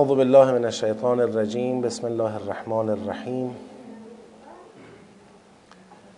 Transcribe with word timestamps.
أعوذ 0.00 0.16
بالله 0.16 0.52
من 0.52 0.64
الشيطان 0.64 1.20
الرجيم. 1.20 1.80
بسم 1.84 2.06
الله 2.06 2.36
الرحمن 2.36 2.88
الرحيم. 2.96 3.48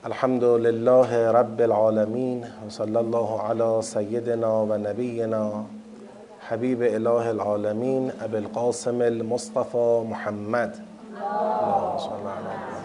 الحمد 0.06 0.44
لله 0.44 1.30
رب 1.30 1.60
العالمين 1.60 2.46
وصلى 2.66 3.00
الله 3.00 3.42
على 3.42 3.82
سيدنا 3.82 4.46
ونبينا 4.46 5.64
حبيب 6.46 6.82
إله 6.82 7.30
العالمين 7.30 8.12
أبي 8.22 8.38
القاسم 8.38 9.02
المصطفى 9.02 10.02
محمد. 10.06 10.72
اللهم 11.18 12.22
محمد. 12.22 12.81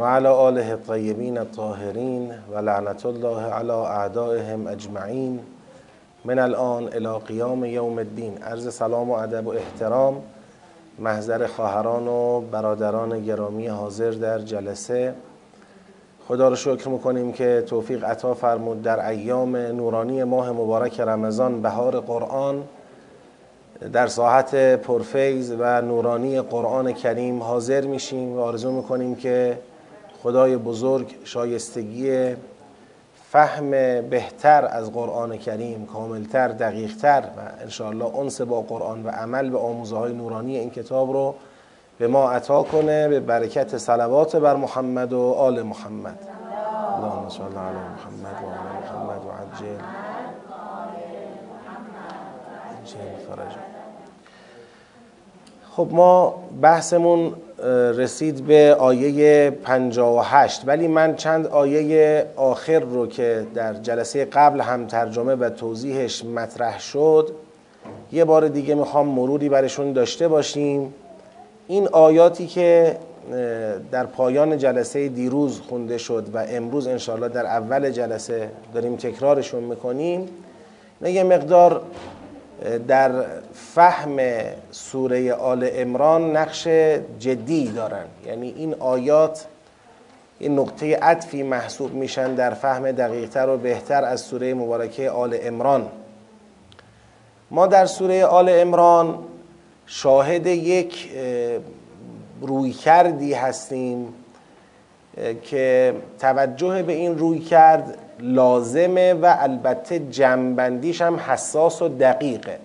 و 0.00 0.04
علی 0.04 0.26
آله 0.26 0.70
الطیبین 0.70 1.38
الطاهرین 1.38 2.32
و 2.52 2.58
لعنت 2.58 3.06
الله 3.06 3.42
علی 3.42 3.70
اعدائهم 3.70 4.66
اجمعین. 4.66 5.40
من 6.24 6.38
الان 6.38 6.88
الى 6.92 7.18
قیام 7.26 7.64
یوم 7.64 7.98
الدین. 7.98 8.38
عرض 8.42 8.74
سلام 8.74 9.10
و 9.10 9.12
ادب 9.12 9.46
و 9.46 9.50
احترام 9.50 10.22
محضر 10.98 11.46
خواهران 11.46 12.08
و 12.08 12.40
برادران 12.40 13.24
گرامی 13.24 13.66
حاضر 13.66 14.10
در 14.10 14.38
جلسه. 14.38 15.14
خدا 16.28 16.48
رو 16.48 16.56
شکر 16.56 16.88
می‌کنیم 16.88 17.32
که 17.32 17.64
توفیق 17.66 18.04
عطا 18.04 18.34
فرمود 18.34 18.82
در 18.82 19.08
ایام 19.08 19.56
نورانی 19.56 20.24
ماه 20.24 20.50
مبارک 20.50 21.00
رمضان. 21.00 21.62
بهار 21.62 22.00
قرآن 22.00 22.62
در 23.92 24.06
ساحت 24.06 24.54
پرفیض 24.76 25.54
و 25.58 25.80
نورانی 25.82 26.40
قرآن 26.40 26.92
کریم 26.92 27.42
حاضر 27.42 27.80
میشیم 27.86 28.36
و 28.36 28.40
آرزو 28.40 28.72
می‌کنیم 28.72 29.14
که 29.14 29.58
خدای 30.22 30.56
بزرگ 30.56 31.14
شایستگی 31.24 32.34
فهم 33.30 33.70
بهتر 34.00 34.68
از 34.70 34.92
قرآن 34.92 35.36
کریم 35.36 35.86
کاملتر 35.86 36.48
دقیقتر 36.48 37.20
و 37.20 37.62
انشاءالله 37.62 38.18
انس 38.18 38.40
با 38.40 38.60
قرآن 38.60 39.04
و 39.04 39.08
عمل 39.08 39.50
به 39.50 39.58
آموزه 39.58 39.96
های 39.96 40.12
نورانی 40.12 40.58
این 40.58 40.70
کتاب 40.70 41.12
رو 41.12 41.34
به 41.98 42.08
ما 42.08 42.30
عطا 42.30 42.62
کنه. 42.62 43.08
به 43.08 43.20
برکت 43.20 43.78
صلوات 43.78 44.36
بر 44.36 44.56
محمد 44.56 45.12
و 45.12 45.20
آل 45.32 45.62
محمد. 45.62 46.18
اللهم 46.96 47.28
صل 47.28 47.42
علی 47.42 47.52
محمد 47.78 48.42
و 48.42 48.46
آل 48.46 48.82
محمد 48.82 49.26
و 49.26 49.30
عجل. 49.30 49.78
خب 55.76 55.88
ما 55.90 56.34
بحثمون 56.62 57.34
رسید 57.96 58.46
به 58.46 58.76
آیه 58.78 59.50
58 59.50 60.62
ولی 60.66 60.88
من 60.88 61.16
چند 61.16 61.46
آیه 61.46 62.26
آخر 62.36 62.78
رو 62.78 63.06
که 63.06 63.46
در 63.54 63.74
جلسه 63.74 64.24
قبل 64.24 64.60
هم 64.60 64.86
ترجمه 64.86 65.34
و 65.34 65.50
توضیحش 65.50 66.24
مطرح 66.24 66.80
شد 66.80 67.30
یه 68.12 68.24
بار 68.24 68.48
دیگه 68.48 68.74
می‌خوام 68.74 69.08
مروری 69.08 69.48
برشون 69.48 69.92
داشته 69.92 70.28
باشیم. 70.28 70.94
این 71.68 71.88
آیاتی 71.88 72.46
که 72.46 72.96
در 73.92 74.06
پایان 74.06 74.58
جلسه 74.58 75.08
دیروز 75.08 75.60
خونده 75.60 75.98
شد 75.98 76.26
و 76.34 76.46
امروز 76.48 76.86
انشاءالله 76.86 77.28
در 77.28 77.46
اول 77.46 77.90
جلسه 77.90 78.50
داریم 78.74 78.96
تکرارشون 78.96 79.62
می‌کنیم 79.62 80.28
یه 81.02 81.22
مقدار 81.22 81.82
در 82.88 83.24
فهم 83.54 84.16
سوره 84.70 85.32
آل 85.32 85.68
امران 85.72 86.36
نقش 86.36 86.68
جدی 87.18 87.68
دارن. 87.68 88.04
یعنی 88.26 88.54
این 88.56 88.74
آیات 88.74 89.46
این 90.38 90.58
نقطه 90.58 90.96
عطفی 90.96 91.42
محسوب 91.42 91.94
میشن 91.94 92.34
در 92.34 92.54
فهم 92.54 92.92
دقیقتر 92.92 93.48
و 93.48 93.56
بهتر 93.56 94.04
از 94.04 94.20
سوره 94.20 94.54
مبارکه 94.54 95.10
آل 95.10 95.38
امران 95.42 95.88
ما 97.50 97.66
در 97.66 97.86
سوره 97.86 98.24
آل 98.24 98.48
امران 98.48 99.18
شاهد 99.86 100.46
یک 100.46 101.10
روی 102.40 102.72
کردی 102.72 103.34
هستیم 103.34 104.14
که 105.42 105.94
توجه 106.18 106.82
به 106.82 106.92
این 106.92 107.18
روی 107.18 107.38
کرد 107.38 107.98
لازمه 108.22 109.14
و 109.14 109.36
البته 109.38 109.98
جنبندیش 109.98 111.02
هم 111.02 111.16
حساس 111.16 111.82
و 111.82 111.88
دقیقه. 111.88 112.58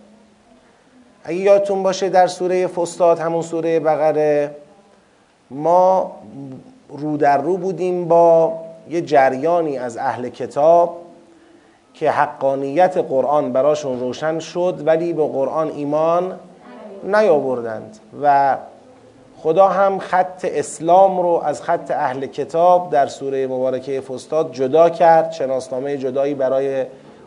اگه 1.23 1.37
یادتون 1.37 1.83
باشه 1.83 2.09
در 2.09 2.27
سوره 2.27 2.67
فستاد 2.67 3.19
همون 3.19 3.41
سوره 3.41 3.79
بقره 3.79 4.55
ما 5.51 6.11
رو 6.89 7.17
در 7.17 7.37
رو 7.37 7.57
بودیم 7.57 8.07
با 8.07 8.59
یه 8.89 9.01
جریانی 9.01 9.77
از 9.77 9.97
اهل 9.97 10.29
کتاب 10.29 10.97
که 11.93 12.11
حقانیت 12.11 12.97
قرآن 12.97 13.53
براشون 13.53 13.99
روشن 13.99 14.39
شد 14.39 14.81
ولی 14.85 15.13
به 15.13 15.27
قرآن 15.27 15.71
ایمان 15.71 16.39
نیاوردند 17.03 17.97
و 18.21 18.57
خدا 19.43 19.67
هم 19.67 19.99
خط 19.99 20.45
اسلام 20.45 21.19
رو 21.21 21.41
از 21.45 21.61
خط 21.61 21.91
اهل 21.91 22.25
کتاب 22.25 22.89
در 22.89 23.07
سوره 23.07 23.47
مبارکه 23.47 24.01
فستاد 24.01 24.51
جدا 24.51 24.89
کرد 24.89 25.31
شناسنامه 25.31 25.97
جدایی 25.97 26.33
برای 26.33 26.85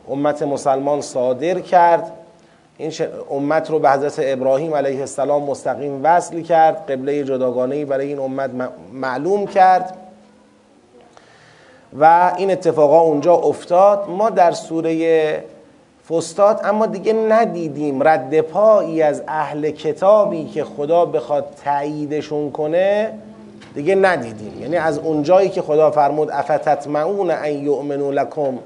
امت 0.09 0.43
مسلمان 0.43 1.00
صادر 1.00 1.60
کرد. 1.60 2.12
این 2.78 2.93
امت 3.31 3.70
رو 3.70 3.78
به 3.78 3.91
حضرت 3.91 4.15
ابراهیم 4.19 4.75
علیه 4.75 5.00
السلام 5.00 5.43
مستقیم 5.43 6.00
وصل 6.03 6.41
کرد 6.41 6.91
قبله 6.91 7.25
جداگانه 7.25 7.84
برای 7.84 8.06
این 8.06 8.19
امت 8.19 8.50
معلوم 8.93 9.47
کرد. 9.47 9.97
و 11.99 12.32
این 12.37 12.50
اتفاقا 12.50 13.00
اونجا 13.00 13.34
افتاد. 13.34 14.09
ما 14.09 14.31
در 14.31 14.53
سوره 14.53 15.44
فستاد 16.10 16.60
اما 16.65 16.87
دیگه 16.87 17.12
ندیدیم 17.12 18.03
رد 18.03 18.41
پایی 18.41 19.03
از 19.03 19.22
اهل 19.28 19.71
کتابی 19.71 20.44
که 20.44 20.65
خدا 20.65 21.04
بخواد 21.04 21.47
تاییدشون 21.65 22.50
کنه 22.50 23.12
دیگه 23.75 23.94
ندیدیم. 23.94 24.62
یعنی 24.62 24.76
از 24.76 24.99
اونجایی 24.99 25.49
که 25.49 25.62
خدا 25.62 25.91
فرمود 25.91 26.31
افتتمعون 26.31 27.31
ان 27.31 27.53
یؤمنوا 27.53 28.10
لکم 28.10 28.59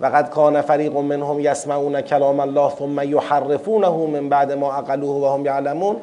و 0.00 0.06
قد 0.06 0.30
کان 0.30 0.60
فریق 0.60 0.96
منهم 0.96 1.40
یسمعون 1.40 2.00
کلام 2.00 2.40
الله 2.40 2.70
ثم 2.78 3.10
یحرفونه 3.10 3.88
من 3.88 4.28
بعد 4.28 4.52
ما 4.52 4.72
عقلوه 4.72 5.30
و 5.30 5.34
هم 5.34 5.44
یعلمون. 5.44 5.96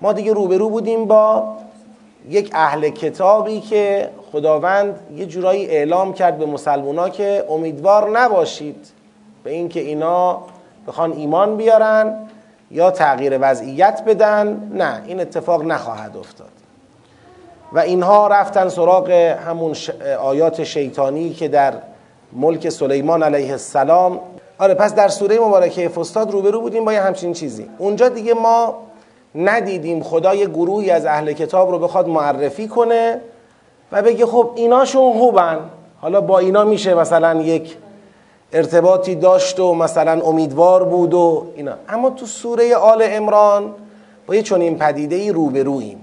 ما 0.00 0.12
دیگه 0.12 0.32
روبرو 0.32 0.68
بودیم 0.68 1.04
با 1.04 1.44
یک 2.28 2.50
اهل 2.54 2.88
کتابی 2.88 3.60
که 3.60 4.08
خداوند 4.32 5.00
یه 5.16 5.26
جورایی 5.26 5.66
اعلام 5.66 6.12
کرد 6.12 6.38
به 6.38 6.46
مسلمونا 6.46 7.08
که 7.08 7.44
امیدوار 7.50 8.10
نباشید. 8.10 8.97
به 9.48 9.54
اینکه 9.54 9.80
اینا 9.80 10.40
بخوان 10.88 11.12
ایمان 11.12 11.56
بیارن 11.56 12.14
یا 12.70 12.90
تغییر 12.90 13.38
وضعیت 13.40 14.02
بدن 14.06 14.70
نه 14.74 15.02
این 15.06 15.20
اتفاق 15.20 15.64
نخواهد 15.64 16.16
افتاد. 16.16 16.48
و 17.72 17.78
اینها 17.78 18.26
رفتن 18.26 18.68
سراغ 18.68 19.10
همون 19.10 19.76
آیات 20.20 20.64
شیطانی 20.64 21.30
که 21.30 21.48
در 21.48 21.74
ملک 22.32 22.68
سلیمان 22.68 23.22
علیه 23.22 23.50
السلام. 23.50 24.20
آره 24.58 24.74
پس 24.74 24.94
در 24.94 25.08
سوره 25.08 25.38
مبارکه 25.38 25.88
فستاد 25.88 26.30
روبرو 26.30 26.60
بودیم 26.60 26.84
با 26.84 26.92
یه 26.92 27.00
همچین 27.00 27.32
چیزی. 27.32 27.68
اونجا 27.78 28.08
دیگه 28.08 28.34
ما 28.34 28.74
ندیدیم 29.34 30.02
خدا 30.02 30.34
یه 30.34 30.46
گروهی 30.46 30.90
از 30.90 31.06
اهل 31.06 31.32
کتاب 31.32 31.70
رو 31.70 31.78
بخواد 31.78 32.08
معرفی 32.08 32.68
کنه 32.68 33.20
و 33.92 34.02
بگه 34.02 34.26
خب 34.26 34.50
ایناشون 34.54 35.12
خوبن. 35.12 35.58
حالا 36.00 36.20
با 36.20 36.38
اینا 36.38 36.64
میشه 36.64 36.94
مثلا 36.94 37.42
یک 37.42 37.76
ارتباطی 38.52 39.14
داشت 39.14 39.60
و 39.60 39.74
مثلا 39.74 40.20
امیدوار 40.22 40.84
بود 40.84 41.14
و 41.14 41.46
اینا. 41.56 41.72
اما 41.88 42.10
تو 42.10 42.26
سوره 42.26 42.76
آل 42.76 43.02
امران 43.06 43.74
با 44.26 44.34
یه 44.34 44.42
چنین 44.42 44.78
پدیده 44.78 45.16
ای 45.16 45.32
روبروییم. 45.32 45.98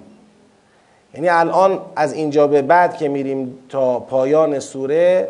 یعنی 1.13 1.29
الان 1.29 1.79
از 1.95 2.13
اینجا 2.13 2.47
به 2.47 2.61
بعد 2.61 2.97
که 2.97 3.07
میریم 3.07 3.57
تا 3.69 3.99
پایان 3.99 4.59
سوره 4.59 5.27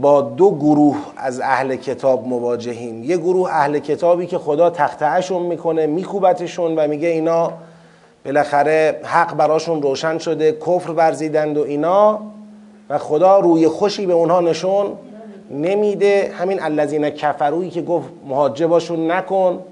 با 0.00 0.20
دو 0.20 0.50
گروه 0.50 0.96
از 1.16 1.40
اهل 1.40 1.76
کتاب 1.76 2.26
مواجهیم. 2.26 3.04
یه 3.04 3.16
گروه 3.16 3.50
اهل 3.50 3.78
کتابی 3.78 4.26
که 4.26 4.38
خدا 4.38 4.70
تختعشون 4.70 5.42
می‌کنه 5.42 5.86
میکوبتشون 5.86 6.78
و 6.78 6.88
میگه 6.88 7.08
اینا 7.08 7.52
بالاخره 8.24 9.00
حق 9.04 9.36
براشون 9.36 9.82
روشن 9.82 10.18
شده 10.18 10.52
کفر 10.52 10.90
ورزیدند 10.90 11.58
و 11.58 11.62
اینا 11.62 12.18
و 12.90 12.98
خدا 12.98 13.38
روی 13.38 13.68
خوشی 13.68 14.06
به 14.06 14.12
اونها 14.12 14.40
نشون 14.40 14.92
نمیده. 15.52 16.32
همین 16.38 16.62
الذین 16.62 17.10
کفرویی 17.10 17.70
که 17.70 17.82
گفت 17.82 18.08
محاجباشون 18.28 19.10
نکن. 19.10 19.64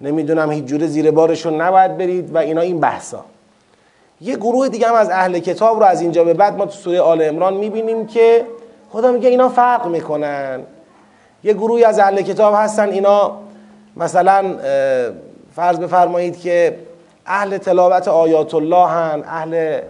نمی‌دونم 0.00 0.50
هیچ 0.52 0.64
جوره 0.64 0.86
زیر 0.86 1.10
بارشون 1.10 1.60
نباید 1.60 1.98
برید 1.98 2.34
و 2.34 2.38
اینا 2.38 2.60
این 2.60 2.80
بحثا. 2.80 3.24
یه 4.20 4.36
گروه 4.36 4.68
دیگه 4.68 4.88
هم 4.88 4.94
از 4.94 5.10
اهل 5.10 5.38
کتاب 5.38 5.78
رو 5.78 5.84
از 5.84 6.00
اینجا 6.00 6.24
به 6.24 6.34
بعد 6.34 6.58
ما 6.58 6.64
تو 6.64 6.70
سوره 6.70 7.00
آل 7.00 7.22
عمران 7.22 7.54
می‌بینیم 7.54 8.06
که 8.06 8.44
خدا 8.90 9.12
میگه 9.12 9.28
اینا 9.28 9.48
فرق 9.48 9.86
می‌کنن. 9.86 10.60
یه 11.44 11.52
گروهی 11.52 11.84
از 11.84 11.98
اهل 11.98 12.22
کتاب 12.22 12.54
هستن 12.56 12.88
اینا 12.88 13.38
مثلا 13.96 14.54
فرض 15.56 15.78
بفرمایید 15.78 16.40
که 16.40 16.78
اهل 17.26 17.58
تلاوت 17.58 18.08
آیات 18.08 18.54
الله 18.54 18.86
هن 18.86 19.22
اهل 19.26 19.80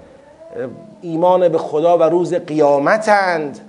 ایمان 1.03 1.49
به 1.49 1.59
خدا 1.59 1.99
و 1.99 2.03
روز 2.03 2.35
قیامتند. 2.35 3.61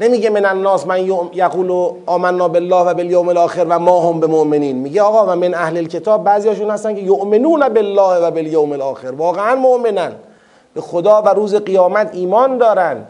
نمیگه 0.00 0.30
من 0.30 0.44
الناس 0.44 0.86
من 0.86 1.06
یقول 1.32 1.92
آمنا 2.06 2.48
بالله 2.48 2.76
و 2.76 2.94
بالیوم 2.94 3.28
الاخر 3.28 3.66
و 3.68 3.78
ما 3.78 4.00
هم 4.00 4.20
به 4.20 4.26
مؤمنین 4.26 4.76
میگه 4.76 5.02
آقا 5.02 5.32
و 5.32 5.36
من 5.36 5.54
اهل 5.54 5.76
الکتاب 5.76 6.24
بعضیاشون 6.24 6.70
هستن 6.70 6.94
که 6.94 7.00
یؤمنون 7.00 7.68
بالله 7.68 8.26
و 8.26 8.30
بالیوم 8.30 8.72
الاخر. 8.72 9.10
واقعا 9.10 9.54
مؤمنن. 9.54 10.12
به 10.74 10.80
خدا 10.80 11.22
و 11.22 11.28
روز 11.28 11.54
قیامت 11.54 12.10
ایمان 12.12 12.58
دارن. 12.58 13.04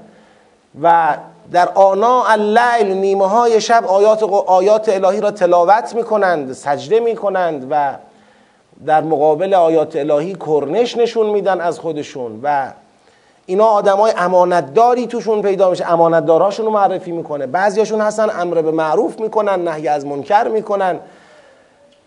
و 0.82 1.16
در 1.52 1.68
آنا 1.74 2.24
اللیل 2.24 2.96
نیمه 2.96 3.28
های 3.28 3.60
شب 3.60 3.84
آیات, 3.86 4.22
آیات 4.46 4.88
الهی 4.88 5.20
را 5.20 5.30
تلاوت 5.30 5.94
می‌کنند 5.94 6.52
سجده 6.52 7.00
می‌کنند 7.00 7.66
و 7.70 7.94
در 8.86 9.00
مقابل 9.00 9.54
آیات 9.54 9.96
الهی 9.96 10.34
کرنش 10.34 10.96
نشون 10.96 11.26
میدن 11.26 11.60
از 11.60 11.78
خودشون 11.78 12.40
و 12.42 12.72
اینا 13.48 13.64
آدمای 13.64 14.12
امانتداری 14.16 15.06
توشون 15.06 15.42
پیدا 15.42 15.70
میشه. 15.70 15.92
امانتداراشون 15.92 16.66
رو 16.66 16.72
معرفی 16.72 17.12
می‌کنه. 17.12 17.46
بعضیاشون 17.46 18.00
هستن 18.00 18.40
امر 18.40 18.62
به 18.62 18.70
معروف 18.70 19.20
می‌کنن 19.20 19.68
نهی 19.68 19.88
از 19.88 20.06
منکر 20.06 20.48
می‌کنن. 20.48 20.98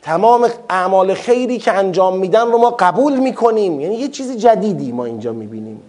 تمام 0.02 0.50
اعمال 0.70 1.14
خیری 1.14 1.58
که 1.58 1.72
انجام 1.72 2.18
میدن 2.18 2.48
رو 2.52 2.58
ما 2.58 2.70
قبول 2.70 3.18
می‌کنیم. 3.18 3.80
یعنی 3.80 3.96
یه 3.96 4.08
چیز 4.08 4.38
جدیدی 4.38 4.92
ما 4.92 5.06
اینجا 5.06 5.34
می‌بینیم. 5.34 5.82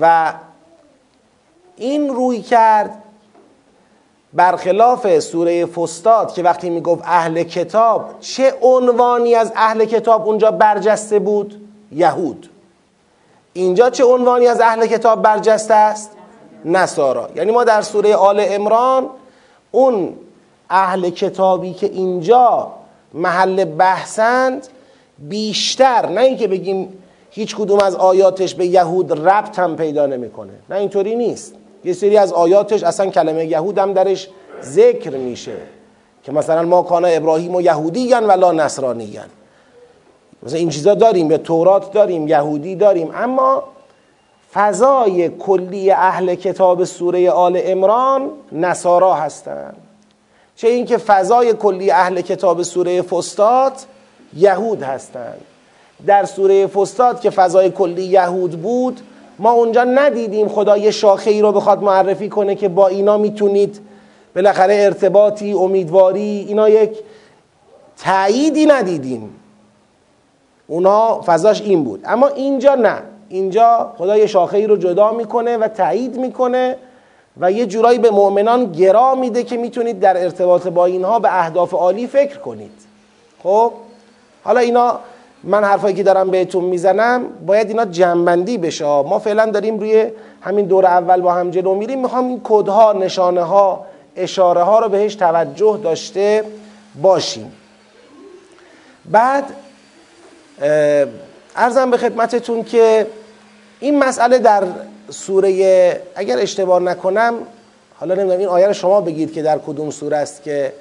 و 0.00 0.32
این 1.76 2.08
روی 2.08 2.42
کرد 2.42 3.02
برخلاف 4.32 5.18
سوره 5.18 5.66
فستاد 5.66 6.32
که 6.32 6.42
وقتی 6.42 6.70
می‌گفت 6.70 7.02
اهل 7.06 7.42
کتاب 7.42 8.20
چه 8.20 8.54
عنوانی 8.62 9.34
از 9.34 9.52
اهل 9.56 9.84
کتاب 9.84 10.26
اونجا 10.26 10.50
برجسته 10.50 11.18
بود؟ 11.18 11.68
یهود. 11.92 12.48
اینجا 13.52 13.90
چه 13.90 14.04
عنوانی 14.04 14.46
از 14.46 14.60
اهل 14.60 14.86
کتاب 14.86 15.22
برجسته 15.22 15.74
است؟ 15.74 16.10
نصارا 16.64 17.28
یعنی 17.36 17.52
ما 17.52 17.64
در 17.64 17.82
سوره 17.82 18.16
آل 18.16 18.44
امران 18.48 19.06
اون 19.70 20.14
اهل 20.70 21.10
کتابی 21.10 21.72
که 21.72 21.86
اینجا 21.86 22.72
محل 23.14 23.64
بحثند 23.64 24.68
بیشتر 25.18 26.08
نه 26.08 26.20
اینکه 26.20 26.48
بگیم 26.48 26.98
هیچ 27.30 27.56
کدوم 27.56 27.78
از 27.78 27.96
آیاتش 27.96 28.54
به 28.54 28.66
یهود 28.66 29.28
ربط 29.28 29.58
هم 29.58 29.76
پیدا 29.76 30.06
نمی‌کنه. 30.06 30.52
نه 30.70 30.76
اینطوری 30.76 31.14
نیست. 31.14 31.54
یه 31.84 31.92
سری 31.92 32.16
از 32.16 32.32
آیاتش 32.32 32.82
اصلا 32.82 33.10
کلمه 33.10 33.46
یهود 33.46 33.78
هم 33.78 33.92
درش 33.92 34.28
ذکر 34.62 35.10
میشه 35.10 35.56
که 36.22 36.32
مثلا 36.32 36.62
ما 36.62 36.82
کانا 36.82 37.08
ابراهیم 37.08 37.54
و 37.54 37.60
یهودیگن 37.60 38.24
ولا 38.24 38.52
نصرانیگن 38.52 39.26
مثلا 40.42 40.58
این 40.58 40.68
چیزا 40.68 40.94
داریم 40.94 41.28
به 41.28 41.38
تورات 41.38 41.92
داریم 41.92 42.28
یهودی 42.28 42.76
داریم. 42.76 43.10
اما 43.14 43.62
فضای 44.54 45.28
کلی 45.28 45.90
اهل 45.90 46.34
کتاب 46.34 46.84
سوره 46.84 47.30
آل 47.30 47.60
امران 47.64 48.30
نصارا 48.52 49.14
هستند 49.14 49.76
چه 50.56 50.68
اینکه 50.68 50.98
فضای 50.98 51.52
کلی 51.52 51.90
اهل 51.90 52.20
کتاب 52.20 52.62
سوره 52.62 53.02
فستاد 53.02 53.72
یهود 54.36 54.82
هستند 54.82 55.40
در 56.06 56.24
سوره 56.24 56.66
فستاد 56.66 57.20
که 57.20 57.30
فضای 57.30 57.70
کلی 57.70 58.02
یهود 58.02 58.62
بود 58.62 59.00
ما 59.38 59.52
اونجا 59.52 59.84
ندیدیم 59.84 60.48
خدا 60.48 60.76
یه 60.76 60.90
شاخه 60.90 61.30
ای 61.30 61.42
رو 61.42 61.52
بخواد 61.52 61.82
معرفی 61.82 62.28
کنه 62.28 62.54
که 62.54 62.68
با 62.68 62.88
اینا 62.88 63.18
می‌تونید 63.18 63.80
بالاخره 64.34 64.74
ارتباطی 64.74 65.52
امیدواری 65.52 66.44
اینا 66.48 66.68
یک 66.68 66.98
تأییدی 67.98 68.66
ندیدیم 68.66 69.41
اونا 70.66 71.20
فضاش 71.26 71.62
این 71.62 71.84
بود. 71.84 72.00
اما 72.04 72.28
اینجا 72.28 72.74
نه. 72.74 73.02
اینجا 73.28 73.92
خدا 73.98 74.16
یه 74.16 74.26
شاخه 74.26 74.56
ای 74.56 74.66
رو 74.66 74.76
جدا 74.76 75.12
می‌کنه 75.12 75.56
و 75.56 75.68
تایید 75.68 76.16
می‌کنه 76.16 76.76
و 77.40 77.52
یه 77.52 77.66
جورایی 77.66 77.98
به 77.98 78.10
مؤمنان 78.10 78.72
گرا 78.72 79.14
میده 79.14 79.42
که 79.42 79.56
می‌تونید 79.56 80.00
در 80.00 80.22
ارتباط 80.22 80.66
با 80.66 80.86
اینها 80.86 81.18
به 81.18 81.40
اهداف 81.40 81.74
عالی 81.74 82.06
فکر 82.06 82.38
کنید. 82.38 82.72
خب؟ 83.42 83.72
حالا 84.44 84.60
اینا 84.60 84.98
من 85.44 85.64
حرفایی 85.64 85.94
که 85.94 86.02
دارم 86.02 86.30
بهتون 86.30 86.64
می‌زنم 86.64 87.24
باید 87.46 87.68
اینا 87.68 87.84
جنبندی 87.84 88.58
بشه. 88.58 88.84
ما 88.84 89.18
فعلا 89.18 89.46
داریم 89.46 89.78
روی 89.78 90.06
همین 90.40 90.66
دور 90.66 90.86
اول 90.86 91.20
با 91.20 91.32
هم 91.32 91.50
جلو 91.50 91.74
میریم. 91.74 92.02
می‌خوام 92.02 92.28
این 92.28 92.40
کدها 92.44 92.92
نشانه 92.92 93.42
ها 93.42 93.86
اشاره 94.16 94.62
ها 94.62 94.78
رو 94.78 94.88
بهش 94.88 95.14
توجه 95.14 95.80
داشته 95.82 96.44
باشیم. 97.02 97.52
بعد 99.04 99.44
ارزم 101.56 101.90
به 101.90 101.96
خدمتتون 101.96 102.64
که 102.64 103.06
این 103.80 103.98
مسئله 103.98 104.38
در 104.38 104.64
سوره 105.10 106.02
اگر 106.14 106.38
اشتباه 106.38 106.82
نکنم 106.82 107.34
حالا 107.94 108.14
نمی‌دونم 108.14 108.38
این 108.38 108.48
آیه 108.48 108.66
رو 108.66 108.72
شما 108.72 109.00
بگید 109.00 109.32
که 109.32 109.42
در 109.42 109.58
کدوم 109.58 109.90
سوره 109.90 110.16
است 110.16 110.42
که 110.42 110.72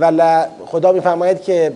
ولا 0.00 0.46
خدا 0.66 0.92
میفرماید 0.92 1.42
که 1.42 1.72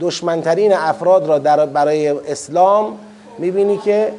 دشمنترین 0.00 0.72
افراد 0.72 1.26
را 1.26 1.38
در 1.38 1.66
برای 1.66 2.08
اسلام 2.08 2.98
می‌بینی 3.38 3.78
که 3.78 4.12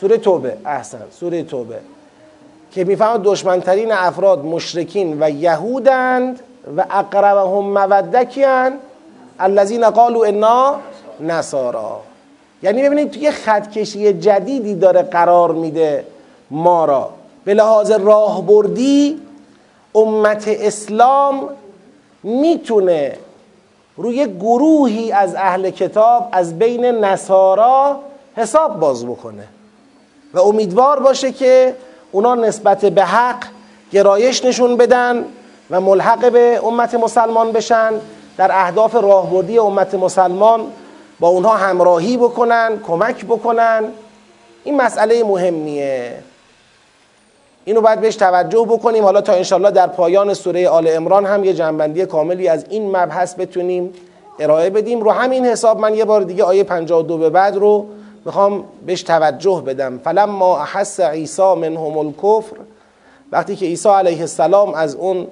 سوره 0.00 0.16
توبه 0.16 0.56
احسن 0.64 1.02
سوره 1.20 1.42
توبه 1.42 1.78
که 2.72 2.84
می‌فهمد 2.84 3.22
دشمنترین 3.22 3.92
افراد 3.92 4.44
مشرکین 4.44 5.22
و 5.22 5.30
یهودند 5.30 6.40
و 6.76 6.84
اقربهم 6.90 7.64
مودکیان 7.64 8.72
الذین 9.38 9.90
قالوا 9.90 10.24
انا 10.24 10.76
نصارا. 11.20 12.00
یعنی 12.62 12.82
ببینید 12.82 13.10
توی 13.10 13.30
خطکشی 13.30 14.12
جدیدی 14.12 14.74
داره 14.74 15.02
قرار 15.02 15.52
میده 15.52 16.04
ما 16.50 16.84
را. 16.84 17.10
به 17.44 17.54
لحاظ 17.54 17.90
راهبردی 17.90 19.20
امت 19.94 20.44
اسلام 20.48 21.48
می‌تونه 22.22 23.16
روی 23.96 24.26
گروهی 24.26 25.12
از 25.12 25.34
اهل 25.34 25.70
کتاب 25.70 26.28
از 26.32 26.58
بین 26.58 26.84
نصارا 26.84 28.00
حساب 28.36 28.80
باز 28.80 29.06
بکنه. 29.06 29.44
و 30.34 30.40
امیدوار 30.40 31.00
باشه 31.00 31.32
که 31.32 31.74
اونا 32.12 32.34
نسبت 32.34 32.84
به 32.84 33.04
حق 33.04 33.44
گرایش 33.92 34.44
نشون 34.44 34.76
بدن 34.76 35.24
و 35.70 35.80
ملحق 35.80 36.32
به 36.32 36.60
امت 36.64 36.94
مسلمان 36.94 37.52
بشن. 37.52 37.92
در 38.38 38.50
اهداف 38.52 38.94
راهبردی 38.94 39.58
امت 39.58 39.94
مسلمان 39.94 40.60
با 41.20 41.28
اونها 41.28 41.56
همراهی 41.56 42.16
بکنن 42.16 42.80
کمک 42.86 43.24
بکنن. 43.24 43.84
این 44.64 44.76
مسئله 44.76 45.24
مهمیه. 45.24 46.12
اینو 47.64 47.80
باید 47.80 48.00
بهش 48.00 48.16
توجه 48.16 48.66
بکنیم. 48.68 49.04
حالا 49.04 49.20
تا 49.20 49.32
انشالله 49.32 49.70
در 49.70 49.86
پایان 49.86 50.34
سوره 50.34 50.68
آل 50.68 50.88
امران 50.88 51.26
هم 51.26 51.44
یه 51.44 51.54
جنبندی 51.54 52.06
کاملی 52.06 52.48
از 52.48 52.64
این 52.70 52.96
مبحث 52.96 53.34
بتونیم 53.34 53.92
ارائه 54.38 54.70
بدیم. 54.70 55.00
رو 55.00 55.10
همین 55.10 55.46
حساب 55.46 55.80
من 55.80 55.94
یه 55.94 56.04
بار 56.04 56.22
دیگه 56.22 56.44
آیه 56.44 56.64
52 56.64 57.18
به 57.18 57.30
بعد 57.30 57.56
رو 57.56 57.86
می‌خوام 58.24 58.64
بهش 58.86 59.02
توجه 59.02 59.62
بدم. 59.66 59.98
فلما 59.98 60.60
احس 60.60 61.00
عیسی 61.00 61.54
منهم 61.54 61.98
الکفر 61.98 62.56
وقتی 63.32 63.56
که 63.56 63.66
عیسی 63.66 63.88
علیه 63.88 64.20
السلام 64.20 64.74
از 64.74 64.94
اون 64.94 65.26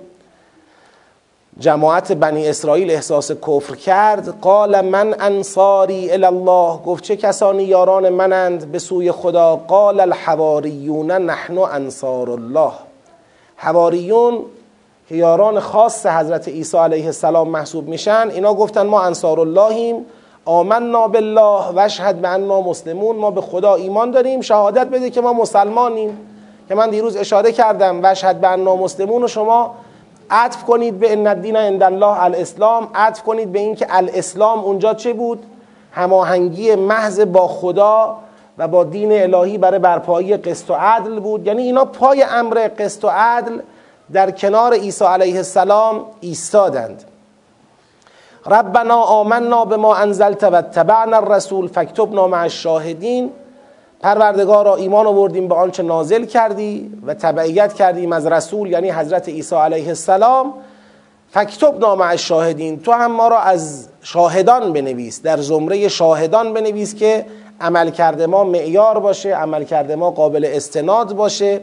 جماعت 1.60 2.12
بنی 2.12 2.48
اسرائیل 2.48 2.90
احساس 2.90 3.32
کفر 3.32 3.74
کرد. 3.74 4.40
قال 4.40 4.80
من 4.80 5.14
انصاری 5.20 6.10
الله 6.10 6.78
گفت 6.86 7.04
چه 7.04 7.16
کسانی 7.16 7.62
یاران 7.62 8.08
منند؟ 8.08 8.72
به 8.72 8.78
سوی 8.78 9.12
خدا. 9.12 9.56
قال 9.56 10.00
الحواریون 10.00 11.10
نحن 11.10 11.58
انصار 11.58 12.30
الله. 12.30 12.72
حواریون 13.56 14.38
که 15.08 15.14
یاران 15.14 15.60
خاص 15.60 16.06
حضرت 16.06 16.48
عیسی 16.48 16.76
علیه 16.76 17.06
السلام 17.06 17.48
محسوب 17.48 17.88
میشن 17.88 18.28
اینا 18.34 18.54
گفتن 18.54 18.86
ما 18.86 19.02
انصار 19.02 19.40
اللهیم. 19.40 20.06
آمنا 20.44 21.08
بالله 21.08 21.68
و 21.74 21.78
اشهد 21.78 22.20
به 22.20 22.28
انا 22.28 22.60
مسلمون. 22.60 23.16
ما 23.16 23.30
به 23.30 23.40
خدا 23.40 23.74
ایمان 23.74 24.10
داریم. 24.10 24.40
شهادت 24.40 24.86
بده 24.86 25.10
که 25.10 25.20
ما 25.20 25.32
مسلمانیم. 25.32 26.18
که 26.68 26.74
من 26.74 26.90
دیروز 26.90 27.16
اشاره 27.16 27.52
کردم. 27.52 28.02
و 28.02 28.06
اشهد 28.06 28.40
به 28.40 28.48
انا 28.48 28.76
مسلمون 28.76 29.24
و 29.24 29.28
شما 29.28 29.74
عطف 30.30 30.64
کنید 30.64 30.98
به 30.98 31.12
ان 31.12 31.26
الدین 31.26 31.56
عند 31.56 31.82
الله 31.82 32.22
الاسلام 32.22 32.88
عطف 32.94 33.22
کنید 33.22 33.52
به 33.52 33.58
اینکه 33.58 33.86
الاسلام 33.90 34.58
اونجا 34.58 34.94
چه 34.94 35.12
بود؟ 35.12 35.42
هماهنگی 35.92 36.74
محض 36.74 37.20
با 37.20 37.48
خدا 37.48 38.16
و 38.58 38.68
با 38.68 38.84
دین 38.84 39.12
الهی 39.12 39.58
برای 39.58 39.78
برپایی 39.78 40.36
قسط 40.36 40.70
و 40.70 40.74
عدل 40.74 41.20
بود. 41.20 41.46
یعنی 41.46 41.62
اینا 41.62 41.84
پای 41.84 42.22
امر 42.22 42.68
قسط 42.78 43.04
و 43.04 43.08
عدل 43.08 43.60
در 44.12 44.30
کنار 44.30 44.74
عیسی 44.74 45.04
علیه 45.04 45.36
السلام 45.36 46.04
ایستادند. 46.20 47.04
ربنا 48.46 48.96
آمنا 48.96 49.64
به 49.64 49.76
ما 49.76 49.94
انزلت 49.94 50.44
و 50.44 50.62
تبعنا 50.62 51.16
الرسول 51.16 51.68
فاکتبنا 51.68 52.26
مع 52.26 52.40
الشاهدین. 52.40 53.30
پروردگار 54.00 54.64
را 54.64 54.76
ایمان 54.76 55.06
آوردیم 55.06 55.48
به 55.48 55.54
آنچه 55.54 55.82
نازل 55.82 56.24
کردی 56.24 56.92
و 57.06 57.14
تبعیت 57.14 57.72
کردیم 57.72 58.12
از 58.12 58.26
رسول 58.26 58.70
یعنی 58.70 58.90
حضرت 58.90 59.28
عیسی 59.28 59.56
علیه 59.56 59.88
السلام. 59.88 60.54
فکتب 61.30 61.78
نام 61.80 62.00
از 62.00 62.18
شاهدین. 62.18 62.80
تو 62.80 62.92
هم 62.92 63.12
ما 63.12 63.28
را 63.28 63.38
از 63.40 63.88
شاهدان 64.02 64.72
بنویس 64.72 65.22
در 65.22 65.36
زمره 65.36 65.88
شاهدان 65.88 66.54
بنویس 66.54 66.94
که 66.94 67.26
عملکرد 67.60 68.22
ما 68.22 68.44
معیار 68.44 68.98
باشه 68.98 69.34
عملکرد 69.34 69.92
ما 69.92 70.10
قابل 70.10 70.48
استناد 70.48 71.12
باشه 71.12 71.60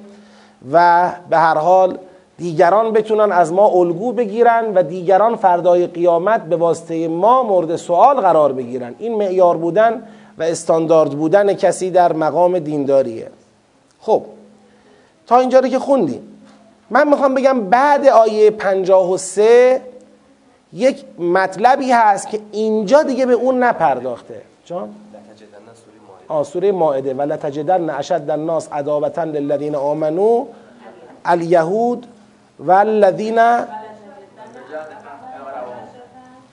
و 0.71 1.09
به 1.29 1.37
هر 1.37 1.57
حال 1.57 1.97
دیگران 2.37 2.91
بتونن 2.93 3.31
از 3.31 3.53
ما 3.53 3.67
الگو 3.67 4.11
بگیرن 4.11 4.73
و 4.75 4.83
دیگران 4.83 5.35
فردای 5.35 5.87
قیامت 5.87 6.43
به 6.45 6.55
واسطه 6.55 7.07
ما 7.07 7.43
مورد 7.43 7.75
سوال 7.75 8.15
قرار 8.15 8.53
بگیرن. 8.53 8.95
این 8.99 9.15
معیار 9.15 9.57
بودن 9.57 10.03
و 10.37 10.43
استاندارد 10.43 11.11
بودن 11.11 11.53
کسی 11.53 11.91
در 11.91 12.13
مقام 12.13 12.59
دینداریه. 12.59 13.29
خب 14.01 14.25
تا 15.27 15.39
اینجا 15.39 15.59
رو 15.59 15.67
که 15.67 15.79
خوندیم. 15.79 16.29
من 16.89 17.07
می‌خوام 17.07 17.33
بگم 17.33 17.69
بعد 17.69 18.07
آیه 18.07 18.51
53 18.51 19.81
یک 20.73 21.05
مطلبی 21.19 21.91
هست 21.91 22.29
که 22.29 22.39
اینجا 22.51 23.03
دیگه 23.03 23.25
به 23.25 23.33
اون 23.33 23.63
نپرداخته. 23.63 24.41
جان؟ 24.65 24.89
سوره 26.43 26.71
مائده 26.71 27.13
ولا 27.13 27.37
تجدن 27.37 27.89
اشد 27.89 28.29
الناس 28.29 28.69
عداوتا 28.71 29.23
للذین 29.23 29.75
آمنو 29.75 30.45
الیهود 31.25 32.07
والذین 32.59 33.39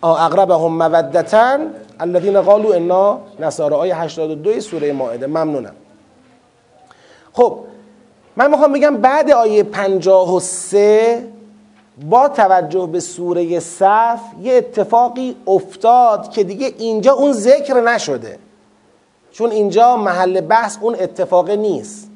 اقربهم 0.02 0.72
مودتا 0.78 1.58
الذین 2.00 2.40
قالوا 2.40 2.74
انا 2.74 3.20
نصارى. 3.40 3.74
آیه 3.74 3.94
82 3.94 4.60
سوره 4.60 4.92
مائده. 4.92 5.26
ممنونم. 5.26 5.74
خب 7.32 7.58
من 8.36 8.50
می‌خوام 8.50 8.72
بگم 8.72 8.96
بعد 8.96 9.30
آیه 9.30 9.62
53 9.62 11.26
با 12.10 12.28
توجه 12.28 12.86
به 12.86 13.00
سوره 13.00 13.60
صف 13.60 14.20
یه 14.42 14.54
اتفاقی 14.54 15.36
افتاد 15.46 16.30
که 16.30 16.44
دیگه 16.44 16.74
اینجا 16.78 17.12
اون 17.12 17.32
ذکر 17.32 17.80
نشده. 17.80 18.38
چون 19.32 19.50
اینجا 19.50 19.96
محل 19.96 20.40
بحث 20.40 20.76
اون 20.80 20.96
اتفاق 21.00 21.50
نیست. 21.50 22.10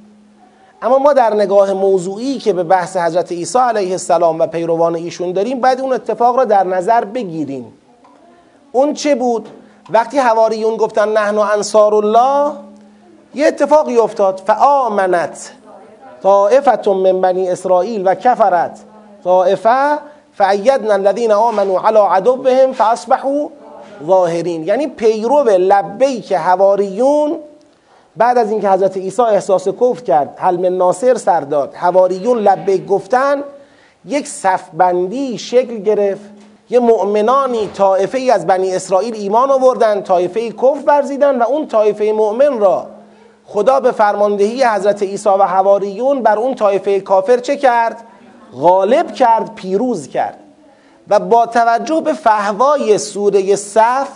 اما 0.82 0.98
ما 0.98 1.12
در 1.12 1.34
نگاه 1.34 1.72
موضوعی 1.72 2.38
که 2.38 2.52
به 2.52 2.62
بحث 2.62 2.96
حضرت 2.96 3.32
عیسی 3.32 3.58
علیه 3.58 3.90
السلام 3.92 4.40
و 4.40 4.46
پیروان 4.46 4.94
ایشون 4.94 5.32
داریم 5.32 5.60
باید 5.60 5.80
اون 5.80 5.92
اتفاق 5.92 6.36
را 6.36 6.44
در 6.44 6.64
نظر 6.64 7.04
بگیریم. 7.04 7.72
اون 8.72 8.94
چه 8.94 9.14
بود؟ 9.14 9.48
وقتی 9.90 10.18
حواریون 10.18 10.76
گفتن 10.76 11.08
نحن 11.08 11.38
انصار 11.38 11.94
الله 11.94 12.52
یه 13.34 13.46
اتفاقی 13.46 13.98
افتاد. 13.98 14.42
فآمنت 14.46 15.50
طائفت 16.22 16.88
من 16.88 17.20
بنی 17.20 17.50
اسرائیل 17.50 18.02
و 18.08 18.14
کفرت 18.14 18.80
طائفه 19.24 19.98
فعیدنا 20.34 20.94
الذین 20.94 21.32
آمنوا 21.32 21.88
علی 21.88 21.98
عدوهم 21.98 22.72
فاصبحوا 22.72 23.48
ظاهرین. 24.06 24.64
یعنی 24.64 24.86
پیرو 24.86 25.44
که 26.28 26.38
حواریون. 26.38 27.36
بعد 28.16 28.38
از 28.38 28.50
اینکه 28.50 28.70
حضرت 28.70 28.96
عیسی 28.96 29.22
احساس 29.22 29.68
کفر 29.68 30.00
کرد 30.00 30.34
حلم 30.38 30.76
ناصر 30.76 31.14
سر 31.14 31.40
داد. 31.40 31.74
حواریون 31.74 32.38
لبیک 32.38 32.86
گفتن 32.86 33.42
یک 34.04 34.28
صفبندی 34.28 35.38
شکل 35.38 35.76
گرفت. 35.76 36.33
یه 36.70 36.78
مؤمنانی 36.78 37.70
طایفه 37.74 38.18
ای 38.18 38.30
از 38.30 38.46
بنی 38.46 38.74
اسرائیل 38.74 39.14
ایمان 39.14 39.50
آوردن 39.50 40.02
طایفه 40.02 40.50
کفر 40.50 40.82
برزیدن 40.86 41.38
و 41.38 41.42
اون 41.42 41.68
طایفه 41.68 42.12
مؤمن 42.16 42.58
را 42.58 42.86
خدا 43.46 43.80
به 43.80 43.92
فرماندهی 43.92 44.64
حضرت 44.64 45.02
عیسی 45.02 45.28
و 45.28 45.42
حواریون 45.42 46.22
بر 46.22 46.38
اون 46.38 46.54
طایفه 46.54 47.00
کافر 47.00 47.36
چه 47.36 47.56
کرد؟ 47.56 48.04
غالب 48.60 49.12
کرد 49.12 49.54
پیروز 49.54 50.08
کرد 50.08 50.38
و 51.08 51.20
با 51.20 51.46
توجه 51.46 52.00
به 52.00 52.12
فهوای 52.12 52.98
سوره 52.98 53.56
صف 53.56 54.08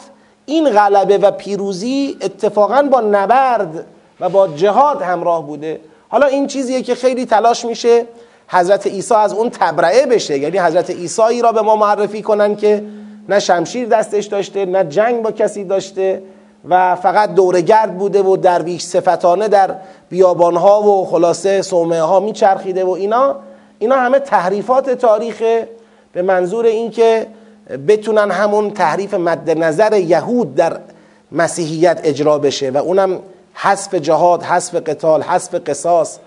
این 0.47 0.71
غلبه 0.71 1.19
و 1.19 1.31
پیروزی 1.31 2.17
اتفاقا 2.23 2.83
با 2.83 3.01
نبرد 3.01 3.87
و 4.21 4.29
با 4.29 4.49
جهاد 4.49 5.03
همراه 5.03 5.47
بوده 5.47 5.81
حالا 6.09 6.27
این 6.27 6.47
چیزیه 6.47 6.83
که 6.83 6.95
خیلی 6.95 7.27
تلاش 7.27 7.65
میشه 7.65 8.07
حضرت 8.49 8.87
عیسی 8.87 9.15
از 9.15 9.33
اون 9.33 9.51
تبرعه 9.51 10.07
بشه. 10.07 10.39
یعنی 10.39 10.59
حضرت 10.59 10.91
عیسی 10.91 11.43
را 11.43 11.53
به 11.53 11.63
ما 11.63 11.77
معرفی 11.77 12.23
کنن 12.23 12.57
که 12.57 12.85
نه 13.29 13.39
شمشیر 13.39 13.89
دستش 13.89 14.25
داشته 14.27 14.67
نه 14.67 14.85
جنگ 14.85 15.23
با 15.23 15.31
کسی 15.33 15.65
داشته 15.65 16.23
و 16.69 16.97
فقط 16.97 17.35
دورگرد 17.35 17.99
بوده 17.99 18.23
و 18.23 18.37
درویش 18.37 18.83
صفتانه 18.83 19.49
در 19.49 19.75
بیابانها 20.09 20.83
و 20.83 21.07
خلاصه 21.07 21.63
صومعه 21.63 22.03
ها 22.03 22.21
میچرخیده 22.21 22.85
و 22.85 22.91
اینا. 22.91 23.37
اینا 23.79 23.97
همه 23.97 24.19
تحریفات 24.19 24.91
تاریخ 24.91 25.43
به 26.13 26.23
منظور 26.23 26.67
اینکه 26.67 27.27
بتونن 27.89 28.31
همون 28.31 28.71
تحریف 28.71 29.15
مد 29.15 29.51
نظر 29.51 29.93
یهود 29.99 30.55
در 30.55 30.79
مسیحیت 31.33 32.01
اجرا 32.05 32.39
بشه 32.39 32.71
و 32.71 32.77
اونم 32.77 33.19
حذف 33.55 33.95
جهاد 33.95 34.43
حذف 34.43 34.75
قتال 34.75 35.23
حذف 35.23 35.55
قصاص 35.55 36.19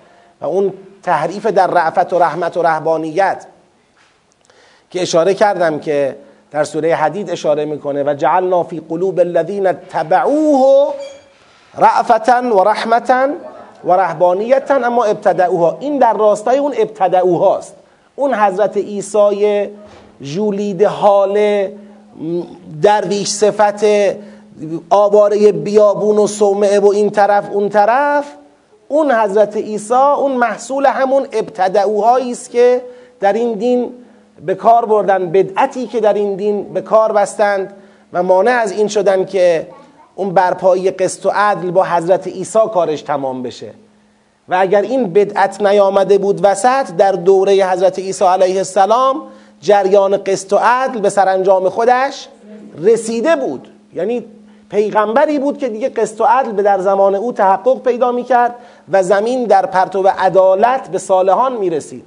و 0.41 0.45
اون 0.45 0.73
تحریف 1.03 1.45
در 1.45 1.67
رعفت 1.67 2.13
و 2.13 2.19
رحمت 2.19 2.57
و 2.57 2.61
رهبانیت 2.61 3.45
که 4.89 5.01
اشاره 5.01 5.33
کردم 5.33 5.79
که 5.79 6.15
در 6.51 6.63
سوره 6.63 6.95
حدید 6.95 7.29
اشاره 7.29 7.65
می‌کنه 7.65 8.03
و 8.03 8.13
جعلنا 8.13 8.63
فی 8.63 8.81
قلوب 8.89 9.19
الذین 9.19 9.71
تبعوه 9.71 10.93
رعفتا 11.77 12.57
و 12.57 12.63
رحمتا 12.63 13.27
و 13.83 13.91
رهبانیتا 13.91 14.75
اما 14.75 15.03
ابتدعوها. 15.03 15.77
این 15.79 15.97
در 15.97 16.13
راستای 16.13 16.57
اون 16.57 16.73
ابتدعوهاست. 16.77 17.75
اون 18.15 18.33
حضرت 18.33 18.77
عیسی 18.77 19.69
جولید 20.21 20.83
حال 20.83 21.67
درویش 22.81 23.29
صفت 23.29 23.85
آواره 24.89 25.51
بیابون 25.51 26.17
و 26.17 26.27
صومعه 26.27 26.79
و 26.79 26.87
این 26.87 27.09
طرف 27.09 27.49
اون 27.51 27.69
طرف. 27.69 28.25
اون 28.91 29.11
حضرت 29.11 29.57
عیسی 29.57 29.93
اون 29.93 30.31
محصول 30.31 30.85
همون 30.85 31.27
ابتدعوهایی 31.31 32.31
است 32.31 32.51
که 32.51 32.81
در 33.19 33.33
این 33.33 33.53
دین 33.53 33.91
به 34.45 34.55
کار 34.55 34.85
بردن 34.85 35.31
بدعتی 35.31 35.87
که 35.87 35.99
در 35.99 36.13
این 36.13 36.35
دین 36.35 36.73
به 36.73 36.81
کار 36.81 37.11
بستند 37.11 37.73
و 38.13 38.23
مانع 38.23 38.51
از 38.51 38.71
این 38.71 38.87
شدن 38.87 39.25
که 39.25 39.67
اون 40.15 40.33
برپایی 40.33 40.91
قسط 40.91 41.25
و 41.25 41.29
عدل 41.29 41.71
با 41.71 41.83
حضرت 41.83 42.27
عیسی 42.27 42.59
کارش 42.73 43.01
تمام 43.01 43.43
بشه. 43.43 43.73
و 44.49 44.55
اگر 44.59 44.81
این 44.81 45.13
بدعت 45.13 45.61
نیامده 45.61 46.17
بود 46.17 46.39
وسط 46.43 46.91
در 46.91 47.11
دوره 47.11 47.53
حضرت 47.53 47.99
عیسی 47.99 48.25
علیه 48.25 48.57
السلام 48.57 49.21
جریان 49.61 50.17
قسط 50.17 50.53
و 50.53 50.57
عدل 50.61 50.99
به 50.99 51.09
سرانجام 51.09 51.69
خودش 51.69 52.27
رسیده 52.83 53.35
بود. 53.35 53.67
یعنی 53.93 54.25
پیغمبری 54.71 55.39
بود 55.39 55.57
که 55.57 55.69
دیگه 55.69 55.89
قسط 55.89 56.21
و 56.21 56.23
عدل 56.23 56.51
به 56.51 56.63
در 56.63 56.79
زمان 56.79 57.15
او 57.15 57.31
تحقق 57.31 57.83
پیدا 57.83 58.11
می 58.11 58.23
کرد 58.23 58.55
و 58.91 59.03
زمین 59.03 59.43
در 59.43 59.65
پرتو 59.65 60.07
عدالت 60.07 60.89
به 60.89 60.97
صالحان 60.97 61.53
می 61.53 61.69
رسید 61.69 62.05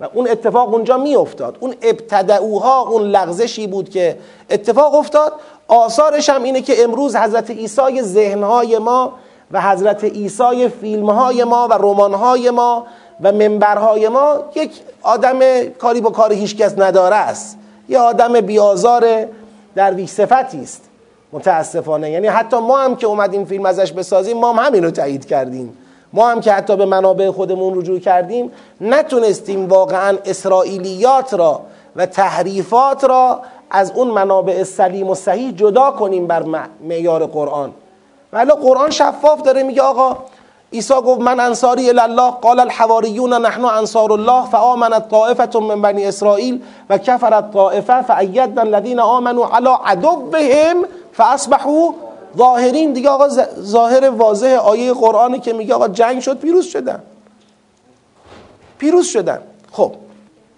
و 0.00 0.08
اون 0.14 0.28
اتفاق 0.28 0.74
اونجا 0.74 0.98
می 0.98 1.16
افتاد 1.16 1.56
اون 1.60 1.74
ابتدعوها 1.82 2.80
اون 2.80 3.02
لغزشی 3.02 3.66
بود 3.66 3.88
که 3.88 4.18
اتفاق 4.50 4.94
افتاد. 4.94 5.32
آثارش 5.68 6.28
هم 6.30 6.42
اینه 6.42 6.60
که 6.60 6.84
امروز 6.84 7.16
حضرت 7.16 7.50
عیسی 7.50 8.02
ذهنهای 8.02 8.78
ما 8.78 9.12
و 9.50 9.60
حضرت 9.60 10.04
عیسی 10.04 10.68
فیلمهای 10.80 11.44
ما 11.44 11.68
و 11.68 11.72
رمانهای 11.72 12.50
ما 12.50 12.86
و 13.20 13.32
منبرهای 13.32 14.08
ما 14.08 14.36
یک 14.54 14.70
آدم 15.02 15.64
کاری 15.78 16.00
با 16.00 16.10
کار 16.10 16.32
هیچکس 16.32 16.78
نداره 16.78 17.16
است. 17.16 17.58
یه 17.88 17.98
آدم 17.98 18.40
بیازار 18.40 19.26
در 19.74 20.06
صفتی 20.06 20.60
است. 20.60 20.82
متاسفانه. 21.36 22.10
یعنی 22.10 22.26
حتی 22.26 22.56
ما 22.56 22.78
هم 22.78 22.96
که 22.96 23.06
اومدیم 23.06 23.44
فیلم 23.44 23.66
ازش 23.66 23.92
بسازیم 23.92 24.36
ما 24.36 24.52
هم 24.52 24.66
همین 24.66 24.84
رو 24.84 24.90
تایید 24.90 25.24
کردیم. 25.26 25.76
ما 26.12 26.28
هم 26.28 26.40
که 26.40 26.52
حتی 26.52 26.76
به 26.76 26.84
منابع 26.84 27.30
خودمون 27.30 27.78
رجوع 27.78 27.98
کردیم 27.98 28.50
نتونستیم 28.80 29.68
واقعا 29.68 30.18
اسرائیلیات 30.24 31.34
را 31.34 31.60
و 31.96 32.06
تحریفات 32.06 33.04
را 33.04 33.40
از 33.70 33.92
اون 33.94 34.08
منابع 34.08 34.62
سلیم 34.62 35.08
و 35.08 35.14
صحیح 35.14 35.50
جدا 35.50 35.90
کنیم 35.90 36.26
بر 36.26 36.44
معیار 36.80 37.26
قرآن. 37.26 37.70
ولی 38.32 38.50
قرآن 38.50 38.90
شفاف 38.90 39.42
داره 39.42 39.62
میگه 39.62 39.82
آقا 39.82 40.16
عیسی 40.72 40.94
گفت 40.94 41.20
من 41.20 41.40
انصاری 41.40 41.90
الله 41.90 42.30
قال 42.30 42.60
الحواریون 42.60 43.32
نحن 43.32 43.64
انصار 43.64 44.12
الله. 44.12 44.46
فآمنت 44.46 45.08
طائفه 45.08 45.58
من 45.58 45.82
بنی 45.82 46.04
اسرائیل 46.04 46.62
و 46.90 46.98
کفرت 46.98 47.52
طائفه 47.52 48.02
فأیدنا 48.02 48.62
الذین 48.62 49.00
آمنوا 49.00 49.46
علی 49.56 49.70
عدوهم 49.84 50.76
فاصبحوا 51.16 51.94
ظاهرین. 52.38 52.92
دیگه 52.92 53.08
آقا 53.08 53.28
ظاهر 53.60 54.10
واضح 54.10 54.48
آیه 54.48 54.92
قرآنی 54.92 55.40
که 55.40 55.52
میگه 55.52 55.74
آقا 55.74 55.88
جنگ 55.88 56.20
شد 56.20 56.38
پیروز 56.38 56.66
شدن. 56.66 57.02
پیروز 58.78 59.06
شدن. 59.06 59.42
خب. 59.72 59.92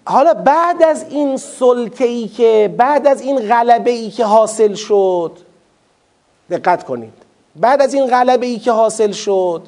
حالا 0.05 0.33
بعد 0.33 0.83
از 0.83 1.05
این 1.09 1.37
سلطه 1.37 2.05
ای 2.05 2.27
که 2.27 2.75
بعد 2.77 3.07
از 3.07 3.21
این 3.21 3.39
غلبه 3.39 3.91
ای 3.91 4.09
که 4.09 4.25
حاصل 4.25 4.73
شد 4.73 5.31
دقت 6.49 6.83
کنید. 6.83 7.13
بعد 7.55 7.81
از 7.81 7.93
این 7.93 8.07
غلبه 8.07 8.45
ای 8.45 8.59
که 8.59 8.71
حاصل 8.71 9.11
شد 9.11 9.61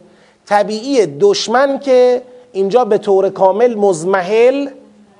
طبیعی 0.45 1.05
دشمن 1.05 1.79
که 1.79 2.21
اینجا 2.51 2.85
به 2.85 2.97
طور 2.97 3.29
کامل 3.29 3.75
مزمحل 3.75 4.69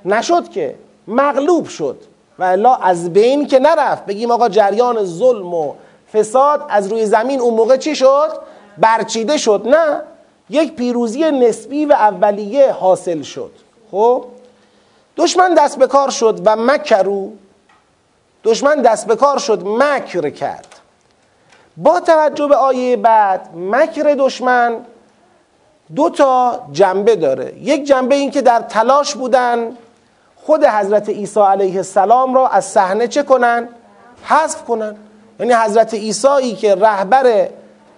نشد 0.06 0.50
که 0.50 0.76
مغلوب 1.08 1.68
شد. 1.68 1.98
و 2.42 2.44
الا 2.44 2.76
از 2.76 3.14
بین 3.14 3.48
که 3.48 3.60
نرفت. 3.60 4.06
بگیم 4.06 4.32
آقا 4.32 4.50
جریان 4.50 5.04
ظلم 5.06 5.54
و 5.54 5.74
فساد 6.14 6.66
از 6.70 6.88
روی 6.88 7.06
زمین 7.06 7.40
اون 7.40 7.54
موقع 7.54 7.78
چی 7.78 7.96
شد؟ 7.96 8.30
برچیده 8.78 9.38
شد. 9.38 9.62
نه 9.66 10.02
یک 10.50 10.76
پیروزی 10.76 11.32
نسبی 11.32 11.86
و 11.86 11.94
اولیه 11.94 12.72
حاصل 12.72 13.22
شد. 13.22 13.52
خب؟ 13.92 14.26
دشمن 15.18 15.54
دست 15.54 15.78
به 15.78 15.88
کار 15.88 16.10
شد 16.10 16.42
و 16.46 16.56
مکرو. 16.56 17.32
دشمن 18.44 18.82
دست 18.82 19.08
به 19.08 19.16
کار 19.16 19.38
شد 19.38 19.64
مکر 19.66 20.30
کرد. 20.30 20.68
با 21.78 22.00
توجه 22.00 22.48
به 22.48 22.56
آیه 22.56 22.98
بعد 22.98 23.50
مکر 23.56 24.16
دشمن 24.20 24.78
دو 25.96 26.10
تا 26.10 26.60
جنبه 26.72 27.16
داره. 27.16 27.54
یک 27.62 27.84
جنبه 27.84 28.16
این 28.16 28.32
که 28.32 28.42
در 28.42 28.60
تلاش 28.60 29.16
بودن 29.16 29.78
خود 30.46 30.66
حضرت 30.66 31.10
عیسی 31.10 31.40
علیه 31.40 31.78
السلام 31.78 32.34
را 32.34 32.48
از 32.48 32.66
صحنه 32.66 33.08
چه 33.08 33.24
کنن؟ 33.24 33.68
حذف 34.24 34.64
کنن. 34.64 34.96
یعنی 35.40 35.54
حضرت 35.54 35.94
عیسی 35.94 36.56
که 36.56 36.76
رهبر 36.76 37.48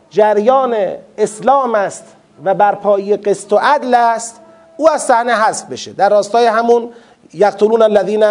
جریان 0.10 0.76
اسلام 1.18 1.76
است 1.76 2.04
و 2.44 2.54
برپایی 2.54 3.18
قسط 3.18 3.54
و 3.54 3.58
عدل 3.58 3.94
است 3.94 4.40
او 4.78 4.90
از 4.90 5.04
صحنه 5.04 5.34
حذف 5.34 5.66
بشه. 5.66 5.94
در 5.94 6.10
راستای 6.10 6.46
همون 6.46 6.90
یقتلون 7.34 7.82
الذین 7.82 8.26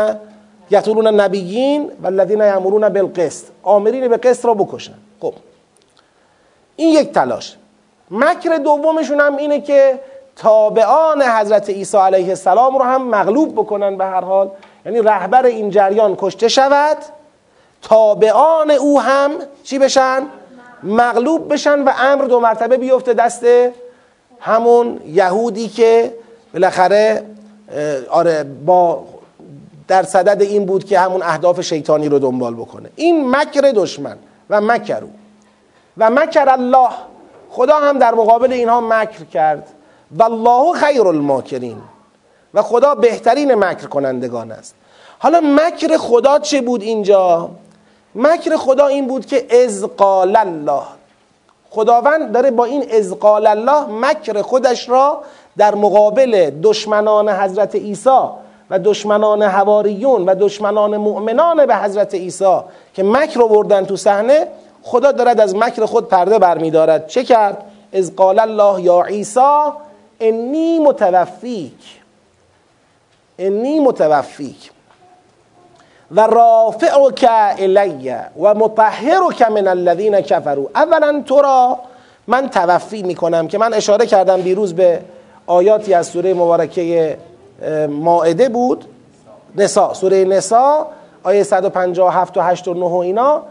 یقتلون 0.70 1.06
النبیین 1.06 1.90
و 2.02 2.06
الذین 2.06 2.40
یامرون 2.40 2.88
بالقسط. 2.88 3.46
آمرین 3.62 4.08
به 4.08 4.16
قسط 4.16 4.44
را 4.44 4.54
بکشن. 4.54 4.94
خب. 5.20 5.34
این 6.76 6.88
یک 6.88 7.12
تلاش. 7.12 7.56
مکر 8.10 8.56
دومشون 8.56 9.20
هم 9.20 9.36
اینه 9.36 9.60
که 9.60 10.00
تابعان 10.36 11.22
حضرت 11.22 11.70
عیسی 11.70 11.96
علیه 11.96 12.28
السلام 12.28 12.78
رو 12.78 12.84
هم 12.84 13.08
مغلوب 13.08 13.52
بکنن 13.52 13.96
به 13.96 14.04
هر 14.04 14.20
حال. 14.20 14.50
یعنی 14.86 15.02
رهبر 15.02 15.46
این 15.46 15.70
جریان 15.70 16.16
کشته 16.18 16.48
شود. 16.48 16.96
تابعان 17.82 18.70
او 18.70 19.00
هم 19.00 19.30
چی 19.64 19.78
بشن؟ 19.78 20.22
مغلوب 20.82 21.52
بشن 21.52 21.82
و 21.82 21.92
امر 21.98 22.24
دو 22.24 22.40
مرتبه 22.40 22.76
بیفته 22.76 23.14
دست 23.14 23.44
همون 24.40 25.00
یهودی 25.06 25.68
که 25.68 26.14
بالاخره 26.52 27.26
آره 28.10 28.44
با 28.44 29.04
در 29.88 30.02
صدد 30.02 30.42
این 30.42 30.66
بود 30.66 30.84
که 30.84 30.98
همون 30.98 31.22
اهداف 31.22 31.60
شیطانی 31.60 32.08
رو 32.08 32.18
دنبال 32.18 32.54
بکنه. 32.54 32.90
این 32.96 33.36
مکر 33.36 33.60
دشمن 33.60 34.16
و 34.50 34.60
مکر 34.60 35.04
او. 35.04 35.10
و 35.98 36.10
مکر 36.10 36.48
الله. 36.48 36.88
خدا 37.50 37.76
هم 37.76 37.98
در 37.98 38.14
مقابل 38.14 38.52
اینها 38.52 38.80
مکر 38.80 39.24
کرد. 39.24 39.68
والله 40.18 40.72
خیر 40.74 41.06
الماکرین. 41.06 41.76
و 42.54 42.62
خدا 42.62 42.94
بهترین 42.94 43.54
مکر 43.54 43.86
کنندگان 43.86 44.52
است. 44.52 44.74
حالا 45.18 45.40
مکر 45.40 45.96
خدا 45.96 46.38
چه 46.38 46.60
بود 46.60 46.82
اینجا؟ 46.82 47.50
مکر 48.14 48.56
خدا 48.56 48.86
این 48.86 49.06
بود 49.06 49.26
که 49.26 49.62
از 49.64 49.84
قال 49.84 50.36
الله. 50.36 50.82
خداوند 51.70 52.32
داره 52.32 52.50
با 52.50 52.64
این 52.64 52.84
از 52.92 53.14
قال 53.14 53.46
الله 53.46 53.86
مکر 53.86 54.42
خودش 54.42 54.88
را 54.88 55.22
در 55.56 55.74
مقابل 55.74 56.50
دشمنان 56.62 57.28
حضرت 57.28 57.74
عیسی 57.74 58.18
و 58.70 58.78
دشمنان 58.78 59.42
حواریون 59.42 60.24
و 60.24 60.34
دشمنان 60.34 60.96
مؤمنان 60.96 61.66
به 61.66 61.76
حضرت 61.76 62.14
عیسی 62.14 62.56
که 62.94 63.02
مکر 63.02 63.40
رو 63.40 63.48
بردن 63.48 63.84
تو 63.84 63.96
صحنه 63.96 64.48
خدا 64.82 65.12
دارد 65.12 65.40
از 65.40 65.54
مکر 65.56 65.86
خود 65.86 66.08
پرده 66.08 66.38
برمیدارد. 66.38 67.06
چه 67.06 67.24
کرد؟ 67.24 67.64
از 67.92 68.16
قال 68.16 68.38
الله 68.38 68.82
یا 68.82 69.02
عیسی 69.02 69.40
انی 70.22 70.78
متوفیک. 70.78 72.00
انی 73.38 73.80
متوفیک. 73.80 74.70
و 76.10 76.20
رافعک 76.20 77.28
الی 77.58 78.14
و 78.40 78.54
مطهرک 78.54 79.42
من 79.42 79.68
الذین 79.68 80.20
کفروا. 80.20 80.66
اولا 80.74 81.22
تو 81.26 81.42
را 81.42 81.78
من 82.26 82.48
توفی 82.48 83.02
می‌کنم 83.02 83.48
که 83.48 83.58
من 83.58 83.74
اشاره 83.74 84.06
کردم 84.06 84.40
دیروز 84.40 84.74
به 84.74 85.00
آیاتی 85.46 85.94
از 85.94 86.06
سوره 86.06 86.34
مبارکه 86.34 87.18
ماعده 87.88 88.48
بود. 88.48 88.84
نسا 89.56 89.94
سوره 89.94 90.24
نسا 90.24 90.86
آیه 91.22 91.42
157 91.42 92.36
و 92.36 92.40
8 92.40 92.68
و 92.68 92.74
9 92.74 92.84
و 92.84 92.94
اینا 92.94 93.42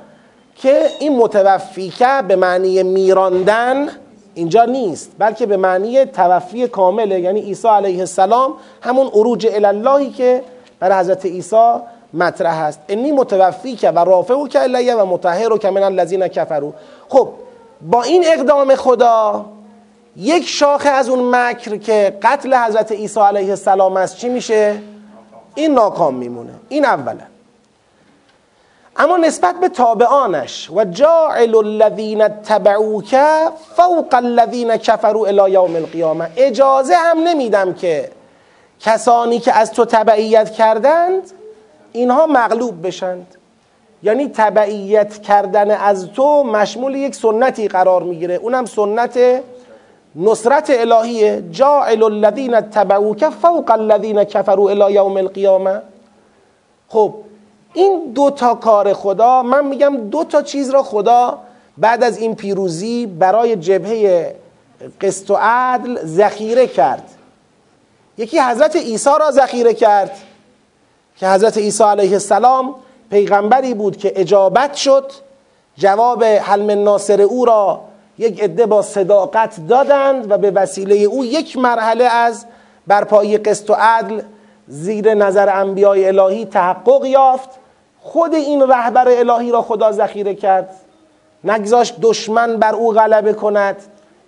که 0.56 0.88
این 1.00 1.18
متوفیکه 1.18 2.22
به 2.28 2.36
معنی 2.36 2.84
میراندن 2.84 3.88
اینجا 4.34 4.66
نیست 4.66 5.12
بلکه 5.18 5.46
به 5.46 5.58
معنی 5.58 6.06
توفی 6.06 6.68
کامله. 6.68 7.20
یعنی 7.20 7.42
عیسی 7.42 7.68
علیه 7.68 8.00
السلام 8.00 8.54
همون 8.82 9.08
عروج 9.08 9.48
اللهی 9.54 10.10
که 10.10 10.44
برای 10.80 11.00
حضرت 11.00 11.26
عیسی 11.26 11.74
مطرح 12.14 12.60
است. 12.60 12.80
انی 12.90 13.12
متوفی 13.12 13.76
که 13.76 13.90
و 13.90 14.00
رافع 14.00 14.34
و 14.34 14.48
که 14.48 14.96
و 14.96 15.06
متحر 15.06 15.54
و 15.54 15.58
که 15.58 15.70
من 15.70 15.84
الذین 15.84 16.28
کفرو 16.28 16.74
خب 17.10 17.30
با 17.82 18.04
این 18.04 18.24
اقدام 18.26 18.76
خدا 18.76 19.46
یک 20.18 20.48
شاخه 20.48 20.90
از 20.90 21.10
اون 21.10 21.36
مکر 21.36 21.78
که 21.78 22.18
قتل 22.22 22.54
حضرت 22.54 22.92
عیسی 22.92 23.20
علیه 23.20 23.50
السلام 23.50 23.98
است 23.98 24.18
چی 24.18 24.30
میشه؟ 24.30 24.82
این 25.56 25.74
ناکام 25.74 26.16
میمونه. 26.16 26.54
این 26.70 26.86
اولا 26.86 27.31
اما 28.98 29.18
نسبت 29.18 29.56
به 29.60 29.70
تابعانش 29.70 30.70
و 30.76 30.86
جاعل 30.86 31.56
الذین 31.56 32.28
تبعوک 32.28 33.16
فوق 33.76 34.14
الذین 34.14 34.78
کفروا 34.78 35.28
الی 35.28 35.52
یوم 35.52 35.76
القیامه 35.76 36.30
اجازه 36.38 36.96
هم 36.96 37.20
نمیدم 37.20 37.74
که 37.74 38.12
کسانی 38.80 39.40
که 39.40 39.54
از 39.54 39.72
تو 39.72 39.86
تبعیت 39.86 40.52
کردند 40.52 41.32
اینها 41.92 42.28
مغلوب 42.28 42.88
بشند. 42.88 43.36
یعنی 44.04 44.28
تبعیت 44.28 45.22
کردن 45.22 45.72
از 45.72 46.08
تو 46.08 46.44
مشمول 46.44 46.96
یک 46.96 47.16
سنتی 47.16 47.68
قرار 47.68 48.04
می‌گیره. 48.04 48.36
اونم 48.36 48.66
سنت 48.66 49.20
نصرت 50.16 50.70
الهیه. 50.70 51.44
جاعل 51.52 52.04
الذین 52.04 52.62
تبعوک 52.62 53.30
فوق 53.30 53.72
الذین 53.72 54.24
کفروا 54.24 54.70
الی 54.70 54.94
یوم 54.94 55.18
القیامه 55.18 55.82
خب 56.88 57.14
این 57.74 58.12
دو 58.14 58.30
تا 58.30 58.56
کار 58.56 58.94
خدا 58.94 59.44
من 59.44 59.66
میگم 59.66 59.98
دو 59.98 60.24
تا 60.24 60.42
چیز 60.42 60.70
را 60.70 60.84
خدا 60.84 61.38
بعد 61.78 62.04
از 62.04 62.18
این 62.18 62.36
پیروزی 62.36 63.06
برای 63.06 63.56
جبهه 63.56 64.36
قسط 65.02 65.30
و 65.32 65.38
عدل 65.42 66.06
ذخیره 66.06 66.68
کرد. 66.68 67.04
یکی 68.18 68.40
حضرت 68.40 68.76
عیسی 68.76 69.10
را 69.20 69.32
ذخیره 69.32 69.74
کرد 69.74 70.18
که 71.18 71.28
حضرت 71.28 71.58
عیسی 71.58 71.84
علیه 71.84 72.12
السلام 72.12 72.76
پیغمبری 73.10 73.74
بود 73.74 73.98
که 73.98 74.14
اجابت 74.16 74.74
شد. 74.74 75.12
جواب 75.78 76.24
حلم 76.24 76.84
ناصر 76.84 77.22
او 77.22 77.46
را 77.46 77.82
یک 78.18 78.44
عده 78.44 78.66
با 78.66 78.82
صداقت 78.82 79.68
دادند 79.68 80.32
و 80.32 80.38
به 80.38 80.52
وسیله 80.52 80.96
او 80.96 81.26
یک 81.26 81.58
مرحله 81.58 82.04
از 82.04 82.46
برپایی 82.88 83.38
قسط 83.38 83.70
و 83.70 83.74
عدل 83.74 84.22
زیر 84.68 85.14
نظر 85.14 85.50
انبیای 85.50 86.08
الهی 86.08 86.46
تحقق 86.46 87.06
یافت. 87.06 87.50
خود 88.02 88.34
این 88.34 88.62
رهبر 88.62 89.08
الهی 89.08 89.52
را 89.52 89.62
خدا 89.62 89.92
ذخیره 89.92 90.36
کرد. 90.36 90.76
نگذاشت 91.44 91.96
دشمن 92.02 92.58
بر 92.58 92.76
او 92.76 92.92
غلبه 92.94 93.34
کند. 93.34 93.76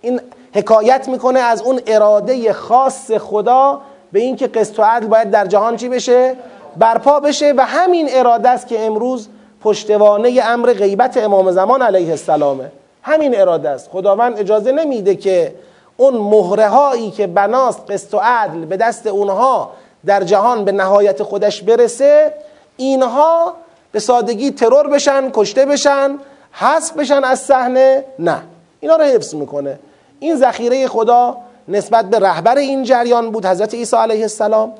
این 0.00 0.20
حکایت 0.54 1.08
می‌کنه 1.08 1.40
از 1.40 1.62
اون 1.62 1.80
اراده 1.86 2.52
خاص 2.52 3.10
خدا 3.10 3.80
به 4.12 4.20
اینکه 4.20 4.46
قسط 4.46 4.78
و 4.78 4.82
عدل 4.82 5.06
باید 5.06 5.30
در 5.30 5.46
جهان 5.46 5.76
چی 5.76 5.88
بشه؟ 5.88 6.36
برپا 6.76 7.20
بشه 7.20 7.54
و 7.56 7.64
همین 7.64 8.08
اراده 8.10 8.48
است 8.48 8.66
که 8.66 8.86
امروز 8.86 9.28
پشتوانه 9.62 10.40
امر 10.44 10.72
غیبت 10.72 11.16
امام 11.16 11.50
زمان 11.50 11.82
علیه 11.82 12.10
السلامه. 12.10 12.70
همین 13.02 13.40
اراده 13.40 13.68
است. 13.68 13.90
خداوند 13.90 14.38
اجازه 14.38 14.72
نمیده 14.72 15.14
که 15.14 15.54
اون 15.96 16.14
مهره 16.14 16.68
هایی 16.68 17.10
که 17.10 17.26
بناست 17.26 17.90
قسط 17.90 18.14
و 18.14 18.20
عدل 18.22 18.64
به 18.64 18.76
دست 18.76 19.06
اونها 19.06 19.70
در 20.06 20.22
جهان 20.22 20.64
به 20.64 20.72
نهایت 20.72 21.22
خودش 21.22 21.62
برسه 21.62 22.34
اینها 22.76 23.54
به 23.94 24.00
سادگی 24.00 24.50
ترور 24.50 24.88
بشن 24.88 25.30
کشته 25.30 25.66
بشن 25.66 26.18
حذف 26.52 26.92
بشن 26.92 27.24
از 27.24 27.40
صحنه؟ 27.40 28.04
نه. 28.18 28.42
اینا 28.80 28.96
رو 28.96 29.04
حفظ 29.04 29.34
می‌کنه. 29.34 29.78
این 30.20 30.36
ذخیره 30.36 30.88
خدا 30.88 31.36
نسبت 31.68 32.04
به 32.04 32.18
رهبر 32.18 32.56
این 32.56 32.82
جریان 32.82 33.30
بود 33.30 33.46
حضرت 33.46 33.74
عیسی 33.74 33.96
علیه 33.96 34.22
السلام. 34.22 34.72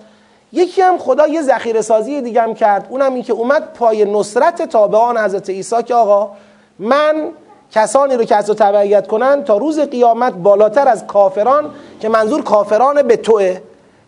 یکی 0.52 0.82
هم 0.82 0.98
خدا 0.98 1.26
یه 1.26 1.42
ذخیره 1.42 1.80
سازی 1.82 2.20
دیگه 2.20 2.42
هم 2.42 2.54
کرد 2.54 2.86
اونم 2.90 3.14
این 3.14 3.22
که 3.22 3.32
اومد 3.32 3.72
پای 3.74 4.04
نصرت 4.04 4.62
تابعان 4.62 5.18
حضرت 5.18 5.50
عیسی 5.50 5.82
که 5.82 5.94
آقا 5.94 6.30
من 6.78 7.28
کسانی 7.70 8.16
رو 8.16 8.24
که 8.24 8.36
از 8.36 8.46
تو 8.46 8.54
تبعیت 8.54 9.06
کنن 9.06 9.44
تا 9.44 9.56
روز 9.56 9.80
قیامت 9.80 10.32
بالاتر 10.32 10.88
از 10.88 11.06
کافران 11.06 11.70
که 12.00 12.08
منظور 12.08 12.42
کافران 12.42 13.02
به 13.02 13.16
توه. 13.16 13.60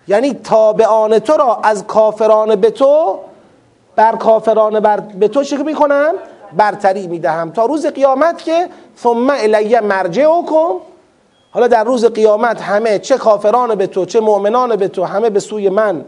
یعنی 0.08 0.34
تابعان 0.34 1.18
تو 1.18 1.32
را 1.32 1.60
از 1.62 1.86
کافران 1.86 2.56
به 2.56 2.70
تو 2.70 3.18
بر 3.96 4.16
کافران 4.16 4.80
بر 4.80 5.00
به 5.00 5.28
تو 5.28 5.44
چه 5.44 5.56
می‌کنم 5.56 6.14
برتری 6.52 7.06
می‌دهم. 7.06 7.50
تا 7.50 7.66
روز 7.66 7.86
قیامت 7.86 8.42
که 8.42 8.68
ثم 8.98 9.30
الی 9.30 9.80
مرجعکم. 9.80 10.72
حالا 11.50 11.66
در 11.66 11.84
روز 11.84 12.04
قیامت 12.04 12.60
همه 12.60 12.98
چه 12.98 13.16
کافران 13.16 13.74
به 13.74 13.86
تو 13.86 14.04
چه 14.04 14.20
مؤمنان 14.20 14.76
به 14.76 14.88
تو 14.88 15.04
همه 15.04 15.30
به 15.30 15.40
سوی 15.40 15.68
من. 15.68 16.04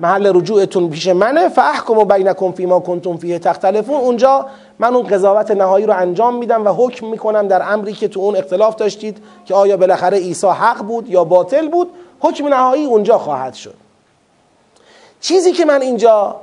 محل 0.00 0.36
رجوعتون 0.36 0.90
پیش 0.90 1.08
منه. 1.08 1.48
فاحکم 1.48 1.98
و 1.98 2.04
بینکم 2.04 2.52
فیما 2.52 2.80
کنتم 2.80 3.16
فیه 3.16 3.38
تختلفون. 3.38 4.00
اونجا 4.00 4.46
من 4.78 4.94
اون 4.94 5.06
قضاوت 5.06 5.50
نهایی 5.50 5.86
رو 5.86 5.96
انجام 5.96 6.34
میدم 6.34 6.66
و 6.66 6.68
حکم 6.68 7.06
می‌کنم 7.06 7.48
در 7.48 7.72
امری 7.72 7.92
که 7.92 8.08
تو 8.08 8.20
اون 8.20 8.36
اختلاف 8.36 8.76
داشتید 8.76 9.22
که 9.44 9.54
آیا 9.54 9.76
بالاخره 9.76 10.18
عیسی 10.18 10.46
حق 10.46 10.82
بود 10.82 11.08
یا 11.08 11.24
باطل 11.24 11.68
بود. 11.68 11.90
حکم 12.20 12.48
نهایی 12.48 12.84
اونجا 12.84 13.18
خواهد 13.18 13.54
شد. 13.54 13.74
چیزی 15.20 15.52
که 15.52 15.64
من 15.64 15.82
اینجا 15.82 16.36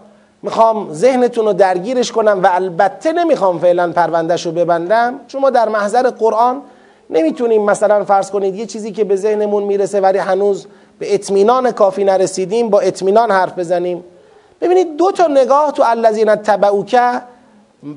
می‌خوام 0.43 0.93
ذهنتون 0.93 1.45
رو 1.45 1.53
درگیرش 1.53 2.11
کنم 2.11 2.39
و 2.43 2.49
البته 2.51 3.13
نمی‌خوام 3.13 3.59
فعلا 3.59 3.91
پروندهش 3.91 4.45
رو 4.45 4.51
ببندم. 4.51 5.19
چون 5.27 5.41
ما 5.41 5.49
در 5.49 5.69
محضر 5.69 6.09
قرآن 6.09 6.61
نمی‌تونیم 7.09 7.63
مثلا 7.63 8.03
فرض 8.03 8.31
کنید 8.31 8.55
یه 8.55 8.65
چیزی 8.65 8.91
که 8.91 9.03
به 9.03 9.15
ذهنمون 9.15 9.63
می‌رسه 9.63 10.01
ولی 10.01 10.17
هنوز 10.17 10.67
به 10.99 11.13
اطمینان 11.13 11.71
کافی 11.71 12.03
نرسیدیم 12.03 12.69
با 12.69 12.79
اطمینان 12.79 13.31
حرف 13.31 13.59
بزنیم. 13.59 14.03
ببینید 14.61 14.97
دو 14.97 15.11
تا 15.11 15.27
نگاه 15.27 15.71
تو 15.71 15.83
الذین 15.85 16.35
تبعوک 16.35 16.99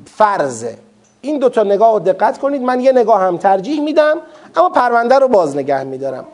فرضه. 0.05 0.77
این 1.21 1.39
دو 1.39 1.49
تا 1.49 1.63
نگاه 1.63 1.93
رو 1.93 1.99
دقت 1.99 2.37
کنید. 2.37 2.61
من 2.61 2.79
یه 2.79 2.91
نگاه 2.91 3.21
هم 3.21 3.37
ترجیح 3.37 3.81
میدم 3.81 4.17
اما 4.55 4.69
پرونده 4.69 5.19
رو 5.19 5.27
باز 5.27 5.55
نگه 5.55 5.83
میدارم. 5.83 6.25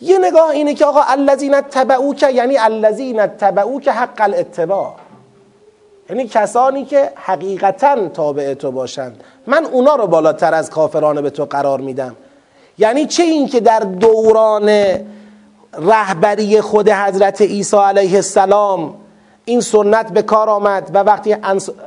یه 0.00 0.18
نگاه 0.18 0.50
اینه 0.50 0.74
که 0.74 0.84
آقا 0.84 1.00
الذین 1.08 1.60
تبعوک 1.60 2.22
یعنی 2.22 2.58
الذین 2.58 3.26
تبعوک 3.26 3.88
حق 3.88 4.20
الاتباع. 4.20 4.94
یعنی 6.10 6.28
کسانی 6.28 6.84
که 6.84 7.10
حقیقتا 7.14 8.08
تابع 8.08 8.54
تو 8.54 8.70
باشند. 8.70 9.24
من 9.46 9.64
اونا 9.64 9.94
رو 9.94 10.06
بالاتر 10.06 10.54
از 10.54 10.70
کافران 10.70 11.20
به 11.22 11.30
تو 11.30 11.44
قرار 11.44 11.80
میدم. 11.80 12.16
یعنی 12.78 13.06
چه 13.06 13.22
این 13.22 13.46
که 13.46 13.60
در 13.60 13.80
دوران 13.80 14.70
رهبری 15.78 16.60
خود 16.60 16.88
حضرت 16.88 17.42
عیسی 17.42 17.76
علیه 17.76 18.14
السلام 18.14 18.94
این 19.44 19.60
سنت 19.60 20.12
به 20.12 20.22
کار 20.22 20.50
آمد 20.50 20.90
و 20.94 20.98
وقتی 20.98 21.36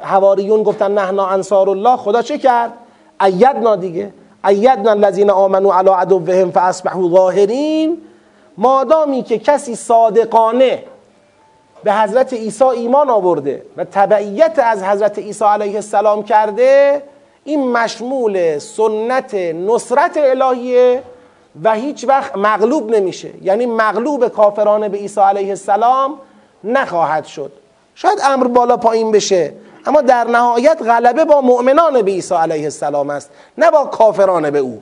حواریون 0.02 0.63
گفتن 0.63 0.91
نحنا 0.91 1.28
انصار 1.28 1.69
الله 1.69 1.97
خدا 1.97 2.21
چه 2.21 2.38
کرد؟ 2.38 2.74
ایدنا 3.21 3.76
دیگه. 3.76 4.13
ایدنا 4.48 4.92
الذین 4.92 5.30
آمنوا 5.30 5.80
علی 5.80 5.90
عدوهم 5.90 6.52
فاصبحوا 6.52 7.10
ظاهرین. 7.10 7.98
مادامی 8.58 9.24
که 9.24 9.38
کسی 9.38 9.76
صادقانه 9.76 10.84
به 11.84 11.94
حضرت 11.94 12.34
عیسی 12.34 12.64
ایمان 12.64 13.10
آورده 13.10 13.66
و 13.78 13.86
تبعیت 13.86 14.60
از 14.64 14.84
حضرت 14.84 15.20
عیسی 15.20 15.46
علیه 15.46 15.76
السلام 15.76 16.24
کرده 16.24 17.04
این 17.44 17.72
مشمول 17.72 18.58
سنت 18.58 19.34
نصرت 19.34 20.18
الهیه 20.18 21.04
و 21.64 21.74
هیچ 21.74 22.06
وقت 22.08 22.38
مغلوب 22.38 22.96
نمیشه. 22.96 23.30
یعنی 23.42 23.66
مغلوب 23.66 24.28
کافرانه 24.28 24.90
به 24.90 24.98
عیسی 24.98 25.22
علیه 25.22 25.50
السلام 25.50 26.18
نخواهد 26.64 27.26
شد. 27.26 27.52
شاید 27.96 28.20
امر 28.24 28.48
بالا 28.48 28.78
پایین 28.78 29.12
بشه. 29.12 29.54
اما 29.86 30.02
در 30.02 30.24
نهایت 30.24 30.82
غلبه 30.82 31.26
با 31.26 31.41
مؤمنان 31.41 32.02
به 32.02 32.12
عیسی 32.12 32.36
علیه 32.36 32.63
السلام 32.63 33.10
است 33.10 33.30
نه 33.58 33.72
با 33.72 33.86
کافران 33.86 34.50
به 34.50 34.60
او 34.60 34.82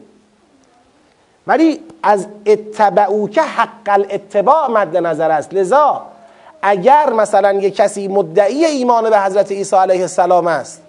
ولی 1.48 1.80
از 2.04 2.28
اتبعو 2.46 3.28
که 3.30 3.42
حق 3.42 3.70
الاتباع 3.88 4.72
مد 4.72 4.98
نظر 4.98 5.32
است 5.32 5.54
لذا 5.54 6.06
اگر 6.62 7.14
مثلا 7.14 7.54
یک 7.54 7.76
کسی 7.76 8.08
مدعی 8.08 8.66
ایمان 8.66 9.10
به 9.10 9.20
حضرت 9.20 9.52
عیسی 9.52 9.76
علیه 9.76 10.02
السلام 10.02 10.48
است 10.48 10.82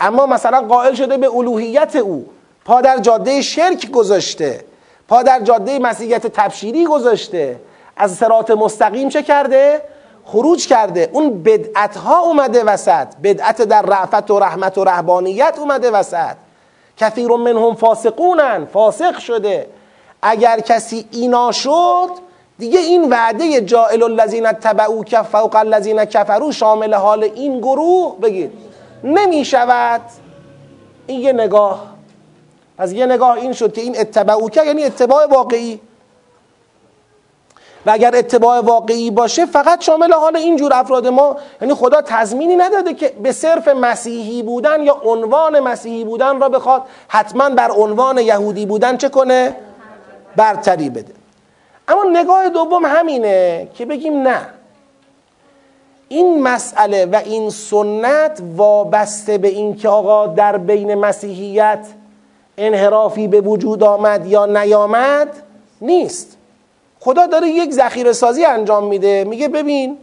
اما 0.00 0.26
مثلا 0.26 0.60
قائل 0.60 0.94
شده 0.94 1.16
به 1.16 1.36
الوهیت 1.36 1.96
او 1.96 2.26
پا 2.64 2.80
در 2.80 2.98
جاده 2.98 3.42
شرک 3.42 3.90
گذاشته 3.90 4.64
پا 5.08 5.22
در 5.22 5.40
جاده 5.40 5.78
مسیحیت 5.78 6.26
تبشیری 6.26 6.84
گذاشته 6.86 7.60
از 7.96 8.14
سرات 8.14 8.50
مستقیم 8.50 9.08
چه 9.08 9.22
کرده؟ 9.22 9.82
خروج 10.26 10.66
کرده. 10.66 11.10
اون 11.12 11.42
بدعت 11.42 11.96
ها 11.96 12.20
اومده 12.20 12.64
وسط. 12.64 13.06
بدعت 13.22 13.62
در 13.62 13.82
رعفت 13.82 14.30
و 14.30 14.38
رحمت 14.38 14.78
و 14.78 14.84
رهبانیت 14.84 15.54
اومده 15.58 15.90
وسط. 15.90 16.36
کثیر 16.96 17.28
منهم 17.28 17.74
فاسقونن. 17.74 18.66
فاسق 18.72 19.18
شده. 19.18 19.66
اگر 20.22 20.60
کسی 20.60 21.06
اینا 21.10 21.52
شد 21.52 22.08
دیگه 22.58 22.80
این 22.80 23.10
وعده 23.10 23.60
جائل 23.60 24.02
الذین 24.02 24.52
تبعو 24.52 25.04
کف 25.04 25.28
فوق 25.28 25.56
الذین 25.56 26.04
کفرو 26.04 26.52
شامل 26.52 26.94
حال 26.94 27.24
این 27.24 27.58
گروه. 27.58 28.20
بگید. 28.20 28.52
نمی 29.04 29.44
شود 29.44 30.00
این 31.06 31.20
یه 31.20 31.32
نگاه. 31.32 31.94
از 32.78 32.92
یه 32.92 33.06
نگاه 33.06 33.32
این 33.32 33.52
شد 33.52 33.72
که 33.72 33.80
این 33.80 34.00
اتباعو 34.00 34.48
که 34.48 34.64
یعنی 34.64 34.84
اتباع 34.84 35.26
واقعی. 35.26 35.80
و 37.86 37.90
اگر 37.90 38.16
اتباع 38.16 38.60
واقعی 38.60 39.10
باشه 39.10 39.46
فقط 39.46 39.82
شامل 39.82 40.12
حال 40.12 40.36
اینجور 40.36 40.74
افراد 40.74 41.06
ما. 41.06 41.36
یعنی 41.60 41.74
خدا 41.74 42.02
تضمینی 42.02 42.56
نداده 42.56 42.94
که 42.94 43.08
به 43.22 43.32
صرف 43.32 43.68
مسیحی 43.68 44.42
بودن 44.42 44.82
یا 44.82 45.00
عنوان 45.04 45.60
مسیحی 45.60 46.04
بودن 46.04 46.40
را 46.40 46.48
بخواد 46.48 46.82
حتما 47.08 47.50
بر 47.50 47.70
عنوان 47.70 48.18
یهودی 48.18 48.66
بودن 48.66 48.96
چه 48.96 49.08
کنه؟ 49.08 49.56
برتری 50.36 50.90
بده. 50.90 51.12
اما 51.88 52.04
نگاه 52.12 52.48
دوم 52.48 52.84
همینه 52.84 53.68
که 53.74 53.84
بگیم 53.84 54.22
نه. 54.22 54.40
این 56.08 56.42
مسئله 56.42 57.06
و 57.06 57.20
این 57.24 57.50
سنت 57.50 58.42
وابسته 58.56 59.38
به 59.38 59.48
این 59.48 59.76
که 59.76 59.88
آقا 59.88 60.26
در 60.26 60.56
بین 60.56 60.94
مسیحیت 60.94 61.86
انحرافی 62.58 63.28
به 63.28 63.40
وجود 63.40 63.82
آمد 63.82 64.26
یا 64.26 64.46
نیامد 64.46 65.28
نیست. 65.80 66.36
خدا 67.04 67.26
داره 67.26 67.48
یک 67.48 67.72
ذخیره 67.72 68.12
سازی 68.12 68.44
انجام 68.44 68.84
میده. 68.84 69.24
میگه 69.24 69.48
ببین 69.48 69.96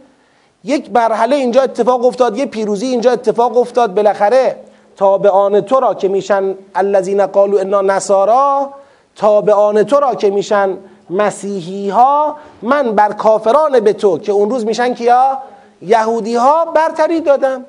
یک 0.64 0.90
مرحله 0.92 1.36
اینجا 1.36 1.62
اتفاق 1.62 2.04
افتاد 2.04 2.38
یه 2.38 2.46
پیروزی 2.46 2.86
اینجا 2.86 3.12
اتفاق 3.12 3.58
افتاد. 3.58 3.94
بالاخره 3.94 4.56
تابعان 4.96 5.60
تو 5.60 5.80
را 5.80 5.94
که 5.94 6.08
میشن 6.08 6.54
الذین 6.74 7.26
قالوا 7.26 7.60
انا 7.60 7.80
نصارا 7.80 8.70
تابعان 9.16 9.82
تو 9.82 10.00
را 10.00 10.14
که 10.14 10.30
میشن 10.30 10.78
مسیحی 11.10 11.88
ها 11.88 12.36
من 12.62 12.92
بر 12.92 13.12
کافران 13.12 13.80
به 13.80 13.92
تو 13.92 14.18
که 14.18 14.32
اون 14.32 14.50
روز 14.50 14.66
میشن 14.66 14.94
کیا؟ 14.94 15.38
یهودی 15.82 16.34
ها 16.34 16.64
برتری 16.64 17.20
دادم. 17.20 17.64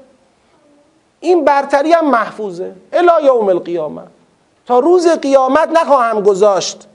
این 1.19 1.45
برتری 1.45 1.91
هم 1.91 2.09
محفوظه. 2.09 2.71
الی 2.93 3.25
یوم 3.25 3.49
القیامه. 3.49 4.01
تا 4.65 4.79
روز 4.79 5.07
قیامت 5.07 5.69
نخواهم 5.69 6.21
گذاشت 6.21 6.87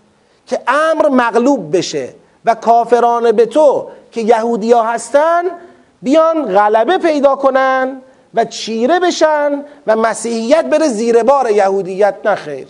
که 0.47 0.61
امر 0.69 1.09
مغلوب 1.09 1.77
بشه. 1.77 2.18
و 2.45 2.55
کافران 2.55 3.33
به 3.33 3.47
تو 3.47 3.89
که 4.13 4.21
یهودی 4.21 4.73
ها 4.73 4.83
هستن 4.83 5.43
بیان 6.03 6.55
غلبه 6.55 6.99
پیدا 6.99 7.37
کنن 7.37 8.03
و 8.35 8.45
چیره 8.45 9.01
بشن 9.01 9.65
و 9.87 9.97
مسیحیت 9.97 10.65
بره 10.65 10.89
زیر 10.89 11.23
بار 11.23 11.51
یهودیت 11.51 12.15
نخیر 12.25 12.67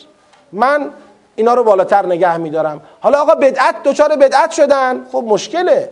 من 0.53 0.91
اینا 1.37 1.55
رو 1.55 1.65
بالاتر 1.65 2.07
نگه 2.07 2.37
میدارم. 2.37 2.81
حالا 3.01 3.23
آقا 3.23 3.35
بدعت 3.35 3.83
دچار 3.83 4.17
بدعت 4.17 4.51
شدن؟ 4.51 5.07
خب 5.13 5.25
مشکله. 5.27 5.91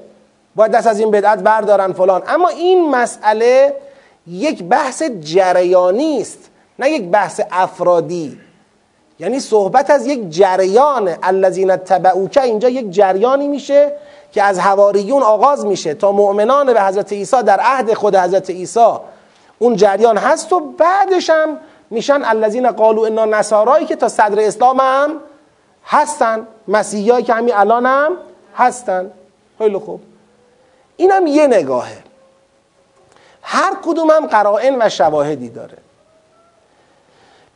باید 0.57 0.73
دست 0.73 0.87
از 0.87 1.01
این 1.01 1.11
بدعت 1.11 1.39
بردارن 1.39 1.93
فلان. 1.93 2.23
اما 2.29 2.49
این 2.49 2.91
مسئله 2.91 3.77
یک 4.27 4.63
بحث 4.63 5.03
جریانی 5.03 6.21
است 6.21 6.51
نه 6.79 6.91
یک 6.91 7.11
بحث 7.11 7.41
افرادی. 7.51 8.39
یعنی 9.19 9.41
صحبت 9.41 9.91
از 9.91 10.07
یک 10.07 10.31
جریان 10.31 11.17
الذین 11.23 11.77
تبعوک 11.77 12.39
اینجا 12.43 12.69
یک 12.69 12.91
جریانی 12.91 13.49
میشه 13.49 13.93
که 14.33 14.43
از 14.43 14.59
حواریون 14.59 15.23
آغاز 15.23 15.67
میشه 15.67 15.95
تا 15.95 16.13
مؤمنان 16.13 16.73
به 16.73 16.83
حضرت 16.83 17.13
عیسی 17.13 17.43
در 17.43 17.61
عهد 17.61 17.95
خود 17.95 18.17
حضرت 18.17 18.51
عیسی 18.51 18.93
اون 19.59 19.77
جریان 19.77 20.19
هست 20.19 20.53
و 20.53 20.61
بعدش 20.61 21.31
هم 21.31 21.59
میشن 21.91 22.25
الذین 22.25 22.71
قالوا 22.71 23.07
انا 23.07 23.25
نصارایی 23.25 23.87
که 23.87 23.97
تا 23.97 24.09
صدر 24.09 24.41
اسلام 24.41 24.81
هم 24.81 25.21
هستن 25.87 26.47
مسیحی 26.69 27.23
که 27.23 27.35
همین 27.35 27.55
الان 27.55 27.87
هم 27.87 28.17
هستن. 28.57 29.11
خیلی 29.59 29.79
خوب. 29.79 30.01
اینم 30.97 31.27
یه 31.27 31.47
نگاهه. 31.47 31.99
هر 33.43 33.77
کدوم 33.85 34.11
هم 34.11 34.27
قرائن 34.27 34.77
و 34.83 34.89
شواهدی 34.89 35.49
داره. 35.49 35.79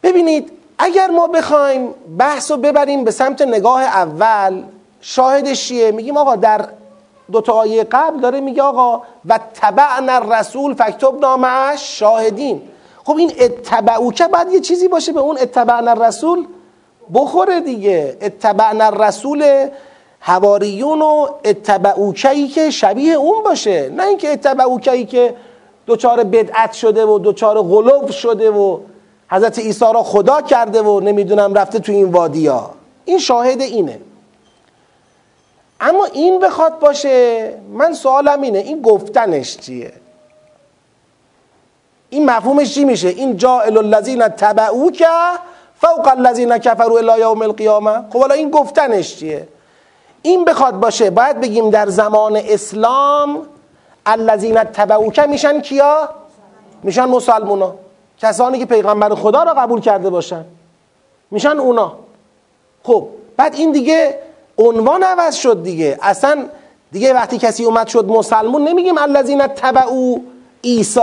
ببینید 0.03 0.60
اگر 0.83 1.11
ما 1.11 1.27
بخوایم 1.27 1.95
بحث 2.19 2.51
رو 2.51 2.57
ببریم 2.57 3.05
به 3.05 3.11
سمت 3.11 3.43
نگاه 3.43 3.83
اول 3.83 4.63
شاهدش 5.01 5.69
چیه؟ 5.69 5.91
میگیم 5.91 6.17
آقا 6.17 6.37
در 6.37 6.69
دو 7.33 7.41
تا 7.41 7.53
آیه 7.53 7.85
قبل 7.85 8.21
داره 8.21 8.41
میگه 8.41 8.63
آقا 8.63 9.03
و 9.27 9.41
تبعنا 9.55 10.13
الرسول 10.13 10.75
فکتب 10.75 11.21
نامش 11.21 11.99
شاهدین 11.99 12.63
خب 13.05 13.17
این 13.17 13.33
اتبعو 13.41 14.13
که 14.13 14.29
باید 14.29 14.53
یه 14.53 14.61
چیزی 14.61 14.89
باشه 14.89 15.13
به 15.13 15.21
اون 15.21 15.39
اتبعنا 15.41 15.91
الرسول 15.91 16.47
بخوره 17.15 17.61
دیگه. 17.61 18.17
اتبعنا 18.21 18.85
الرسول 18.85 19.69
هواریون 20.21 21.03
و 21.03 21.27
اتبعوکهی 21.45 22.49
که 22.49 22.71
شبیه 22.71 23.15
اون 23.15 23.43
باشه. 23.43 23.89
نه 23.89 24.07
اینکه 24.07 24.33
اتبعوکهی 24.33 25.05
که 25.05 25.35
دوچار 25.87 26.25
بدعت 26.25 26.73
شده 26.73 27.07
و 27.07 27.19
دوچار 27.19 27.63
غلوف 27.63 28.11
شده 28.11 28.51
و 28.51 28.79
حضرت 29.31 29.59
عیسی 29.59 29.85
را 29.95 30.03
خدا 30.03 30.43
کرده 30.43 30.83
و 30.83 31.01
نمی‌دونم 31.01 31.55
رفته 31.55 31.79
تو 31.79 31.93
این 31.93 32.11
وادیا 32.11 32.71
این 33.05 33.19
شاهد 33.19 33.61
اینه. 33.61 34.01
اما 35.81 36.05
این 36.05 36.39
بخواد 36.41 36.79
باشه 36.79 37.55
من 37.73 37.93
سوالم 37.93 38.41
اینه 38.41 38.59
این 38.59 38.83
گفتنش 38.83 39.57
چیه؟ 39.57 39.93
این 42.11 42.31
مفهومش 42.31 42.75
چی 42.75 42.85
میشه؟ 42.85 43.09
این 43.09 43.37
جائل 43.37 43.79
الذین 43.79 44.29
تبعوک 44.29 45.05
فوق 45.81 46.09
الذین 46.09 46.59
کفروا 46.59 46.99
الی 46.99 47.21
یوم 47.21 47.43
القیامه؟ 47.43 48.05
خب 48.13 48.21
حالا 48.21 48.35
این 48.35 48.51
گفتنش 48.51 49.17
چیه؟ 49.17 49.49
این 50.23 50.45
بخواد 50.45 50.75
باشه 50.75 51.11
باید 51.11 51.41
بگیم 51.41 51.71
در 51.71 51.89
زمان 51.89 52.37
اسلام 52.37 53.47
الذین 54.07 54.65
تبعوک 54.65 55.19
میشن 55.19 55.61
کیا؟ 55.61 56.09
میشن 56.83 57.05
مسلمونا. 57.05 57.75
کسانی 58.23 58.59
که 58.59 58.67
پیغمبر 58.67 59.15
خدا 59.15 59.43
را 59.43 59.55
قبول 59.55 59.81
کرده 59.81 60.11
باشن. 60.11 60.45
میشن 61.31 61.59
اونا. 61.59 61.93
خب 62.85 63.09
بعد 63.37 63.55
این 63.55 63.73
دیگه 63.73 64.19
عنوان 64.59 65.03
عوض 65.03 65.35
شد 65.35 65.63
دیگه. 65.63 65.99
اصلا 66.03 66.47
دیگه 66.93 67.15
وقتی 67.15 67.39
کسی 67.39 67.65
اومد 67.65 67.87
شد 67.87 68.09
مسلمون 68.09 68.69
نمیگیم 68.69 68.99
الذین 68.99 69.47
تبعو 69.47 70.19
عیسی. 70.65 71.01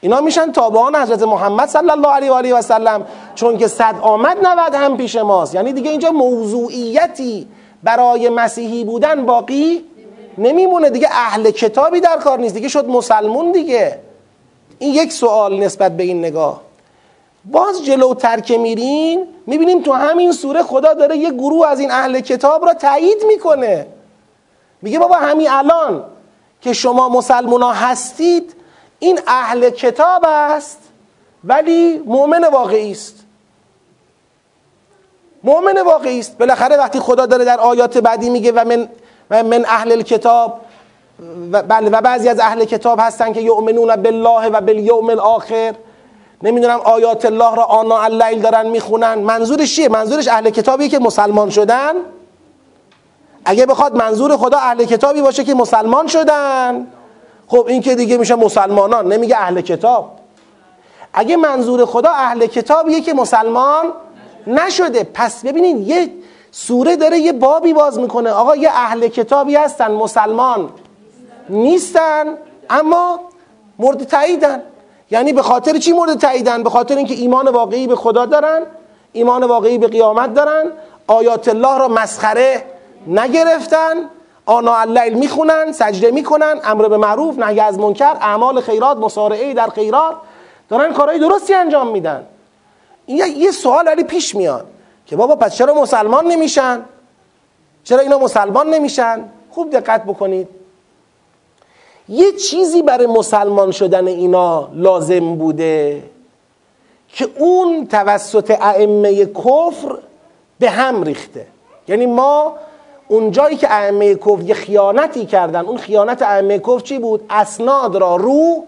اینا 0.00 0.20
میشن 0.20 0.52
تابعان 0.52 0.96
حضرت 0.96 1.22
محمد 1.22 1.68
صلی 1.68 1.90
الله 1.90 2.08
علیه 2.08 2.30
و 2.30 2.34
آله 2.34 2.54
و 2.54 2.62
سلم. 2.62 3.06
چون 3.34 3.58
که 3.58 3.68
صد 3.68 3.94
آمد 4.00 4.46
نود 4.46 4.74
هم 4.74 4.96
پیش 4.96 5.16
ماست. 5.16 5.54
یعنی 5.54 5.72
دیگه 5.72 5.90
اینجا 5.90 6.10
موضوعیتی 6.10 7.48
برای 7.82 8.28
مسیحی 8.28 8.84
بودن 8.84 9.26
باقی 9.26 9.84
نمیمونه. 10.38 10.90
دیگه 10.90 11.08
اهل 11.10 11.50
کتابی 11.50 12.00
در 12.00 12.16
کار 12.16 12.38
نیست. 12.38 12.54
دیگه 12.54 12.68
شد 12.68 12.88
مسلمون 12.88 13.52
دیگه. 13.52 13.98
این 14.78 14.94
یک 14.94 15.12
سوال 15.12 15.60
نسبت 15.60 15.96
به 15.96 16.02
این 16.02 16.18
نگاه. 16.18 16.60
باز 17.44 17.84
جلوتر 17.84 18.40
که 18.40 18.58
میریم 18.58 19.20
می‌بینیم 19.46 19.82
تو 19.82 19.92
همین 19.92 20.32
سوره 20.32 20.62
خدا 20.62 20.94
داره 20.94 21.16
یه 21.16 21.30
گروه 21.30 21.68
از 21.68 21.80
این 21.80 21.90
اهل 21.90 22.20
کتاب 22.20 22.64
را 22.64 22.74
تایید 22.74 23.18
می‌کنه. 23.26 23.86
میگه 24.82 24.98
بابا 24.98 25.16
همین 25.16 25.50
الان 25.50 26.04
که 26.60 26.72
شما 26.72 27.08
مسلمونا 27.08 27.72
هستید 27.72 28.54
این 28.98 29.20
اهل 29.26 29.70
کتاب 29.70 30.24
است 30.26 30.78
ولی 31.44 32.02
مؤمن 32.06 32.44
واقعی 32.44 32.92
است. 32.92 33.14
مؤمن 35.44 35.78
واقعی 35.78 36.20
است. 36.20 36.38
بالاخره 36.38 36.76
وقتی 36.76 37.00
خدا 37.00 37.26
داره 37.26 37.44
در 37.44 37.60
آیات 37.60 37.98
بعدی 37.98 38.30
میگه 38.30 38.52
و 38.52 38.64
من 38.64 38.88
من 39.30 39.64
اهل 39.64 39.92
الکتاب 39.92 40.60
و 41.52 41.62
بله 41.62 41.90
و 41.90 42.00
بعضی 42.00 42.28
از 42.28 42.40
اهل 42.40 42.64
کتاب 42.64 42.98
هستن 43.02 43.32
که 43.32 43.40
یؤمنون 43.40 43.96
بالله 43.96 44.48
و 44.48 44.60
بالیوم 44.60 45.10
الاخر. 45.10 45.74
نمی‌دونم 46.42 46.80
آیات 46.84 47.24
الله 47.24 47.54
را 47.54 47.62
آنا 47.64 48.00
اللیل 48.00 48.42
دارن 48.42 48.66
می‌خونن. 48.66 49.14
منظورش 49.14 49.76
چیه؟ 49.76 49.88
منظورش 49.88 50.28
اهل 50.28 50.50
کتابی 50.50 50.88
که 50.88 50.98
مسلمان 50.98 51.50
شدن؟ 51.50 51.92
اگه 53.44 53.66
بخواد 53.66 53.96
منظور 53.96 54.36
خدا 54.36 54.58
اهل 54.58 54.84
کتابی 54.84 55.22
باشه 55.22 55.44
که 55.44 55.54
مسلمان 55.54 56.06
شدن. 56.06 56.86
خب 57.46 57.66
این 57.68 57.82
که 57.82 57.94
دیگه 57.94 58.16
میشه 58.16 58.34
مسلمانان. 58.34 59.12
نمیگه 59.12 59.36
اهل 59.36 59.60
کتاب. 59.60 60.10
اگه 61.12 61.36
منظور 61.36 61.84
خدا 61.84 62.10
اهل 62.10 62.46
کتابیه 62.46 63.00
که 63.00 63.14
مسلمان 63.14 63.92
نشده. 64.46 65.08
پس 65.14 65.44
ببینید 65.44 65.88
یه 65.88 66.10
سوره 66.50 66.96
داره 66.96 67.18
یه 67.18 67.32
بابی 67.32 67.72
باز 67.72 67.98
می‌کنه. 67.98 68.30
آقا 68.30 68.56
یه 68.56 68.70
اهل 68.72 69.08
کتابی 69.08 69.56
هستن 69.56 69.90
مسلمان. 69.92 70.70
نیستن 71.48 72.38
اما 72.70 73.20
مورد 73.78 74.04
تاییدن. 74.04 74.62
یعنی 75.10 75.32
به 75.32 75.42
خاطر 75.42 75.78
چی 75.78 75.92
مورد 75.92 76.18
تاییدن؟ 76.18 76.62
به 76.62 76.70
خاطر 76.70 76.96
اینکه 76.96 77.14
ایمان 77.14 77.48
واقعی 77.48 77.86
به 77.86 77.96
خدا 77.96 78.26
دارن 78.26 78.62
ایمان 79.12 79.44
واقعی 79.44 79.78
به 79.78 79.86
قیامت 79.86 80.34
دارن 80.34 80.64
آیات 81.06 81.48
الله 81.48 81.78
را 81.78 81.88
مسخره 81.88 82.64
نگرفتن 83.06 83.94
آنا 84.46 84.76
اللیل 84.76 85.14
می‌خونن 85.14 85.72
سجده 85.72 86.10
می‌کنن 86.10 86.60
امر 86.64 86.88
به 86.88 86.96
معروف 86.96 87.38
نهی 87.38 87.60
از 87.60 87.78
منکر 87.78 88.16
اعمال 88.20 88.60
خیرات 88.60 88.96
مسارعه 88.96 89.54
در 89.54 89.66
خیرات 89.66 90.14
دارن 90.68 90.92
کارهای 90.92 91.18
درستی 91.18 91.54
انجام 91.54 91.88
میدن. 91.88 92.26
این 93.06 93.36
یه 93.36 93.50
سوال 93.50 93.86
ولی 93.86 94.04
پیش 94.04 94.34
میاد 94.34 94.66
که 95.06 95.16
بابا 95.16 95.36
پس 95.36 95.54
چرا 95.54 95.74
مسلمان 95.74 96.26
نمیشن؟ 96.26 96.84
چرا 97.84 97.98
اینا 98.00 98.18
مسلمان 98.18 98.70
نمیشن؟ 98.70 99.24
خوب 99.50 99.70
دقت 99.70 100.04
بکنید. 100.04 100.48
یه 102.08 102.32
چیزی 102.32 102.82
برای 102.82 103.06
مسلمان 103.06 103.70
شدن 103.70 104.06
اینا 104.06 104.68
لازم 104.74 105.36
بوده 105.36 106.02
که 107.08 107.28
اون 107.38 107.86
توسط 107.86 108.56
ائمه 108.60 109.26
کفر 109.26 109.98
به 110.58 110.70
هم 110.70 111.02
ریخته. 111.02 111.46
یعنی 111.88 112.06
ما 112.06 112.56
اون 113.08 113.30
جایی 113.30 113.56
که 113.56 113.74
ائمه 113.74 114.14
کفر 114.14 114.42
یه 114.42 114.54
خیانتی 114.54 115.26
کردن 115.26 115.66
اون 115.66 115.76
خیانت 115.76 116.22
ائمه 116.22 116.58
کفر 116.58 116.80
چی 116.80 116.98
بود؟ 116.98 117.24
اسناد 117.30 117.96
را 117.96 118.16
رو 118.16 118.64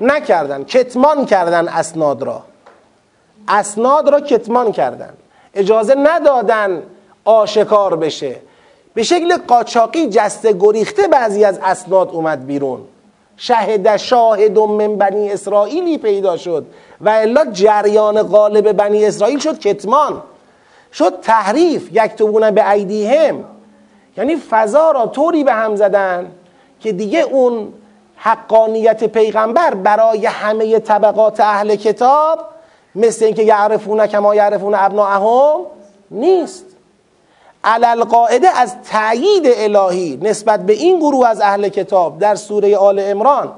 نکردن 0.00 0.64
کتمان 0.64 1.26
کردن 1.26 1.68
اسناد 1.68 2.22
را. 2.22 2.42
اسناد 3.48 4.08
را 4.08 4.20
کتمان 4.20 4.72
کردن. 4.72 5.14
اجازه 5.54 5.94
ندادن 5.94 6.82
آشکار 7.24 7.96
بشه. 7.96 8.36
به 8.96 9.02
شکل 9.02 9.36
قاچاقی 9.36 10.08
جسته 10.08 10.52
گریخته 10.52 11.08
بعضی 11.08 11.44
از 11.44 11.58
اسناد 11.62 12.10
اومد 12.10 12.46
بیرون. 12.46 12.80
شهد 13.36 13.96
شاهد 13.96 14.58
من 14.58 14.96
بنی 14.96 15.32
اسرائیلی 15.32 15.98
پیدا 15.98 16.36
شد 16.36 16.66
و 17.00 17.08
الا 17.08 17.44
جریان 17.44 18.22
غالب 18.22 18.72
بنی 18.72 19.04
اسرائیل 19.04 19.38
شد 19.38 19.58
کتمان. 19.58 20.22
شد 20.92 21.20
تحریف 21.20 21.88
یکتبون 21.92 22.50
به 22.50 22.70
ایدیهم. 22.70 23.44
یعنی 24.16 24.36
فضا 24.36 24.90
را 24.90 25.06
طوری 25.06 25.44
به 25.44 25.52
هم 25.52 25.76
زدن 25.76 26.32
که 26.80 26.92
دیگه 26.92 27.20
اون 27.20 27.72
حقانیت 28.16 29.04
پیغمبر 29.04 29.74
برای 29.74 30.26
همه 30.26 30.78
طبقات 30.78 31.40
اهل 31.40 31.76
کتاب 31.76 32.38
مثل 32.94 33.24
اینکه 33.24 33.42
یعرفون 33.42 34.06
کما 34.06 34.34
یعرفون 34.34 34.74
ابناءهم 34.74 35.60
نیست. 36.10 36.75
علل 37.64 38.04
قاعده 38.04 38.58
از 38.58 38.74
تأیید 38.82 39.44
الهی 39.46 40.18
نسبت 40.22 40.66
به 40.66 40.72
این 40.72 40.98
گروه 40.98 41.28
از 41.28 41.40
اهل 41.40 41.68
کتاب 41.68 42.18
در 42.18 42.34
سوره 42.34 42.76
آل 42.76 42.98
امران 42.98 43.52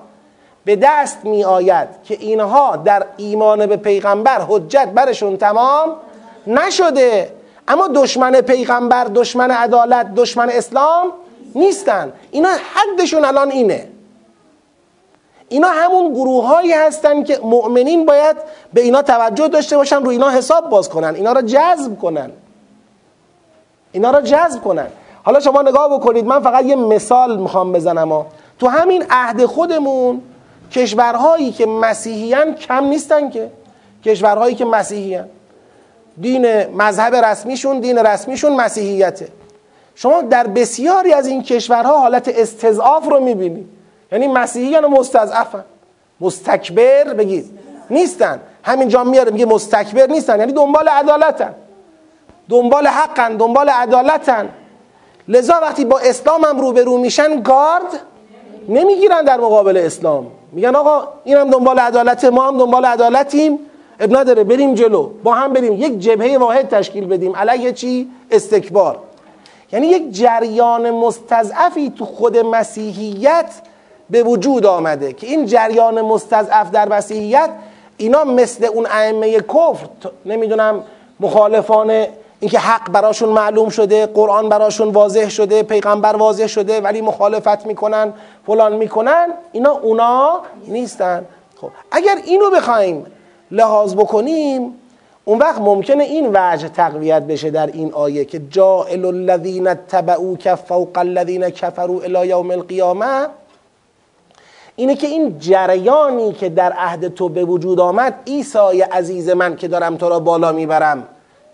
به 0.64 0.76
دست 0.82 1.24
می 1.24 1.44
آید 1.44 1.88
که 2.04 2.16
اینها 2.20 2.76
در 2.76 3.06
ایمان 3.16 3.66
به 3.66 3.76
پیغمبر 3.76 4.40
حجت 4.48 4.88
برشون 4.94 5.36
تمام 5.36 5.96
نشده. 6.46 7.32
اما 7.68 7.88
دشمن 7.94 8.40
پیغمبر 8.40 9.04
دشمن 9.04 9.50
عدالت 9.50 10.14
دشمن 10.14 10.50
اسلام 10.50 11.12
نیستن. 11.54 12.12
اینا 12.30 12.48
حدشون 12.74 13.24
الان 13.24 13.50
اینه. 13.50 13.88
اینا 15.48 15.68
همون 15.68 16.12
گروه 16.12 16.46
هایی 16.46 16.72
هستن 16.72 17.22
که 17.22 17.40
مؤمنین 17.42 18.06
باید 18.06 18.36
به 18.72 18.80
اینا 18.80 19.02
توجه 19.02 19.48
داشته 19.48 19.76
باشن 19.76 20.02
رو 20.02 20.08
اینا 20.08 20.30
حساب 20.30 20.70
باز 20.70 20.88
کنن 20.88 21.14
اینا 21.14 21.32
را 21.32 21.42
جذب 21.42 21.98
کنن. 21.98 22.30
اینا 23.92 24.10
را 24.10 24.20
جذب 24.20 24.60
کنن. 24.60 24.86
حالا 25.22 25.40
شما 25.40 25.62
نگاه 25.62 25.98
بکنید 25.98 26.24
من 26.24 26.40
فقط 26.40 26.64
یه 26.64 26.76
مثال 26.76 27.38
می‌خوام 27.38 27.72
بزنم 27.72 28.12
ها. 28.12 28.26
تو 28.58 28.68
همین 28.68 29.04
عهد 29.10 29.46
خودمون 29.46 30.22
کشورهایی 30.72 31.52
که 31.52 31.66
مسیحیان 31.66 32.54
کم 32.54 32.84
نیستن 32.84 33.30
که. 33.30 33.50
کشورهایی 34.04 34.54
که 34.54 34.64
مسیحیان. 34.64 35.28
دین 36.20 36.66
مذهب 36.66 37.14
رسمیشون 37.14 37.80
دین 37.80 37.98
رسمیشون 37.98 38.56
مسیحیته. 38.56 39.28
شما 39.94 40.22
در 40.22 40.46
بسیاری 40.46 41.12
از 41.12 41.26
این 41.26 41.42
کشورها 41.42 42.00
حالت 42.00 42.28
استضعاف 42.28 43.08
رو 43.08 43.20
می‌بینید 43.20 43.68
یعنی 44.12 44.26
مسیحیان 44.26 44.84
و 44.84 44.88
مستضعفن. 44.88 45.64
مستکبر 46.20 47.04
بگید. 47.04 47.58
نیستن. 47.90 48.40
همینجا 48.62 49.04
میاره 49.04 49.30
میگه 49.30 49.46
مستکبر 49.46 50.06
نیستن. 50.06 50.38
یعنی 50.38 50.52
دنبال 50.52 50.88
عدالتن. 50.88 51.54
دنبال 52.48 52.86
حقن 52.86 53.36
دنبال 53.36 53.68
عدالتن. 53.68 54.48
لذا 55.28 55.54
وقتی 55.62 55.84
با 55.84 55.98
اسلام 55.98 56.44
هم 56.44 56.60
روبرو 56.60 56.98
میشن 56.98 57.42
گارد 57.42 58.00
نمی‌گیرن 58.68 59.24
در 59.24 59.36
مقابل 59.36 59.76
اسلام. 59.76 60.26
میگن 60.52 60.76
آقا 60.76 61.08
اینم 61.24 61.50
دنبال 61.50 61.78
عدالت 61.78 62.24
ما 62.24 62.48
هم 62.48 62.58
دنبال 62.58 62.84
عدالتیم. 62.84 63.58
اب 64.00 64.16
نداره 64.16 64.44
بریم 64.44 64.74
جلو. 64.74 65.10
با 65.24 65.34
هم 65.34 65.52
بریم. 65.52 65.72
یک 65.72 65.98
جبهه 65.98 66.38
واحد 66.38 66.68
تشکیل 66.68 67.04
بدیم. 67.06 67.36
علیه 67.36 67.72
چی؟ 67.72 68.10
استکبار. 68.30 68.98
یعنی 69.72 69.86
یک 69.86 70.12
جریان 70.12 70.90
مستضعفی 70.90 71.92
تو 71.98 72.04
خود 72.04 72.38
مسیحیت 72.38 73.50
به 74.10 74.22
وجود 74.22 74.66
آمده 74.66 75.12
که 75.12 75.26
این 75.26 75.46
جریان 75.46 76.00
مستضعف 76.00 76.70
در 76.70 76.88
مسیحیت 76.88 77.50
اینا 77.96 78.24
مثل 78.24 78.64
اون 78.64 78.86
ائمه 78.86 79.40
کفر 79.40 79.86
نمی‌دونم 80.26 80.82
مخالفان 81.20 82.06
اینکه 82.40 82.58
حق 82.58 82.90
براشون 82.92 83.28
معلوم 83.28 83.68
شده 83.68 84.06
قرآن 84.06 84.48
براشون 84.48 84.88
واضح 84.88 85.28
شده 85.28 85.62
پیغمبر 85.62 86.16
واضح 86.16 86.46
شده 86.46 86.80
ولی 86.80 87.00
مخالفت 87.00 87.66
می‌کنن 87.66 88.12
فلان 88.46 88.76
می‌کنن 88.76 89.26
اینا 89.52 89.70
اونا 89.70 90.40
نیستن. 90.68 91.24
خب 91.60 91.70
اگر 91.90 92.18
اینو 92.24 92.50
بخوایم 92.50 93.06
لحاظ 93.50 93.94
بکنیم 93.94 94.74
اون 95.24 95.38
وقت 95.38 95.60
ممکنه 95.60 96.04
این 96.04 96.30
وجه 96.34 96.68
تقویت 96.68 97.22
بشه 97.22 97.50
در 97.50 97.66
این 97.66 97.92
آیه 97.92 98.24
که 98.24 98.40
جائل 98.50 99.04
الذین 99.04 99.74
تبعوک 99.74 100.54
فوق 100.54 100.98
الذین 100.98 101.50
کفروا 101.50 102.00
الی 102.02 102.28
یوم 102.28 102.50
القیامه. 102.50 103.26
اینه 104.76 104.94
که 104.94 105.06
این 105.06 105.38
جریانی 105.38 106.32
که 106.32 106.48
در 106.48 106.72
عهد 106.72 107.14
تو 107.14 107.28
به 107.28 107.44
وجود 107.44 107.80
آمد 107.80 108.14
عیسی 108.26 108.80
عزیز 108.92 109.28
من 109.28 109.56
که 109.56 109.68
دارم 109.68 109.96
تو 109.96 110.08
را 110.08 110.20
بالا 110.20 110.52
می‌برم. 110.52 111.08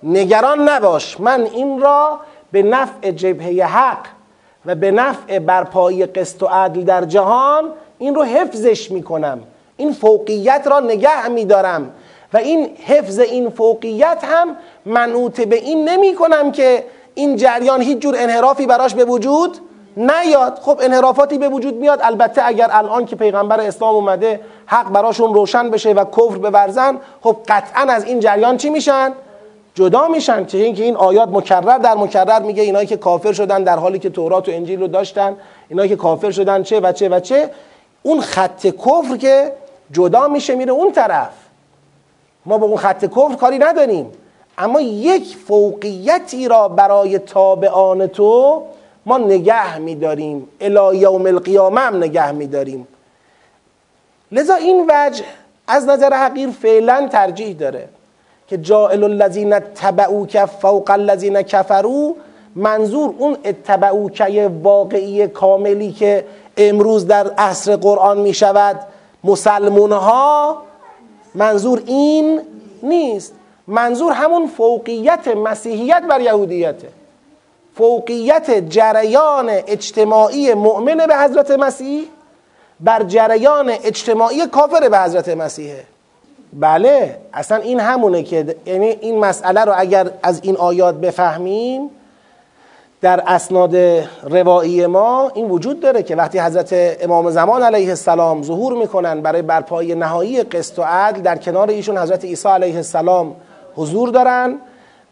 نگران 0.04 0.68
نباش. 0.68 1.20
من 1.20 1.48
این 1.52 1.80
را 1.80 2.20
به 2.52 2.62
نفع 2.62 3.10
جبهه 3.10 3.66
حق 3.66 4.06
و 4.66 4.74
به 4.74 4.90
نفع 4.90 5.38
برپایی 5.38 6.06
قسط 6.06 6.42
و 6.42 6.46
عدل 6.46 6.82
در 6.82 7.04
جهان 7.04 7.64
این 7.98 8.14
رو 8.14 8.22
حفظش 8.22 8.90
می‌کنم. 8.90 9.40
این 9.76 9.92
فوقیت 9.92 10.66
را 10.70 10.80
نگه 10.80 11.28
میدارم. 11.28 11.90
و 12.32 12.36
این 12.36 12.76
حفظ 12.86 13.18
این 13.18 13.50
فوقیت 13.50 14.24
هم 14.24 14.56
منوط 14.86 15.40
به 15.40 15.56
این 15.56 15.88
نمی 15.88 16.14
کنم 16.14 16.52
که 16.52 16.84
این 17.14 17.36
جریان 17.36 17.80
هیچ 17.80 17.98
جور 17.98 18.14
انحرافی 18.18 18.66
براش 18.66 18.94
به 18.94 19.04
وجود 19.04 19.58
نیاد. 19.96 20.58
خب 20.62 20.80
انحرافاتی 20.82 21.38
به 21.38 21.48
وجود 21.48 21.74
میاد. 21.74 22.00
البته 22.02 22.42
اگر 22.46 22.68
الان 22.72 23.06
که 23.06 23.16
پیغمبر 23.16 23.60
اسلام 23.60 23.94
اومده 23.94 24.40
حق 24.66 24.92
براشون 24.92 25.34
روشن 25.34 25.70
بشه 25.70 25.92
و 25.92 26.04
کفر 26.04 26.38
بورزن 26.38 26.98
خب 27.22 27.36
قطعا 27.48 27.82
از 27.82 28.04
این 28.04 28.20
جریان 28.20 28.56
چی 28.56 28.70
میشن؟ 28.70 29.12
جدا 29.74 30.08
میشن 30.08 30.44
چه 30.44 30.58
اینکه 30.58 30.82
این 30.82 30.96
آیات 30.96 31.28
مکرر 31.28 31.78
در 31.78 31.94
مکرر 31.94 32.42
میگه 32.42 32.62
اینایی 32.62 32.86
که 32.86 32.96
کافر 32.96 33.32
شدن 33.32 33.64
در 33.64 33.78
حالی 33.78 33.98
که 33.98 34.10
تورات 34.10 34.48
و 34.48 34.52
انجیل 34.52 34.80
رو 34.80 34.86
داشتن 34.86 35.36
اینایی 35.68 35.88
که 35.88 35.96
کافر 35.96 36.30
شدن 36.30 36.62
چه 36.62 36.80
و 36.80 36.92
چه 36.92 37.08
و 37.08 37.20
چه. 37.20 37.50
اون 38.02 38.20
خط 38.20 38.66
کفر 38.66 39.16
که 39.16 39.52
جدا 39.92 40.28
میشه 40.28 40.54
میره 40.54 40.72
اون 40.72 40.92
طرف. 40.92 41.32
ما 42.46 42.58
با 42.58 42.66
اون 42.66 42.76
خط 42.76 43.04
کفر 43.04 43.34
کاری 43.34 43.58
نداریم. 43.58 44.12
اما 44.58 44.80
یک 44.80 45.36
فوقیتی 45.36 46.48
را 46.48 46.68
برای 46.68 47.18
تابعان 47.18 48.06
تو 48.06 48.62
ما 49.06 49.18
نگه 49.18 49.78
میداریم. 49.78 50.48
الی 50.60 50.98
یوم 50.98 51.26
القیامه 51.26 51.80
هم 51.80 51.96
نگه 51.96 52.32
میداریم. 52.32 52.88
لذا 54.32 54.54
این 54.54 54.90
وجه 54.90 55.24
از 55.66 55.86
نظر 55.86 56.14
حقیر 56.14 56.50
فعلا 56.50 57.08
ترجیح 57.12 57.56
داره. 57.56 57.88
که 58.48 58.58
جائل 58.58 59.04
الذین 59.04 59.58
تبعوک 59.58 60.44
فوق 60.44 60.90
الذین 60.90 61.42
کفرو 61.42 62.16
منظور 62.56 63.14
اون 63.18 63.36
اتبعوکه 63.44 64.50
واقعی 64.62 65.28
کاملی 65.28 65.92
که 65.92 66.24
امروز 66.56 67.06
در 67.06 67.30
عصر 67.38 67.76
قرآن 67.76 68.18
می 68.18 68.34
شود 68.34 68.80
مسلمون 69.24 69.92
ها 69.92 70.62
منظور 71.34 71.82
این 71.86 72.40
نیست. 72.82 73.34
منظور 73.66 74.12
همون 74.12 74.46
فوقیت 74.46 75.28
مسیحیت 75.28 76.02
بر 76.10 76.20
یهودیته 76.20 76.88
فوقیت 77.76 78.68
جریان 78.68 79.48
اجتماعی 79.48 80.54
مؤمن 80.54 81.06
به 81.06 81.16
حضرت 81.16 81.50
مسیح 81.50 82.08
بر 82.80 83.02
جریان 83.02 83.70
اجتماعی 83.84 84.46
کافر 84.46 84.88
به 84.88 84.98
حضرت 84.98 85.28
مسیحه 85.28 85.84
بله 86.60 87.18
اصلا 87.32 87.56
این 87.56 87.80
همونه 87.80 88.22
که 88.22 88.56
یعنی 88.66 88.86
این 88.86 89.18
مسئله 89.18 89.64
رو 89.64 89.72
اگر 89.76 90.10
از 90.22 90.40
این 90.42 90.56
آیات 90.56 90.94
بفهمیم 90.94 91.90
در 93.00 93.22
اسناد 93.26 93.76
روایی 94.22 94.86
ما 94.86 95.30
این 95.34 95.48
وجود 95.48 95.80
داره 95.80 96.02
که 96.02 96.16
وقتی 96.16 96.38
حضرت 96.38 96.96
امام 97.00 97.30
زمان 97.30 97.62
علیه 97.62 97.88
السلام 97.88 98.42
ظهور 98.42 98.74
می‌کنن 98.74 99.20
برای 99.20 99.42
برپای 99.42 99.94
نهایی 99.94 100.42
قسط 100.42 100.78
و 100.78 100.82
عدل 100.82 101.20
در 101.20 101.36
کنار 101.36 101.70
ایشون 101.70 101.98
حضرت 101.98 102.24
عیسی 102.24 102.48
علیه 102.48 102.76
السلام 102.76 103.36
حضور 103.76 104.08
دارن 104.08 104.58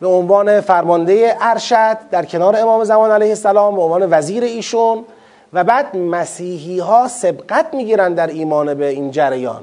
به 0.00 0.06
عنوان 0.06 0.60
فرمانده 0.60 1.36
ارشد 1.40 1.98
در 2.10 2.24
کنار 2.24 2.56
امام 2.56 2.84
زمان 2.84 3.10
علیه 3.10 3.28
السلام 3.28 3.76
به 3.76 3.82
عنوان 3.82 4.06
وزیر 4.10 4.42
ایشون 4.42 5.04
و 5.52 5.64
بعد 5.64 5.96
مسیحی 5.96 6.78
ها 6.78 7.08
سبقت 7.08 7.74
می‌گیرن 7.74 8.14
در 8.14 8.26
ایمان 8.26 8.74
به 8.74 8.88
این 8.88 9.10
جریان. 9.10 9.62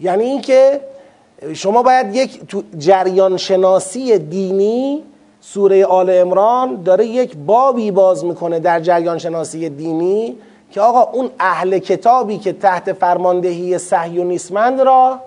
یعنی 0.00 0.24
اینکه 0.24 0.80
شما 1.54 1.82
باید 1.82 2.16
یک 2.16 2.40
جریان 2.78 3.36
شناسی 3.36 4.18
دینی 4.18 5.02
سوره 5.40 5.84
آل 5.84 6.10
امران 6.10 6.82
داره 6.82 7.06
یک 7.06 7.36
بابی 7.36 7.90
باز 7.90 8.24
می‌کنه 8.24 8.60
در 8.60 8.80
جریان 8.80 9.18
شناسی 9.18 9.68
دینی 9.68 10.36
که 10.70 10.80
آقا 10.80 11.12
اون 11.12 11.30
اهل 11.40 11.78
کتابی 11.78 12.38
که 12.38 12.52
تحت 12.52 12.92
فرماندهی 12.92 13.78
صهیونیسمند 13.78 14.80
را 14.80 15.18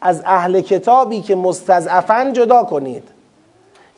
از 0.00 0.22
اهل 0.24 0.60
کتابی 0.60 1.20
که 1.20 1.34
مستضعفن 1.34 2.32
جدا 2.32 2.64
کنید. 2.64 3.02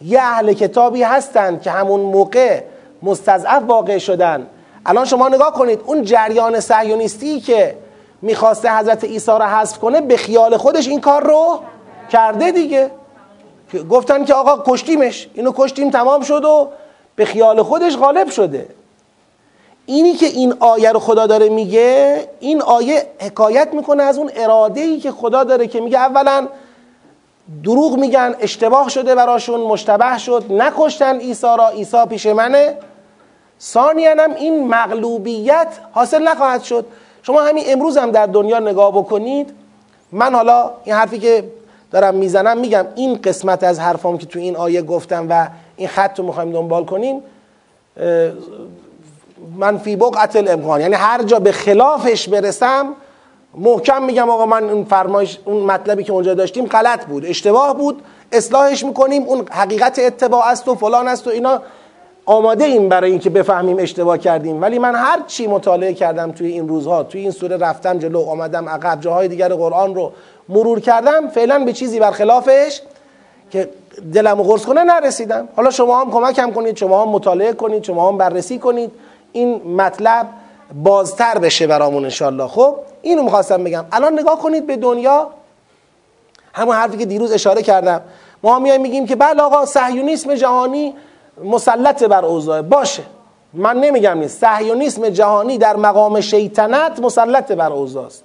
یه 0.03 0.21
اهل 0.23 0.53
کتابی 0.53 1.03
هستند 1.03 1.63
که 1.63 1.71
همون 1.71 2.01
موقع 2.01 2.63
مستضعف 3.03 3.63
واقع 3.63 3.99
شدن. 3.99 4.47
الان 4.87 5.05
شما 5.05 5.29
نگاه 5.29 5.53
کنید 5.53 5.81
اون 5.87 6.03
جریان 6.03 6.61
صهیونیستی 6.61 7.41
که 7.41 7.77
می‌خواسته 8.25 8.77
حضرت 8.77 9.05
عیسی 9.05 9.31
را 9.31 9.47
حذف 9.47 9.79
کنه 9.79 10.01
به 10.01 10.17
خیال 10.17 10.57
خودش 10.57 10.89
این 10.89 11.01
کار 11.01 11.23
رو 11.23 11.61
کرده 12.11 12.51
دیگه. 12.51 12.91
گفتن 13.91 14.25
که 14.25 14.35
آقا 14.35 14.63
کشتیمش 14.67 15.29
اینو 15.35 15.53
کشتیم 15.57 15.91
تمام 15.91 16.23
شد 16.23 16.45
و 16.45 16.69
به 17.17 17.25
خیال 17.25 17.63
خودش 17.63 17.97
غالب 17.97 18.31
شده. 18.31 18.69
اینی 19.87 20.15
که 20.15 20.27
این 20.27 20.55
آیه 20.61 20.93
رو 20.93 21.01
خدا 21.01 21.27
داره 21.27 21.49
میگه 21.49 22.29
این 22.41 22.63
آیه 22.63 23.07
حکایت 23.21 23.75
می‌کنه 23.75 24.03
از 24.03 24.19
اون 24.19 24.31
اراده 24.37 24.81
ای 24.81 24.99
که 24.99 25.11
خدا 25.11 25.45
داره 25.45 25.67
که 25.67 25.81
میگه 25.81 25.99
اولا 25.99 26.49
دروغ 27.65 27.97
میگن 27.97 28.35
اشتباه 28.41 28.89
شده 28.89 29.15
براشون 29.15 29.61
مشتبه 29.61 30.19
شد 30.19 30.45
نکشتن 30.51 31.19
عیسی 31.19 31.47
را 31.47 31.69
عیسی 31.69 32.07
پیش 32.09 32.27
منه. 32.27 32.79
ثانیا 33.61 34.11
هم 34.19 34.35
این 34.35 34.69
مغلوبیت 34.69 35.69
حاصل 35.93 36.23
نخواهد 36.23 36.63
شد. 36.63 36.87
شما 37.27 37.43
همین 37.43 37.65
امروز 37.67 37.97
هم 37.97 38.11
در 38.11 38.27
دنیا 38.27 38.59
نگاه 38.59 38.93
بکنید 38.93 39.55
من 40.13 40.35
حالا 40.35 40.71
این 40.85 40.95
حرفی 40.95 41.19
که 41.19 41.45
دارم 41.91 42.15
می‌زنم 42.15 42.59
میگم 42.59 42.87
این 42.95 43.19
قسمت 43.25 43.65
از 43.65 43.81
حرفام 43.81 44.19
که 44.19 44.27
تو 44.27 44.39
این 44.39 44.57
آیه 44.57 44.83
گفتم 44.83 45.27
و 45.31 45.49
این 45.77 45.89
خط 45.89 46.19
رو 46.19 46.27
می‌خوایم 46.27 46.53
دنبال 46.53 46.85
کنیم 46.85 47.23
من 49.57 49.79
فی 49.79 49.97
بقعت 49.97 50.37
الامکان 50.37 50.81
یعنی 50.81 50.95
هر 50.95 51.23
جا 51.23 51.39
به 51.39 51.53
خلافش 51.53 52.29
برسم 52.29 52.95
محکم 53.55 54.03
میگم 54.03 54.31
آقا 54.31 54.47
من 54.47 54.71
اون 54.71 54.85
فرمایش 54.85 55.39
اون 55.45 55.63
مطلبی 55.63 56.05
که 56.05 56.13
اونجا 56.13 56.35
داشتیم 56.35 56.67
غلط 56.67 57.07
بود 57.07 57.27
اشتباه 57.27 57.77
بود 57.77 58.03
اصلاحش 58.33 58.85
می‌کنیم 58.85 59.23
اون 59.23 59.45
حقیقت 59.51 59.99
اتباع 59.99 60.47
است 60.47 60.69
و 60.69 60.75
فلان 60.75 61.09
است 61.09 61.27
و 61.27 61.31
اینا. 61.31 61.63
آماده 62.27 62.65
ایم 62.65 62.89
برای 62.89 63.11
اینکه 63.11 63.31
بفهمیم 63.31 63.77
اشتباه 63.79 64.19
کردیم. 64.19 64.63
ولی 64.63 64.79
من 64.79 64.95
هر 64.95 65.21
چی 65.27 65.47
مطالعه 65.47 65.95
کردم 65.95 66.33
توی 66.33 66.47
این 66.47 66.69
روزها 66.69 67.03
توی 67.03 67.21
این 67.21 67.31
سوره 67.31 67.57
رفتم 67.57 67.99
جلو 67.99 68.21
آمدم 68.21 68.69
عقب 68.69 69.01
جاهای 69.01 69.29
دیگر 69.29 69.49
قرآن 69.49 69.95
رو 69.95 70.13
مرور 70.49 70.81
کردم 70.81 71.29
فعلا 71.29 71.59
به 71.59 71.73
چیزی 71.73 72.01
برخلافش 72.01 72.81
که 73.51 73.69
دلم 74.15 74.43
قرص 74.43 74.65
کنه 74.67 74.85
نرسیدم. 74.85 75.49
حالا 75.57 75.71
شما 75.71 76.01
هم 76.01 76.11
کمکم 76.11 76.51
کنید 76.51 76.77
شما 76.77 77.03
هم 77.03 77.09
مطالعه 77.09 77.53
کنید 77.53 77.85
شما 77.85 78.09
هم 78.09 78.19
بررسی 78.19 78.59
کنید. 78.59 78.93
این 79.33 79.63
مطلب 79.77 80.27
بازتر 80.85 81.39
بشه 81.39 81.67
برامون 81.67 82.05
انشالله 82.05 82.47
خب 82.47 82.77
اینو 83.03 83.23
می‌خواستم 83.23 83.65
بگم. 83.65 83.85
الان 83.93 84.19
نگاه 84.19 84.39
کنید 84.39 84.67
به 84.67 84.77
دنیا. 84.77 85.31
همون 86.53 86.77
حرفی 86.77 86.97
که 86.97 87.07
دیروز 87.07 87.33
اشاره 87.33 87.63
کردم. 87.63 88.01
ما 88.43 88.59
میایم 88.59 88.81
میگیم 88.81 89.07
که 89.07 89.17
بله 89.17 89.43
آقا 89.43 89.67
صهیونیسم 89.67 90.35
جهانی 90.35 90.95
مسلط 91.45 92.03
بر 92.03 92.25
اوضاع. 92.25 92.63
باشه. 92.63 93.03
من 93.55 93.81
نمیگم 93.81 94.19
نیست 94.19 94.41
صهیونیسم 94.41 95.09
جهانی 95.09 95.59
در 95.59 95.77
مقام 95.77 96.21
شیطنت 96.21 97.01
مسلط 97.01 97.53
بر 97.53 97.73
اوضاع 97.73 98.07
است 98.07 98.25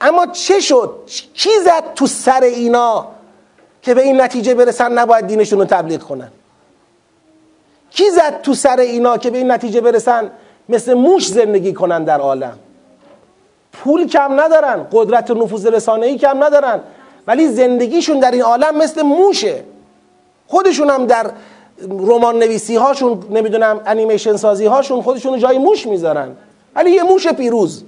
اما 0.00 0.26
چه 0.26 0.60
شد؟ 0.60 0.94
کی 1.34 1.50
زد 1.64 1.94
تو 1.94 2.06
سر 2.06 2.40
اینا 2.40 3.06
که 3.82 3.94
به 3.94 4.02
این 4.02 4.20
نتیجه 4.20 4.54
برسن 4.54 4.92
نباید 4.92 5.26
دینشون 5.26 5.58
رو 5.58 5.64
تبلیغ 5.64 6.02
کنن؟ 6.02 6.30
کی 7.90 8.10
زد 8.10 8.40
تو 8.42 8.54
سر 8.54 8.80
اینا 8.80 9.18
که 9.18 9.30
به 9.30 9.38
این 9.38 9.52
نتیجه 9.52 9.80
برسن 9.80 10.30
مثل 10.68 10.94
موش 10.94 11.28
زندگی 11.28 11.72
کنن 11.72 12.04
در 12.04 12.20
عالم؟ 12.20 12.58
پول 13.72 14.08
کم 14.08 14.40
ندارن 14.40 14.86
قدرت 14.92 15.30
نفوذ 15.30 15.66
رسانه‌ای 15.66 16.18
کم 16.18 16.44
ندارن 16.44 16.80
ولی 17.26 17.48
زندگیشون 17.48 18.18
در 18.18 18.30
این 18.30 18.42
عالم 18.42 18.76
مثل 18.76 19.02
موشه. 19.02 19.64
خودشون 20.46 20.90
هم 20.90 21.06
در 21.06 21.30
رمان 21.82 22.38
نویسی 22.38 22.76
هاشون 22.76 23.22
نمی‌دونم 23.30 23.80
انیمیشن 23.86 24.36
سازی 24.36 24.66
هاشون 24.66 25.02
خودشون 25.02 25.38
جای 25.38 25.58
موش 25.58 25.86
می‌ذارن. 25.86 26.36
ولی 26.74 26.90
یه 26.90 27.02
موش 27.02 27.28
پیروز. 27.28 27.84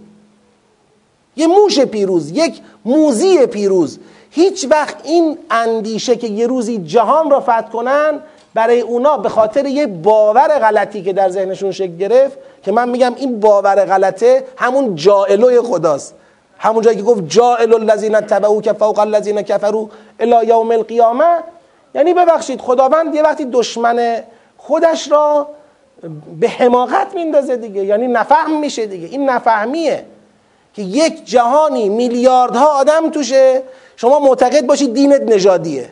یه 1.36 1.46
موش 1.46 1.80
پیروز. 1.80 2.30
یک 2.30 2.60
موزی 2.84 3.46
پیروز. 3.46 3.98
هیچ 4.30 4.66
وقت 4.70 4.96
این 5.04 5.38
اندیشه 5.50 6.16
که 6.16 6.26
یه 6.26 6.46
روزی 6.46 6.78
جهان 6.78 7.30
را 7.30 7.40
فتح 7.40 7.68
کنن 7.72 8.20
برای 8.54 8.80
اونا 8.80 9.16
به 9.16 9.28
خاطر 9.28 9.66
یه 9.66 9.86
باور 9.86 10.58
غلطی 10.58 11.02
که 11.02 11.12
در 11.12 11.28
ذهنشون 11.30 11.70
شکل 11.70 11.96
گرفت 11.96 12.38
که 12.62 12.72
من 12.72 12.88
میگم 12.88 13.14
این 13.16 13.40
باور 13.40 13.84
غلطه 13.84 14.44
همون 14.56 14.94
جائلوی 14.94 15.60
خداست. 15.60 16.14
همون 16.58 16.82
جایی 16.82 16.96
که 16.96 17.02
گفت 17.02 17.28
جائل 17.28 17.74
الذین 17.74 18.20
تبعو 18.20 18.60
که 18.60 18.72
فوق 18.72 18.98
الذین 18.98 19.42
کفروا 19.42 19.88
الی 20.20 20.46
یوم 20.46 20.70
القیامه 20.70 21.38
یعنی 21.98 22.14
ببخشید 22.14 22.60
خداوند 22.60 23.14
یه 23.14 23.22
وقتی 23.22 23.44
دشمن 23.44 24.22
خودش 24.56 25.10
را 25.10 25.48
به 26.40 26.48
حماقت 26.48 27.14
میندازه 27.14 27.56
دیگه 27.56 27.84
یعنی 27.84 28.06
نفهم 28.06 28.60
میشه 28.60 28.86
دیگه. 28.86 29.06
این 29.06 29.30
نفهمیه 29.30 30.04
که 30.74 30.82
یک 30.82 31.24
جهانی 31.24 31.88
میلیاردها 31.88 32.66
آدم 32.66 33.10
توشه 33.10 33.62
شما 33.96 34.18
معتقد 34.18 34.66
باشید 34.66 34.94
دینت 34.94 35.22
نژادیه. 35.22 35.90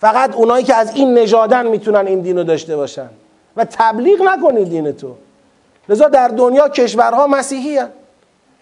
فقط 0.00 0.34
اونایی 0.34 0.64
که 0.64 0.74
از 0.74 0.94
این 0.94 1.18
نژادن 1.18 1.66
می‌تونن 1.66 2.06
این 2.06 2.20
دین 2.20 2.38
رو 2.38 2.44
داشته 2.44 2.76
باشن. 2.76 3.10
و 3.56 3.64
تبلیغ 3.64 4.22
نکنید 4.22 4.68
دین 4.68 4.92
تو. 4.92 5.14
لذا 5.88 6.08
در 6.08 6.28
دنیا 6.28 6.68
کشورها 6.68 7.26
مسیحی 7.26 7.76
هن. 7.76 7.88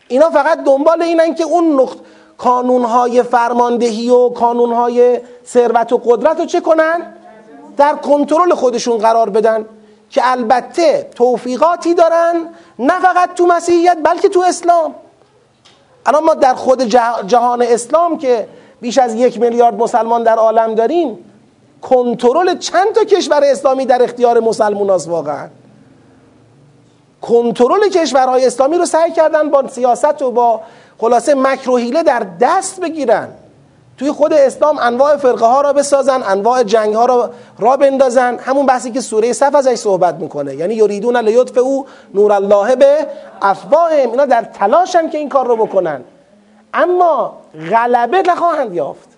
اینا 0.09 0.30
فقط 0.30 0.64
دنبال 0.64 1.03
اینن 1.03 1.34
که 1.34 1.45
اون 1.45 1.80
نقط 1.80 1.97
کانونهای 2.39 3.22
فرماندهی 3.22 4.11
و 4.11 4.28
کانونهای 4.28 5.20
ثروت 5.47 5.93
و 5.93 5.99
قدرت 6.05 6.41
رو 6.41 6.47
چه 6.47 6.61
کنن؟ 6.61 7.14
در 7.76 7.95
کنترل 7.95 8.55
خودشون 8.55 8.99
قرار 8.99 9.30
بدن 9.30 9.66
که 10.11 10.20
البته 10.24 11.11
توفیقاتی 11.14 11.95
دارن 11.95 12.49
نه 12.78 13.01
فقط 13.01 13.34
تو 13.34 13.47
مسیحیت 13.47 13.99
بلکه 14.05 14.28
تو 14.28 14.41
اسلام 14.41 14.95
الان 16.07 16.24
ما 16.24 16.34
در 16.34 16.55
خود 16.55 16.82
جهان 17.26 17.62
اسلام 17.62 18.18
که 18.18 18.49
بیش 18.80 18.99
از 18.99 19.14
یک 19.14 19.41
میلیارد 19.41 19.74
مسلمان 19.74 20.22
در 20.22 20.36
عالم 20.36 20.74
داریم 20.74 21.24
کنترل 21.82 22.59
چند 22.59 22.93
تا 22.93 23.05
کشور 23.05 23.41
اسلامی 23.45 23.86
در 23.86 24.03
اختیار 24.03 24.41
مسلمان 24.41 24.91
است 24.91 25.09
واقعا 25.09 25.49
کنترل 27.20 27.89
کشورهای 27.89 28.47
اسلامی 28.47 28.76
رو 28.76 28.86
سعی 28.86 29.12
کردن 29.12 29.51
با 29.51 29.68
سیاست 29.68 30.22
و 30.22 30.30
با 30.30 30.61
خلاصه 30.99 31.34
مکر 31.34 31.70
و 31.70 31.76
حیله 31.76 32.03
در 32.03 32.26
دست 32.40 32.80
بگیرن. 32.80 33.28
توی 33.99 34.12
خود 34.12 34.32
اسلام 34.32 34.78
انواع 34.78 35.16
فرقه 35.16 35.46
ها 35.46 35.61
را 35.61 35.72
بسازن 35.72 36.22
انواع 36.22 36.62
جنگ 36.62 36.94
ها 36.94 37.05
را 37.07 37.30
را 37.59 37.76
بندازن. 37.76 38.38
همون 38.38 38.66
بحثی 38.66 38.90
که 38.90 39.01
سوره 39.01 39.32
صف 39.32 39.55
ازش 39.55 39.74
صحبت 39.74 40.14
می‌کنه. 40.14 40.55
یعنی 40.55 40.74
یریدون 40.74 41.16
لیطف 41.16 41.59
او 41.59 41.86
نور 42.14 42.32
الله 42.32 42.76
به 42.76 43.07
افواهم. 43.42 44.11
اینا 44.11 44.26
در 44.26 44.42
تلاشن 44.42 45.11
که 45.11 45.18
این 45.18 45.28
کار 45.28 45.46
رو 45.46 45.57
بکنن. 45.57 46.05
اما 46.74 47.36
غلبه 47.70 48.22
نخواهند 48.22 48.74
یافت. 48.74 49.09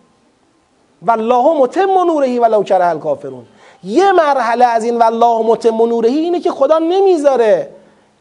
والله 1.03 1.61
متم 1.61 2.05
نورهی 2.07 2.39
ولو 2.39 2.63
کره 2.63 2.87
الکافرون. 2.87 3.45
یه 3.85 4.13
مرحله 4.13 4.65
از 4.65 4.85
این 4.85 4.99
والله 4.99 5.43
متم 5.43 5.77
نورهی 5.77 6.19
اینه 6.19 6.41
که 6.41 6.51
خدا 6.51 6.79
نمی‌ذاره 6.79 7.71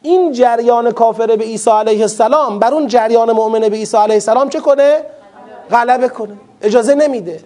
این 0.02 0.32
جریان 0.32 0.92
کافر 0.92 1.36
به 1.36 1.44
عیسی 1.44 1.70
علیه 1.70 2.02
السلام 2.02 2.60
بر 2.60 2.74
اون 2.74 2.88
جریان 2.88 3.32
مؤمن 3.32 3.60
به 3.60 3.76
عیسی 3.76 3.98
علیه 3.98 4.14
السلام 4.14 4.50
چه 4.50 4.60
کنه؟ 4.60 5.04
غلبه 5.72 6.10
کنه. 6.10 6.34
اجازه 6.62 6.96
نمیده. 6.96 7.40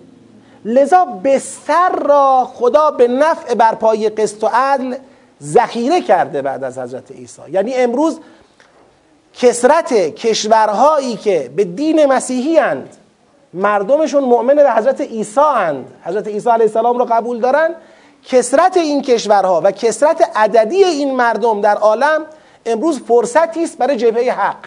لذا 0.65 1.05
بستر 1.05 1.89
را 1.89 2.49
خدا 2.53 2.91
به 2.91 3.07
نفع 3.07 3.53
برپای 3.53 4.09
قسط 4.09 4.43
و 4.43 4.49
عدل 4.53 4.95
ذخیره 5.43 6.01
کرده 6.01 6.41
بعد 6.41 6.63
از 6.63 6.77
حضرت 6.77 7.11
عیسی. 7.11 7.41
یعنی 7.51 7.73
امروز 7.73 8.19
کسرت 9.33 9.93
کشورهایی 9.93 11.15
که 11.15 11.51
به 11.55 11.63
دین 11.63 12.05
مسیحی 12.05 12.59
اند 12.59 12.89
مردمشون 13.53 14.23
مؤمن 14.23 14.55
به 14.55 14.71
حضرت 14.71 15.01
عیسی 15.01 15.39
اند 15.39 15.85
حضرت 16.03 16.27
عیسی 16.27 16.49
علیه 16.49 16.65
السلام 16.65 16.97
رو 16.97 17.05
قبول 17.05 17.39
دارن 17.39 17.75
کسرت 18.25 18.77
این 18.77 19.01
کشورها 19.01 19.61
و 19.63 19.71
کسرت 19.71 20.29
عددی 20.35 20.83
این 20.83 21.15
مردم 21.15 21.61
در 21.61 21.77
عالم 21.77 22.25
امروز 22.65 22.99
فرصتی 22.99 23.63
است 23.63 23.77
برای 23.77 23.97
جبهه 23.97 24.33
حق. 24.33 24.57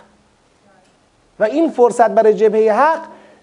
و 1.41 1.45
این 1.45 1.71
فرصت 1.71 2.11
برای 2.11 2.35
جبهه 2.35 2.73
حق 2.73 3.01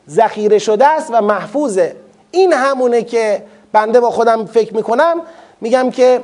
ذخیره 0.09 0.59
شده 0.59 0.87
است 0.87 1.09
و 1.13 1.21
محفوظه. 1.21 1.95
این 2.31 2.53
همونه 2.53 3.03
که 3.03 3.43
بنده 3.71 3.99
با 3.99 4.11
خودم 4.11 4.45
فکر 4.45 4.75
می‌کنم 4.75 5.21
میگم 5.61 5.91
که 5.91 6.21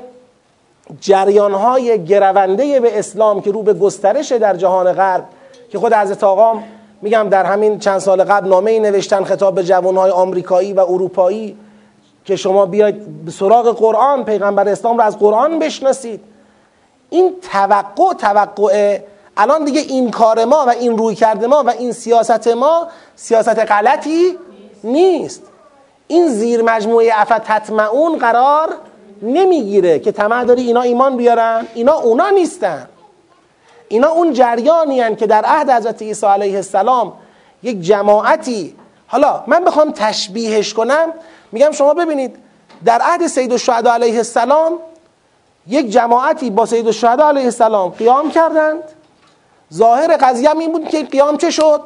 جریانهای 1.01 2.03
گرونده 2.05 2.79
به 2.79 2.99
اسلام 2.99 3.41
که 3.41 3.51
رو 3.51 3.63
به 3.63 3.73
گسترش 3.73 4.31
در 4.31 4.55
جهان 4.55 4.93
غرب 4.93 5.23
که 5.71 5.79
خود 5.79 5.93
حضرت 5.93 6.23
آقام 6.23 6.63
میگم 7.01 7.29
در 7.29 7.45
همین 7.45 7.79
چند 7.79 7.99
سال 7.99 8.23
قبل 8.23 8.49
نامه 8.49 8.71
ای 8.71 8.79
نوشتن 8.79 9.23
خطاب 9.23 9.55
به 9.55 9.63
جوانهای 9.63 10.11
آمریکایی 10.11 10.73
و 10.73 10.79
اروپایی 10.79 11.57
که 12.25 12.35
شما 12.35 12.65
بیاید 12.65 12.95
سراغ 13.31 13.77
قرآن 13.77 14.25
پیغمبر 14.25 14.69
اسلام 14.69 14.97
رو 14.97 15.03
از 15.03 15.19
قرآن 15.19 15.59
بشناسید. 15.59 16.21
این 17.09 17.35
توقع 17.51 18.13
توقع 18.13 18.99
الان 19.37 19.65
دیگه 19.65 19.81
این 19.81 20.11
کار 20.11 20.45
ما 20.45 20.65
و 20.67 20.69
این 20.69 20.97
روی 20.97 21.15
کرده 21.15 21.47
ما 21.47 21.63
و 21.63 21.69
این 21.69 21.91
سیاست 21.91 22.47
ما 22.47 22.87
سیاست 23.15 23.59
غلطی 23.59 24.37
نیست. 24.83 25.43
این 26.07 26.27
زیر 26.27 26.61
مجموعه 26.61 27.11
افت 27.13 27.43
تطمعون 27.43 28.17
قرار 28.17 28.69
نمی‌گیره 29.21 29.99
که 29.99 30.11
طمع 30.11 30.43
داری 30.43 30.61
اینا 30.61 30.81
ایمان 30.81 31.17
بیارن. 31.17 31.67
اینا 31.73 31.93
اونا 31.93 32.29
نیستن. 32.29 32.87
اینا 33.87 34.07
اون 34.09 34.33
جریانی 34.33 35.01
هن 35.01 35.15
که 35.15 35.27
در 35.27 35.45
عهد 35.45 35.69
حضرت 35.69 36.01
عیسی 36.01 36.25
علیه 36.25 36.55
السلام 36.55 37.13
یک 37.63 37.81
جماعتی 37.81 38.75
حالا 39.07 39.43
من 39.47 39.63
بخوام 39.63 39.91
تشبیهش 39.91 40.73
کنم. 40.73 41.13
میگم 41.51 41.71
شما 41.71 41.93
ببینید 41.93 42.35
در 42.85 43.01
عهد 43.01 43.27
سید 43.27 43.51
الشهدا 43.51 43.93
علیه 43.93 44.17
السلام 44.17 44.79
یک 45.69 45.89
جماعتی 45.89 46.49
با 46.49 46.65
سید 46.65 46.85
الشهدا 46.85 47.27
علیه 47.27 47.43
السلام 47.43 47.89
قیام 47.89 48.31
کردند. 48.31 48.83
ظاهر 49.73 50.17
قضیه 50.17 50.57
این 50.57 50.71
بود 50.71 50.87
که 50.87 51.03
قیام 51.03 51.37
چه 51.37 51.49
شد؟ 51.51 51.81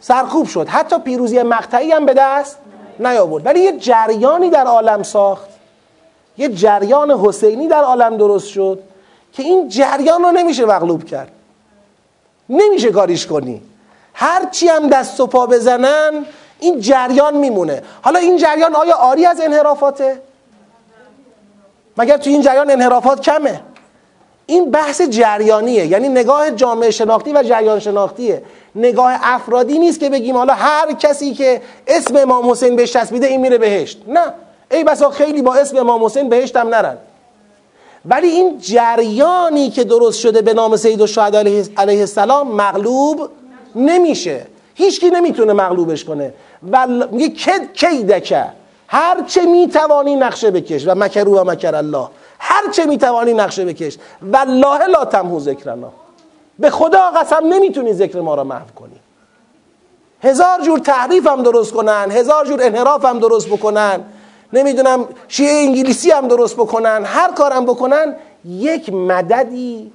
سرکوب 0.00 0.46
شد. 0.46 0.68
حتی 0.68 0.98
پیروزی 0.98 1.42
مقطعی 1.42 1.92
هم 1.92 2.06
به 2.06 2.14
دست 2.14 2.58
نیاورد. 2.98 3.46
ولی 3.46 3.60
یه 3.60 3.78
جریانی 3.78 4.50
در 4.50 4.66
عالم 4.66 5.02
ساخت. 5.02 5.48
یه 6.38 6.48
جریان 6.48 7.10
حسینی 7.10 7.68
در 7.68 7.82
عالم 7.82 8.16
درست 8.16 8.48
شد 8.48 8.82
که 9.32 9.42
این 9.42 9.68
جریان 9.68 10.22
رو 10.22 10.30
نمیشه 10.30 10.66
مغلوب 10.66 11.04
کرد. 11.04 11.32
نمیشه 12.48 12.90
کاریش 12.90 13.26
کنی. 13.26 13.62
هرچی 14.14 14.68
هم 14.68 14.88
دست 14.88 15.20
و 15.20 15.26
پا 15.26 15.46
بزنن 15.46 16.24
این 16.60 16.80
جریان 16.80 17.36
میمونه. 17.36 17.82
حالا 18.02 18.18
این 18.18 18.36
جریان 18.36 18.74
آیا 18.74 18.94
آری 18.94 19.26
از 19.26 19.40
انحرافاته؟ 19.40 20.22
مگر 21.98 22.16
تو 22.16 22.30
این 22.30 22.42
جریان 22.42 22.70
انحرافات 22.70 23.20
کمه؟ 23.20 23.60
این 24.46 24.70
بحث 24.70 25.02
جریانیه 25.02 25.86
یعنی 25.86 26.08
نگاه 26.08 26.50
جامعه 26.50 26.90
شناختی 26.90 27.32
و 27.32 27.42
جریان 27.42 27.78
شناختیه. 27.78 28.42
نگاه 28.74 29.18
افرادی 29.22 29.78
نیست 29.78 30.00
که 30.00 30.10
بگیم 30.10 30.36
حالا 30.36 30.54
هر 30.54 30.92
کسی 30.92 31.34
که 31.34 31.62
اسم 31.86 32.16
امام 32.16 32.50
حسین 32.50 32.76
بهش 32.76 32.92
چسبیده 32.92 33.26
این 33.26 33.40
میره 33.40 33.58
بهشت. 33.58 34.02
نه. 34.08 34.32
ای 34.70 34.84
بسا 34.84 35.10
خیلی 35.10 35.42
با 35.42 35.54
اسم 35.54 35.76
امام 35.76 36.04
حسین 36.04 36.28
بهشت 36.28 36.56
هم 36.56 36.68
نرن. 36.68 36.96
ولی 38.04 38.28
این 38.28 38.58
جریانی 38.58 39.70
که 39.70 39.84
درست 39.84 40.20
شده 40.20 40.42
به 40.42 40.54
نام 40.54 40.76
سید 40.76 41.00
الشهد 41.00 41.36
علیه 41.76 42.00
السلام 42.00 42.54
مغلوب 42.54 43.28
نمیشه. 43.74 44.46
هیچکی 44.74 45.10
نمی‌تونه 45.10 45.52
مغلوبش 45.52 46.04
کنه. 46.04 46.32
و 46.72 46.86
میگه 46.86 47.28
کد 47.28 47.72
کیدکه 47.72 48.44
هر 48.88 49.22
چه 49.26 49.46
می‌توانی 49.46 50.16
نقشه 50.16 50.50
بکش. 50.50 50.88
و 50.88 50.94
مکرو 50.94 51.40
و 51.40 51.44
مکر 51.44 51.74
الله. 51.74 52.08
هر 52.38 52.70
چه 52.70 52.86
می‌توانی 52.86 53.32
نقشه 53.32 53.64
بکش. 53.64 53.98
والله 54.22 54.86
لا 54.86 55.04
تمهو 55.04 55.40
ذکرنا 55.40 55.92
به 56.58 56.70
خدا 56.70 57.10
قسم 57.10 57.46
نمی‌تونی 57.46 57.92
ذکر 57.92 58.20
ما 58.20 58.34
را 58.34 58.44
محو 58.44 58.66
کنی. 58.76 59.00
هزار 60.22 60.60
جور 60.60 60.78
تحریف 60.78 61.26
هم 61.26 61.42
درست 61.42 61.72
کنن 61.72 62.10
هزار 62.10 62.46
جور 62.46 62.62
انحراف 62.62 63.04
هم 63.04 63.18
درست 63.18 63.48
بکنن. 63.48 64.00
نمی‌دونم 64.52 65.04
شیعه 65.28 65.62
انگلیسی 65.64 66.10
هم 66.10 66.28
درست 66.28 66.56
بکنن. 66.56 67.04
هر 67.04 67.32
کارم 67.32 67.64
بکنن 67.64 68.16
یک 68.44 68.92
مددی 68.92 69.92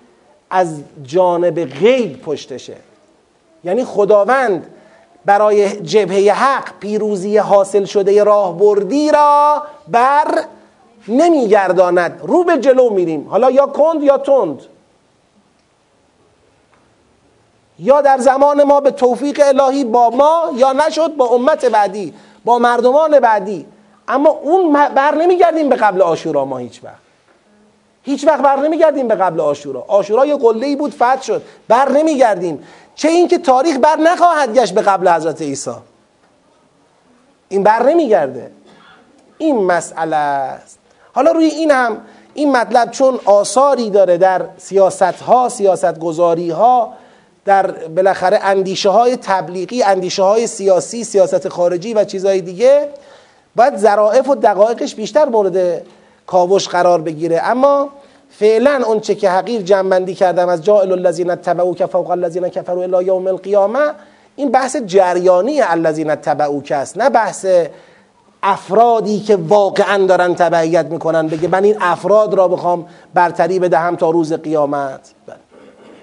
از 0.49 0.81
جانب 1.03 1.65
غیب 1.65 2.21
پشتشه. 2.21 2.75
یعنی 3.63 3.85
خداوند 3.85 4.67
برای 5.25 5.81
جبهه 5.81 6.33
حق 6.33 6.79
پیروزی 6.79 7.37
حاصل 7.37 7.85
شده 7.85 8.23
راهبردی 8.23 9.11
را 9.11 9.63
بر 9.87 10.43
نمیگرداند. 11.07 12.21
رو 12.23 12.43
به 12.43 12.57
جلو 12.57 12.89
میریم. 12.89 13.27
حالا 13.29 13.51
یا 13.51 13.65
کند 13.65 14.03
یا 14.03 14.17
تند. 14.17 14.61
یا 17.79 18.01
در 18.01 18.17
زمان 18.17 18.63
ما 18.63 18.81
به 18.81 18.91
توفیق 18.91 19.41
الهی 19.45 19.83
با 19.83 20.09
ما 20.09 20.51
یا 20.55 20.73
نشد 20.73 21.15
با 21.15 21.25
امت 21.25 21.65
بعدی 21.65 22.13
با 22.45 22.59
مردمان 22.59 23.19
بعدی. 23.19 23.65
اما 24.07 24.29
اون 24.29 24.73
بر 24.73 25.15
نمیگردیم 25.15 25.69
به 25.69 25.75
قبل 25.75 26.01
آشورا 26.01 26.45
ما 26.45 26.57
هیچ 26.57 26.83
وقت. 26.83 27.02
هیچ 28.03 28.27
وقت 28.27 28.41
بر 28.41 28.55
نمیگردیم 28.55 29.07
به 29.07 29.15
قبل 29.15 29.39
آشورا. 29.39 29.85
آشورا 29.87 30.25
یه 30.25 30.35
قله 30.35 30.75
بود 30.75 30.93
فتح 30.93 31.21
شد. 31.21 31.41
بر 31.67 31.91
نمیگردیم. 31.91 32.63
چه 32.95 33.09
اینکه 33.09 33.37
تاریخ 33.37 33.77
بر 33.77 33.95
نخواهد 33.95 34.53
گشت 34.53 34.73
به 34.73 34.81
قبل 34.81 35.07
حضرت 35.07 35.41
عیسی. 35.41 35.71
این 37.49 37.63
بر 37.63 37.83
نمیگرده. 37.83 38.51
این 39.37 39.65
مسئله 39.65 40.15
است. 40.15 40.79
حالا 41.13 41.31
روی 41.31 41.45
این 41.45 41.71
هم 41.71 41.97
این 42.33 42.51
مطلب 42.51 42.91
چون 42.91 43.19
آثاری 43.25 43.89
داره 43.89 44.17
در 44.17 44.45
سیاست 44.57 45.01
ها 45.01 45.49
سیاست 45.49 45.99
گذاری 45.99 46.49
ها 46.49 46.93
در 47.45 47.71
بالاخره 47.71 48.39
اندیشه 48.43 48.89
های 48.89 49.17
تبلیغی 49.17 49.83
اندیشه 49.83 50.23
های 50.23 50.47
سیاسی 50.47 51.03
سیاست 51.03 51.49
خارجی 51.49 51.93
و 51.93 52.03
چیزهای 52.03 52.41
دیگه 52.41 52.89
باید 53.55 53.77
ظرائف 53.77 54.29
و 54.29 54.35
دقایقش 54.35 54.95
بیشتر 54.95 55.25
مورد 55.25 55.81
کاوش 56.27 56.67
قرار 56.67 57.01
بگیره. 57.01 57.41
اما 57.43 57.89
فعلا 58.29 58.81
اون 58.87 58.99
چه 58.99 59.15
که 59.15 59.29
حقیر 59.29 59.61
جنبندی 59.61 60.15
کردم 60.15 60.49
از 60.49 60.63
جائل 60.63 60.91
الذین 60.91 61.35
که 61.75 61.85
فوق 61.85 62.09
الذین 62.09 62.49
کفروا 62.49 62.83
الی 62.83 63.05
یوم 63.05 63.27
القیامه 63.27 63.79
این 64.35 64.51
بحث 64.51 64.75
جریانی 64.75 65.61
الذین 65.61 66.15
که 66.63 66.75
است 66.75 66.97
نه 66.97 67.09
بحث 67.09 67.45
افرادی 68.43 69.19
که 69.19 69.35
واقعا 69.35 70.05
دارن 70.05 70.35
تبعیت 70.35 70.85
می‌کنن. 70.85 71.27
بگه 71.27 71.47
من 71.47 71.63
این 71.63 71.75
افراد 71.81 72.33
را 72.33 72.47
بخوام 72.47 72.85
برتری 73.13 73.59
بدهم 73.59 73.95
تا 73.95 74.09
روز 74.09 74.33
قیامت. 74.33 74.99
بله. 75.27 75.35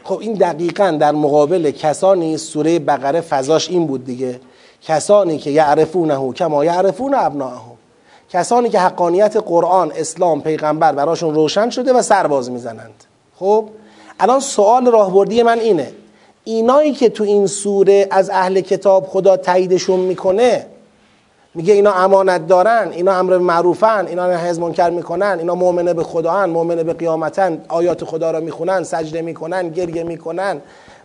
خب 0.04 0.18
این 0.20 0.32
دقیقا 0.32 0.90
در 1.00 1.12
مقابل 1.12 1.70
کسانی 1.70 2.36
سوره 2.36 2.78
بقره 2.78 3.20
فضاش 3.20 3.70
این 3.70 3.86
بود 3.86 4.04
دیگه. 4.04 4.40
کسانی 4.82 5.38
که 5.38 5.50
یعرفونه 5.50 6.32
کما 6.32 6.64
یعرفون 6.64 7.14
ابناهم 7.14 7.69
کسانی 8.32 8.68
که 8.68 8.78
حقانیت 8.78 9.36
قرآن 9.36 9.92
اسلام 9.96 10.42
پیغمبر 10.42 10.92
براشون 10.92 11.34
روشن 11.34 11.70
شده 11.70 11.92
و 11.92 12.02
سرباز 12.02 12.50
می‌زنند. 12.50 13.04
خب 13.36 13.68
الان 14.20 14.40
سوال 14.40 14.86
راهبردی 14.86 15.42
من 15.42 15.58
اینه. 15.58 15.92
اینایی 16.44 16.92
که 16.92 17.08
تو 17.08 17.24
این 17.24 17.46
سوره 17.46 18.06
از 18.10 18.30
اهل 18.30 18.60
کتاب 18.60 19.06
خدا 19.06 19.36
تاییدشون 19.36 20.00
می‌کنه 20.00 20.66
میگه 21.54 21.74
اینا 21.74 21.92
امانت 21.92 22.46
دارن 22.46 22.88
اینا 22.92 23.18
امر 23.18 23.38
معروفن 23.38 24.06
اینا 24.06 24.26
نهی 24.26 24.58
منکر 24.58 24.90
می‌کنن 24.90 25.36
اینا 25.38 25.54
مؤمنه 25.54 25.94
به 25.94 26.04
خداان 26.04 26.50
مؤمنه 26.50 26.82
به 26.82 26.92
قیامتن 26.92 27.64
آیات 27.68 28.04
خدا 28.04 28.30
را 28.30 28.40
می‌خونن 28.40 28.82
سجده 28.82 29.22
می‌کنن 29.22 29.68
گریه 29.68 30.02
می‌کنن. 30.02 30.60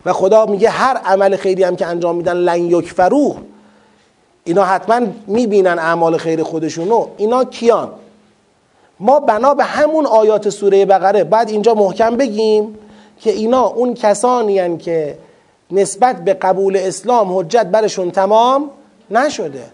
و 0.06 0.12
خدا 0.12 0.46
میگه 0.46 0.70
هر 0.70 0.96
عمل 0.96 1.36
خیری 1.36 1.62
هم 1.62 1.76
که 1.76 1.86
انجام 1.86 2.16
میدن 2.16 2.36
لن 2.36 2.64
یکفرو 2.64 3.36
اینا 4.46 4.64
حتما 4.64 5.06
می‌بینن 5.26 5.78
اعمال 5.78 6.16
خیر 6.16 6.42
خودشونو. 6.42 7.06
اینا 7.16 7.44
کیان؟ 7.44 7.90
ما 9.00 9.20
بنا 9.20 9.54
به 9.54 9.64
همون 9.64 10.06
آیات 10.06 10.48
سوره 10.48 10.86
بقره. 10.86 11.24
بعد 11.24 11.48
اینجا 11.48 11.74
محکم 11.74 12.16
بگیم 12.16 12.78
که 13.20 13.30
اینا 13.30 13.66
اون 13.66 13.94
کسانی 13.94 14.78
که 14.78 15.18
نسبت 15.70 16.24
به 16.24 16.34
قبول 16.34 16.76
اسلام 16.76 17.38
حجت 17.38 17.66
برشون 17.66 18.10
تمام 18.10 18.70
نشده. 19.10 19.64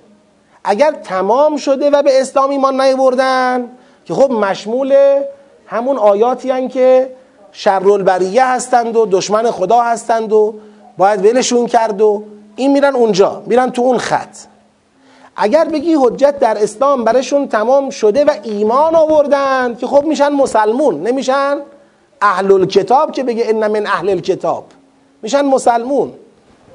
اگر 0.65 0.93
تمام 0.93 1.57
شده 1.57 1.91
و 1.91 2.03
به 2.03 2.21
اسلام 2.21 2.51
ایمان 2.51 2.81
نیوردن 2.81 3.69
که 4.05 4.15
خب 4.15 4.31
مشمول 4.31 5.21
همون 5.67 5.99
آیاتی 5.99 6.51
هن 6.51 6.69
که 6.69 7.11
شر 7.53 7.89
البریه 7.89 8.47
هستند 8.47 8.97
و 8.97 9.07
دشمن 9.11 9.51
خدا 9.51 9.83
هستند 9.83 10.33
و 10.33 10.55
باید 10.99 11.25
ولشون 11.25 11.67
کرد 11.67 12.01
و 12.01 12.25
این 12.57 12.73
میرن 12.73 12.95
اونجا 12.97 13.43
میرن 13.47 13.71
تو 13.71 13.83
اون 13.83 13.99
خط. 13.99 14.52
اگر 15.37 15.65
بگی 15.65 15.95
حجت 15.95 16.39
در 16.39 16.63
اسلام 16.63 17.05
برشون 17.05 17.49
تمام 17.49 17.91
شده 17.91 18.25
و 18.25 18.31
ایمان 18.43 18.95
آوردن 18.95 19.77
که 19.81 19.87
خب 19.87 20.05
میشن 20.05 20.29
مسلمون 20.29 21.03
نمیشن 21.03 21.59
اهل 22.21 22.53
الکتاب 22.53 23.13
که 23.13 23.23
بگه 23.23 23.45
ان 23.49 23.67
من 23.71 23.87
اهل 23.87 24.09
الکتاب 24.09 24.65
میشن 25.23 25.43
مسلمون. 25.43 26.13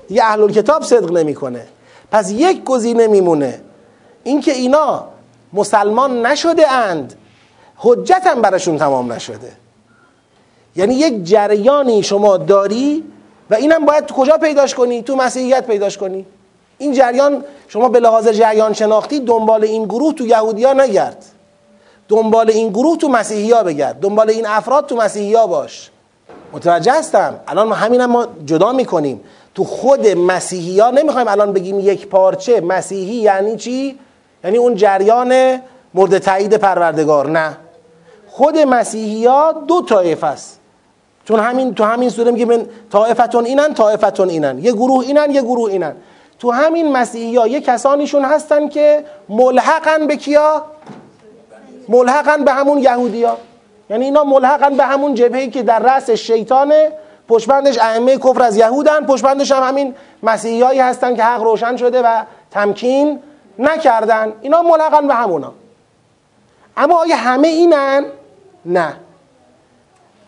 دیگه 0.08 0.24
اهل 0.24 0.42
الکتاب 0.42 0.84
صدق 0.84 1.12
نمی‌کنه. 1.12 1.68
پس 2.12 2.32
یک 2.32 2.64
گزینه 2.64 3.08
میمونه. 3.08 3.62
اینکه 4.24 4.52
اینا 4.52 5.08
مسلمان 5.54 6.26
نشده 6.26 6.72
اند 6.72 7.14
حجت 7.78 8.22
هم 8.26 8.42
برشون 8.42 8.78
تمام 8.78 9.14
نشده. 9.14 9.52
یعنی 10.76 10.94
یک 10.94 11.24
جریانی 11.24 12.04
شما 12.04 12.38
داری 12.38 13.04
و 13.50 13.56
اینم 13.56 13.86
باید 13.86 14.06
تو 14.06 14.16
کجا 14.16 14.38
پیداش 14.38 14.76
کنی؟ 14.76 15.02
تو 15.02 15.16
مسیحیت 15.16 15.68
پیداش 15.68 15.98
کنی. 15.98 16.26
این 16.78 16.94
جریان 16.94 17.44
شما 17.68 17.90
به 17.90 18.00
لحاظ 18.00 18.28
جریان 18.28 18.74
شناختی 18.74 19.20
دنبال 19.20 19.64
این 19.64 19.86
گروه 19.86 20.14
تو 20.14 20.26
یهودیا 20.26 20.74
نگرد. 20.74 21.26
دنبال 22.10 22.50
این 22.50 22.70
گروه 22.70 22.98
تو 22.98 23.10
مسیحی 23.10 23.52
ها 23.52 23.64
بگرد. 23.64 24.00
دنبال 24.00 24.30
این 24.30 24.46
افراد 24.46 24.86
تو 24.86 24.96
مسیحی 24.96 25.34
ها 25.34 25.48
باش. 25.48 25.92
متوجه 26.54 26.92
هستم؟ 26.92 27.40
الان 27.48 27.68
ما 27.68 27.76
همینم 27.76 28.06
ما 28.06 28.28
جدا 28.46 28.72
می‌کنیم. 28.72 29.22
تو 29.56 29.64
خود 29.64 30.08
مسیحی 30.08 30.80
ها 30.80 30.90
نمی‌خوایم 30.90 31.28
الان 31.28 31.54
بگیم 31.54 31.80
یک 31.80 32.08
پارچه. 32.08 32.62
مسیحی 32.62 33.16
یعنی 33.16 33.58
چی؟ 33.58 34.00
یعنی 34.44 34.58
اون 34.58 34.76
جریان 34.76 35.62
مورد 35.94 36.18
تایید 36.18 36.54
پروردگار. 36.54 37.30
نه. 37.30 37.58
خود 38.28 38.58
مسیحی 38.58 39.26
ها 39.26 39.52
دو 39.68 39.82
طایف 39.82 40.24
است. 40.24 40.60
چون 41.26 41.40
همین 41.40 41.74
تو 41.74 41.84
همین 41.84 42.10
سوره 42.10 42.32
میگه 42.32 42.46
من 42.46 42.66
طایفتون 42.92 43.46
اینن 43.46 43.74
طایفتون 43.74 44.30
اینن. 44.30 44.60
یه 44.60 44.72
گروه 44.72 45.06
اینن 45.06 45.32
یه 45.32 45.42
گروه 45.42 45.72
اینن. 45.72 45.96
تو 46.40 46.52
همین 46.52 46.92
مسیحی 46.92 47.36
ها 47.36 47.48
یه 47.48 47.62
کسانیشون 47.62 48.26
هستن 48.26 48.68
که 48.68 49.06
ملحقن 49.30 50.08
به 50.08 50.16
کیا؟ 50.16 50.66
ملحقن 51.90 52.44
به 52.44 52.54
همون 52.54 52.78
یهودی 52.78 53.26
یعنی 53.90 54.06
اینا 54.06 54.24
ملحقن 54.24 54.78
به 54.78 54.84
همون 54.84 55.14
جبهه‌ای 55.14 55.50
که 55.50 55.64
در 55.64 55.80
رأس 55.80 56.10
شیطانه 56.10 56.92
پشبندش 57.28 57.78
ائمه 57.78 58.18
کفر 58.18 58.42
از 58.42 58.58
یهودن. 58.58 59.06
پشبندش 59.06 59.52
هم 59.52 59.64
همین 59.64 59.96
مسیحیایی 60.24 60.80
هستن 60.80 61.16
که 61.16 61.24
حق 61.24 61.44
روشن 61.44 61.78
شده 61.78 62.02
و 62.02 62.24
تمکین 62.52 63.20
نکردن. 63.60 64.34
اینا 64.42 64.62
ملحقن 64.62 65.08
به 65.08 65.14
همونا. 65.14 65.54
اما 66.78 67.00
آیا 67.00 67.16
همه 67.16 67.48
اینن؟ 67.48 68.06
نه. 68.66 68.94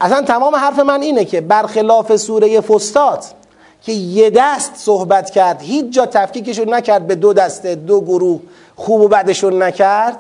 اصلا 0.02 0.22
تمام 0.22 0.56
حرف 0.56 0.80
من 0.80 1.02
اینه 1.02 1.26
که 1.26 1.42
برخلاف 1.42 2.16
سوره 2.16 2.62
فستات 2.62 3.34
که 3.82 3.92
یه 3.92 4.30
دست 4.30 4.76
صحبت 4.76 5.30
کرد 5.30 5.62
هیچ 5.62 5.86
جا 5.90 6.06
تفکیکشون 6.06 6.74
نکرد 6.74 7.08
به 7.08 7.16
دو 7.16 7.34
دسته 7.34 7.76
دو 7.76 8.02
گروه 8.02 8.40
خوب 8.76 9.02
و 9.02 9.08
بدشون 9.08 9.64
نکرد 9.64 10.18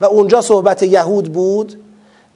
و 0.00 0.04
اونجا 0.04 0.40
صحبت 0.40 0.82
یهود 0.82 1.32
بود. 1.32 1.82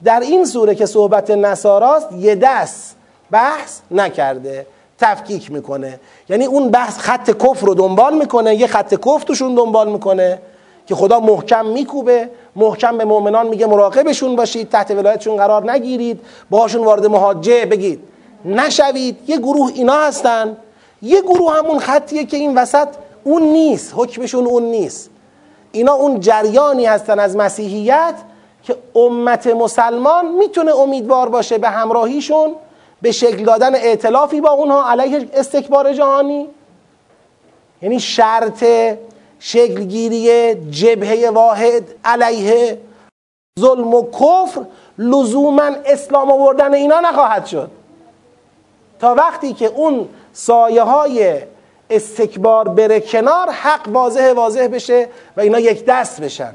در 0.03 0.19
این 0.19 0.45
سوره 0.45 0.75
که 0.75 0.85
صحبت 0.85 1.31
نصاراست 1.31 2.11
یه 2.11 2.35
دست 2.35 2.95
بحث 3.31 3.79
نکرده 3.91 4.65
تفکیک 4.99 5.51
می‌کنه. 5.51 5.99
یعنی 6.29 6.45
اون 6.45 6.69
بحث 6.69 6.97
خط 6.97 7.31
کفر 7.31 7.67
رو 7.67 7.73
دنبال 7.73 8.17
می‌کنه 8.17 8.55
یه 8.55 8.67
خط 8.67 8.93
کفر 8.93 9.23
توشون 9.25 9.55
دنبال 9.55 9.91
می‌کنه 9.91 10.39
که 10.87 10.95
خدا 10.95 11.19
محکم 11.19 11.65
میکوبه. 11.65 12.29
محکم 12.55 12.97
به 12.97 13.05
مؤمنان 13.05 13.47
میگه 13.47 13.65
مراقبشون 13.65 14.35
باشید 14.35 14.69
تحت 14.69 14.91
ولایتشون 14.91 15.37
قرار 15.37 15.71
نگیرید 15.71 16.19
باهاشون 16.49 16.85
وارد 16.85 17.05
مهاجه 17.05 17.65
بگید. 17.65 17.99
نشوید. 18.45 19.17
یه 19.29 19.37
گروه 19.37 19.71
اینا 19.75 19.93
هستن. 19.93 20.57
یه 21.01 21.21
گروه 21.21 21.53
همون 21.53 21.79
خطیه 21.79 22.25
که 22.25 22.37
این 22.37 22.57
وسط 22.57 22.87
اون 23.23 23.43
نیست. 23.43 23.93
حکمشون 23.95 24.45
اون 24.45 24.63
نیست. 24.63 25.09
اینا 25.71 25.93
اون 25.93 26.19
جریانی 26.19 26.85
هستن 26.85 27.19
از 27.19 27.35
مسیحیت 27.35 28.15
که 28.63 28.75
امت 28.95 29.47
مسلمان 29.47 30.31
می‌تونه 30.31 30.75
امیدوار 30.75 31.29
باشه 31.29 31.57
به 31.57 31.69
همراهیشون 31.69 32.55
به 33.01 33.11
شکل 33.11 33.43
دادن 33.43 33.75
ائتلافی 33.75 34.41
با 34.41 34.49
اونها 34.49 34.89
علیه 34.89 35.29
استکبار 35.33 35.93
جهانی. 35.93 36.47
یعنی 37.81 37.99
شرط 37.99 38.65
شکلگیری 39.39 40.55
جبهه 40.55 41.29
واحد 41.29 41.83
علیه 42.05 42.77
ظلم 43.59 43.93
و 43.93 44.03
کفر 44.11 44.65
لزوما 44.97 45.69
اسلام 45.85 46.31
آوردن 46.31 46.73
اینا 46.73 46.99
نخواهد 46.99 47.45
شد. 47.45 47.71
تا 49.01 49.15
وقتی 49.15 49.53
که 49.53 49.65
اون 49.65 50.09
سایه 50.33 50.81
های 50.81 51.35
استکبار 51.89 52.67
بره 52.67 52.99
کنار 52.99 53.49
حق 53.49 53.87
واضح 53.87 54.33
واضح 54.33 54.67
بشه 54.67 55.07
و 55.37 55.41
اینا 55.41 55.59
یک 55.59 55.85
دست 55.85 56.21
بشن. 56.21 56.53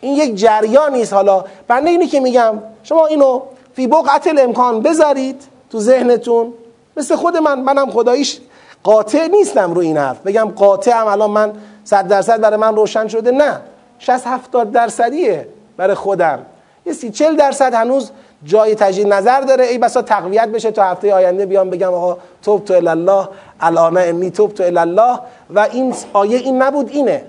این 0.00 0.14
یک 0.16 0.34
جریان 0.34 0.92
نیست. 0.92 1.12
حالا 1.12 1.44
بنده 1.68 1.90
اینی 1.90 2.06
که 2.06 2.20
میگم 2.20 2.58
شما 2.82 3.06
اینو 3.06 3.42
فی 3.74 3.86
بقعت 3.86 4.34
امکان 4.38 4.80
بذارید 4.82 5.42
تو 5.70 5.80
ذهنتون. 5.80 6.52
مثل 6.96 7.16
خود 7.16 7.36
من 7.36 7.60
منم 7.60 7.90
خداییش 7.90 8.40
قاطع 8.82 9.26
نیستم 9.26 9.74
رو 9.74 9.80
این 9.80 9.96
حرف. 9.96 10.20
بگم 10.20 10.52
قاطعم 10.56 11.06
الان 11.06 11.30
من 11.30 11.52
صد 11.84 12.08
درصد 12.08 12.40
برای 12.40 12.56
من 12.56 12.76
روشن 12.76 13.08
شده. 13.08 13.30
نه. 13.30 13.60
60 13.98 14.26
70 14.26 14.72
درصدیه 14.72 15.48
برای 15.76 15.94
خودم. 15.94 16.46
یه 16.86 16.92
سی 16.92 17.10
چل 17.10 17.36
درصد 17.36 17.74
هنوز 17.74 18.10
جای 18.44 18.74
تجدید 18.74 19.06
نظر 19.06 19.40
داره. 19.40 19.64
ای 19.64 19.78
بسا 19.78 20.02
تقویت 20.02 20.48
بشه 20.48 20.70
تا 20.70 20.84
هفته 20.84 21.14
آینده 21.14 21.46
بیام 21.46 21.70
بگم 21.70 21.94
آقا 21.94 22.16
توب 22.42 22.64
تو 22.64 22.74
الله 22.74 23.28
الان 23.60 23.96
انی 23.96 24.30
توب 24.30 24.54
تو 24.54 24.62
الله. 24.62 25.18
و 25.50 25.68
این 25.72 25.94
آیه 26.12 26.38
این 26.38 26.62
نبود 26.62 26.88
اینه. 26.88 27.24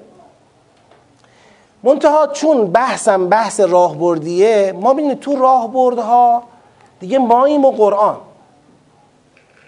منتها 1.83 2.27
چون 2.27 2.67
بحثم 2.67 3.29
بحث 3.29 3.59
راهبردیه 3.59 4.73
ما 4.81 4.93
ببینید 4.93 5.19
تو 5.19 5.35
راهبردها 5.35 6.43
دیگه 6.99 7.19
ماییم 7.19 7.65
و 7.65 7.71
قرآن. 7.71 8.17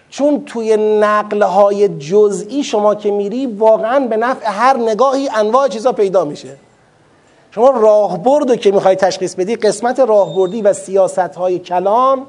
چون 0.10 0.46
توی 0.46 0.78
نقلهای 1.00 1.88
جزئی 1.88 2.64
شما 2.64 2.96
که 2.96 3.12
میری 3.12 3.46
واقعا 3.46 4.00
به 4.00 4.18
نفع 4.18 4.50
هر 4.50 4.78
نگاهی 4.78 5.30
انواع 5.36 5.68
چیزا 5.68 5.92
پیدا 5.92 6.26
میشه. 6.26 6.58
شما 7.56 7.70
راهبرد 7.70 8.60
که 8.60 8.72
می‌خوای 8.72 8.96
تشخیص 8.96 9.36
بدی 9.36 9.56
قسمت 9.56 10.00
راهبردی 10.00 10.62
و 10.62 10.74
سیاست 10.74 11.20
های 11.20 11.60
کلام 11.60 12.28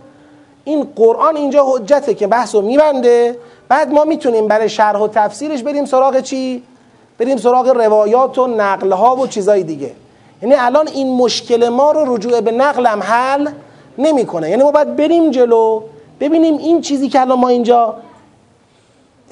این 0.65 0.89
قرآن 0.97 1.37
اینجا 1.37 1.65
حجته 1.67 2.15
که 2.15 2.27
بحث 2.27 2.55
رو 2.55 2.63
میبنده. 2.63 3.37
بعد 3.69 3.93
ما 3.93 4.05
می‌تونیم 4.05 4.49
برای 4.49 4.69
شرح 4.69 4.99
و 5.01 5.09
تفسیرش 5.09 5.63
بریم 5.63 5.85
سراغ 5.85 6.21
چی؟ 6.21 6.63
بریم 7.19 7.37
سراغ 7.37 7.69
روایات 7.69 8.39
و 8.39 8.47
نقلها 8.47 9.17
و 9.17 9.27
چیزای 9.27 9.63
دیگه. 9.63 9.91
یعنی 10.43 10.55
الان 10.55 10.89
این 10.89 11.17
مشکل 11.17 11.69
ما 11.69 11.93
رو 11.93 12.15
رجوع 12.15 12.41
به 12.41 12.53
نقلم 12.53 13.03
حل 13.03 13.49
نمی‌کنه. 13.99 14.51
یعنی 14.51 14.63
ما 14.63 14.71
باید 14.71 14.97
بریم 14.97 15.31
جلو 15.31 15.83
ببینیم 16.21 16.59
این 16.59 16.81
چیزی 16.81 17.09
که 17.09 17.21
الان 17.21 17.39
ما 17.39 17.49
اینجا 17.49 17.95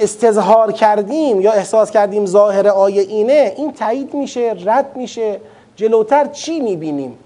استظهار 0.00 0.72
کردیم 0.72 1.40
یا 1.40 1.52
احساس 1.52 1.90
کردیم 1.90 2.26
ظاهر 2.26 2.68
آیه 2.68 3.02
اینه 3.02 3.54
این 3.56 3.72
تایید 3.72 4.14
میشه 4.14 4.56
رد 4.64 4.96
میشه. 4.96 5.40
جلوتر 5.82 6.26
چی 6.26 6.60
می‌بینیم؟ 6.60 7.18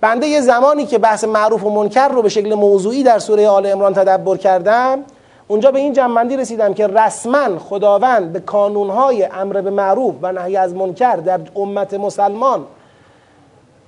بنده 0.00 0.26
یه 0.26 0.40
زمانی 0.40 0.86
که 0.86 0.98
بحث 0.98 1.24
معروف 1.24 1.64
و 1.64 1.70
منکر 1.70 2.08
رو 2.08 2.22
به 2.22 2.28
شکل 2.28 2.54
موضوعی 2.54 3.02
در 3.02 3.18
سوره 3.18 3.48
آل 3.48 3.66
امران 3.66 3.94
تدبر 3.94 4.36
کردم 4.36 4.98
اونجا 5.48 5.70
به 5.70 5.78
این 5.78 5.92
جنبندی 5.92 6.36
رسیدم 6.36 6.74
که 6.74 6.86
رسما 6.86 7.58
خداوند 7.58 8.32
به 8.32 8.40
کانونهای 8.40 9.24
امر 9.24 9.60
به 9.60 9.70
معروف 9.70 10.14
و 10.22 10.32
نهی 10.32 10.56
از 10.56 10.74
منکر 10.74 11.16
در 11.16 11.40
امت 11.56 11.94
مسلمان 11.94 12.66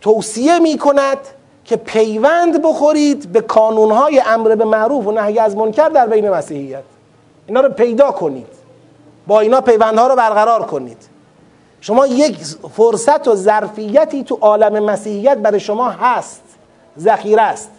توصیه 0.01 0.59
می 0.59 0.79
کند 0.79 1.19
که 1.65 1.77
پیوند 1.77 2.63
بخورید 2.63 3.33
به 3.33 3.41
کانونهای 3.41 4.23
امر 4.27 4.55
به 4.55 4.65
معروف 4.65 5.07
و 5.07 5.13
نهی 5.13 5.39
از 5.39 5.57
منکر 5.57 5.89
در 5.89 6.07
بین 6.07 6.31
مسیحیت. 6.31 6.83
اینا 7.47 7.61
رو 7.61 7.69
پیدا 7.69 8.11
کنید. 8.11 8.47
با 9.27 9.41
اینا 9.41 9.61
پیوندها 9.61 10.07
رو 10.07 10.17
برقرار 10.17 10.63
کنید. 10.63 11.16
شما 11.81 12.07
یک 12.07 12.39
فرصت 12.77 13.29
و 13.29 13.35
ظرفیتی 13.35 14.25
تو 14.25 14.39
عالم 14.41 14.85
مسیحیت 14.85 15.39
برای 15.39 15.61
شما 15.61 15.91
هست. 15.91 16.43
ذخیره 16.99 17.43
است. 17.43 17.71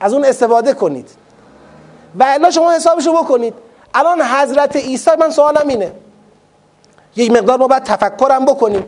از 0.00 0.12
اون 0.12 0.24
استفاده 0.24 0.74
کنید. 0.74 1.10
و 2.18 2.24
الا 2.28 2.50
شما 2.50 2.72
حسابشو 2.72 3.12
بکنید. 3.12 3.54
الان 3.94 4.22
حضرت 4.22 4.76
عیسی 4.76 5.10
من 5.20 5.30
سوالم 5.30 5.68
اینه. 5.68 5.92
یک 7.16 7.30
مقدار 7.30 7.58
ما 7.58 7.66
باید 7.66 7.82
تفکرم 7.82 8.44
بکنیم. 8.44 8.84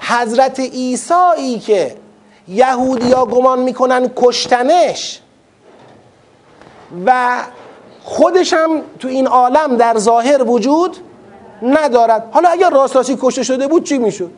حضرت 0.00 0.60
عیسی 0.60 1.58
که 1.66 1.96
یهودیا 2.48 3.24
گمان 3.24 3.58
می‌کنن 3.58 4.10
کشتنش 4.16 5.20
و 7.06 7.38
خودش 8.02 8.52
هم 8.52 8.82
تو 8.98 9.08
این 9.08 9.26
عالم 9.26 9.76
در 9.76 9.98
ظاهر 9.98 10.42
وجود 10.42 10.96
ندارد. 11.62 12.28
حالا 12.30 12.48
اگر 12.48 12.70
راست 12.70 12.96
راستی 12.96 13.18
کشته 13.20 13.42
شده 13.42 13.68
بود 13.68 13.84
چی 13.84 13.98
می‌شد؟ 13.98 14.30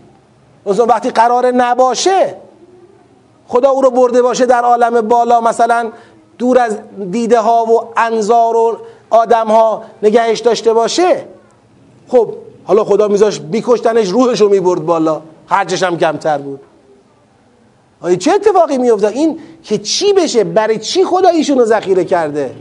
مثلا 0.66 0.87
وقتی 0.87 1.11
قرار 1.11 1.47
نباشه 1.47 2.37
خدا 3.49 3.70
او 3.70 3.83
رو 3.83 3.91
برده 3.91 4.22
باشه 4.22 4.47
در 4.47 4.62
عالم 4.62 5.01
بالا. 5.01 5.41
مثلا 5.41 5.91
دور 6.39 6.59
از 6.59 6.79
دیده 7.11 7.41
ها 7.41 7.64
و 7.64 7.81
انظار 7.97 8.57
و 8.57 8.79
آدم 9.11 9.47
ها 9.47 9.83
نگهش 10.03 10.41
داشته 10.41 10.72
باشه. 10.72 11.25
خب 12.09 12.35
حالا 12.64 12.85
خدا 12.85 13.09
میذاش 13.09 13.41
بیکشتنش 13.41 14.09
روحش 14.09 14.41
رو 14.41 14.49
می‌برد 14.49 14.87
بالا. 14.87 15.22
خرجش 15.47 15.83
هم 15.83 15.99
کمتر 15.99 16.39
بود. 16.39 16.61
آیا 18.01 18.16
چه 18.16 18.33
اتفاقی 18.33 18.79
میفته 18.79 19.09
این 19.09 19.39
که 19.62 19.79
چی 19.79 20.12
بشه؟ 20.12 20.45
برای 20.45 20.79
چی 20.79 21.05
خدا 21.05 21.29
ایشون 21.29 21.59
رو 21.59 21.64
ذخیره 21.64 22.05
کرده؟ 22.05 22.55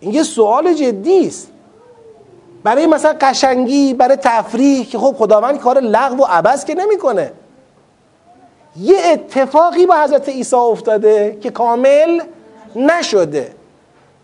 این 0.00 0.14
یه 0.14 0.22
سوال 0.22 0.74
جدی 0.74 1.26
است. 1.26 1.48
برای 2.66 2.86
مثلا 2.86 3.16
قشنگی 3.20 3.94
برای 3.94 4.16
تفریح 4.16 4.86
که 4.86 4.98
خب 4.98 5.14
خداوند 5.18 5.58
کار 5.58 5.80
لغو 5.80 6.22
و 6.22 6.26
عبس 6.28 6.64
که 6.64 6.74
نمی‌کنه. 6.74 7.32
یه 8.80 8.96
اتفاقی 9.12 9.86
با 9.86 9.94
حضرت 9.94 10.28
عیسی 10.28 10.56
افتاده 10.56 11.38
که 11.40 11.50
کامل 11.50 12.20
نشده. 12.76 13.54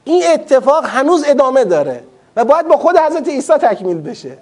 این 0.04 0.22
اتفاق 0.34 0.84
هنوز 0.86 1.24
ادامه 1.26 1.64
داره 1.64 2.04
و 2.36 2.44
باید 2.44 2.68
با 2.68 2.76
خود 2.76 2.96
حضرت 2.96 3.28
عیسی 3.28 3.52
تکمیل 3.52 4.00
بشه. 4.00 4.38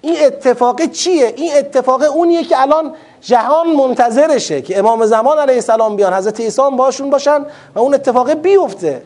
این 0.00 0.16
اتفاق 0.24 0.86
چیه؟ 0.86 1.34
این 1.36 1.50
اتفاق 1.56 2.02
اونیه 2.16 2.44
که 2.44 2.60
الان 2.60 2.94
جهان 3.20 3.70
منتظرشه 3.70 4.62
که 4.62 4.78
امام 4.78 5.06
زمان 5.06 5.38
علیه 5.38 5.54
السلام 5.54 5.96
بیان. 5.96 6.12
حضرت 6.12 6.40
عیسی 6.40 6.62
باشون 6.78 7.10
باشن 7.10 7.46
و 7.74 7.78
اون 7.78 7.94
اتفاق 7.94 8.32
بیفته. 8.32 9.02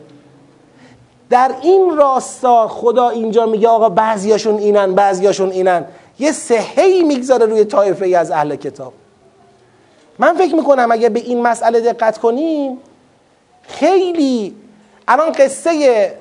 در 1.29 1.51
این 1.61 1.97
راستا 1.97 2.67
خدا 2.67 3.09
اینجا 3.09 3.45
میگه 3.45 3.67
آقا 3.67 3.89
بعضیاشون 3.89 4.57
اینن 4.57 4.95
بعضیاشون 4.95 5.49
اینن. 5.49 5.85
یه 6.19 6.31
سههی 6.31 7.03
می‌گذاره 7.03 7.45
روی 7.45 7.65
طایفه 7.65 8.05
ای 8.05 8.15
از 8.15 8.31
اهل 8.31 8.55
کتاب. 8.55 8.93
من 10.19 10.33
فکر 10.33 10.55
می‌کنم 10.55 10.91
اگه 10.91 11.09
به 11.09 11.19
این 11.19 11.41
مسئله 11.41 11.81
دقت 11.81 12.17
کنیم 12.17 12.77
خیلی 13.61 14.55
الان 15.07 15.31
قصه 15.31 16.13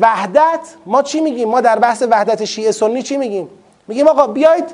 وحدت 0.00 0.60
ما 0.86 1.02
چی 1.02 1.20
میگیم؟ 1.20 1.48
ما 1.48 1.60
در 1.60 1.78
بحث 1.78 2.02
وحدت 2.10 2.44
شیعه 2.44 2.72
سنی 2.72 3.02
چی 3.02 3.16
میگیم؟ 3.16 3.48
میگیم 3.88 4.08
آقا 4.08 4.26
بیاید 4.26 4.64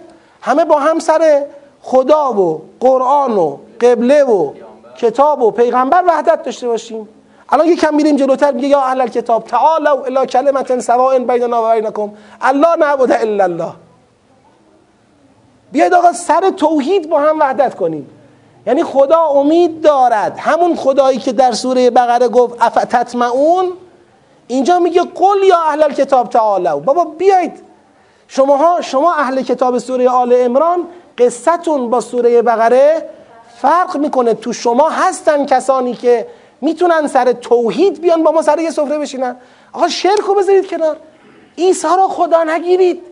همه 0.40 0.64
با 0.64 0.78
هم 0.78 0.98
سر 0.98 1.46
خدا 1.82 2.32
و 2.32 2.62
قرآن 2.80 3.38
و 3.38 3.56
قبله 3.80 4.24
و 4.24 4.52
کتاب 4.96 5.42
و 5.42 5.50
پیغمبر 5.50 6.04
وحدت 6.06 6.42
داشته 6.42 6.68
باشیم. 6.68 7.08
الان 7.48 7.66
یکم 7.66 7.94
میریم 7.94 8.16
جلوتر 8.16 8.52
میگه 8.52 8.68
یا 8.68 8.80
اهل 8.80 9.06
کتاب 9.06 9.44
تعالوا 9.44 10.04
الی 10.04 10.26
کلمت 10.26 10.80
سواء 10.80 11.18
بیننا 11.18 11.62
و 11.62 11.74
بینکم. 11.74 12.12
الله 12.40 12.76
نعبد 12.76 13.12
الا 13.12 13.44
الله. 13.44 13.72
بیاید 15.72 15.94
آقا 15.94 16.12
سر 16.12 16.50
توحید 16.50 17.08
با 17.08 17.20
هم 17.20 17.38
وحدت 17.40 17.74
کنیم. 17.74 18.10
یعنی 18.66 18.84
خدا 18.84 19.26
امید 19.26 19.80
دارد. 19.80 20.38
همون 20.38 20.76
خدایی 20.76 21.18
که 21.18 21.32
در 21.32 21.52
سوره 21.52 21.90
بقره 21.90 22.28
گفت 22.28 22.56
افتتمعون؟ 22.60 23.72
اینجا 24.46 24.78
میگه 24.78 25.02
قل 25.02 25.42
یا 25.48 25.58
اهل 25.60 25.92
کتاب 25.92 26.28
تعالوا. 26.28 26.78
بابا 26.78 27.04
بیاید. 27.04 27.52
شماها 28.28 28.80
شما 28.80 29.14
اهل 29.14 29.42
کتاب 29.42 29.78
سوره 29.78 30.08
آل 30.08 30.34
امران 30.36 30.86
قصتون 31.18 31.90
با 31.90 32.00
سوره 32.00 32.42
بقره 32.42 33.08
فرق 33.56 33.96
می‌کنه. 33.96 34.34
تو 34.34 34.52
شما 34.52 34.88
هستن 34.88 35.46
کسانی 35.46 35.94
که 35.94 36.26
می‌تونن 36.60 37.06
سر 37.06 37.32
توحید 37.32 38.00
بیان 38.00 38.22
با 38.22 38.30
ما 38.30 38.42
سر 38.42 38.58
یه 38.58 38.70
سفره 38.70 38.98
بشینن. 38.98 39.36
آقا 39.72 39.88
شرک 39.88 40.20
رو 40.20 40.34
بذارید 40.34 40.66
کنار. 40.66 40.96
عیسی 41.58 41.88
را 41.96 42.08
خدا 42.08 42.44
نگیرید. 42.44 43.02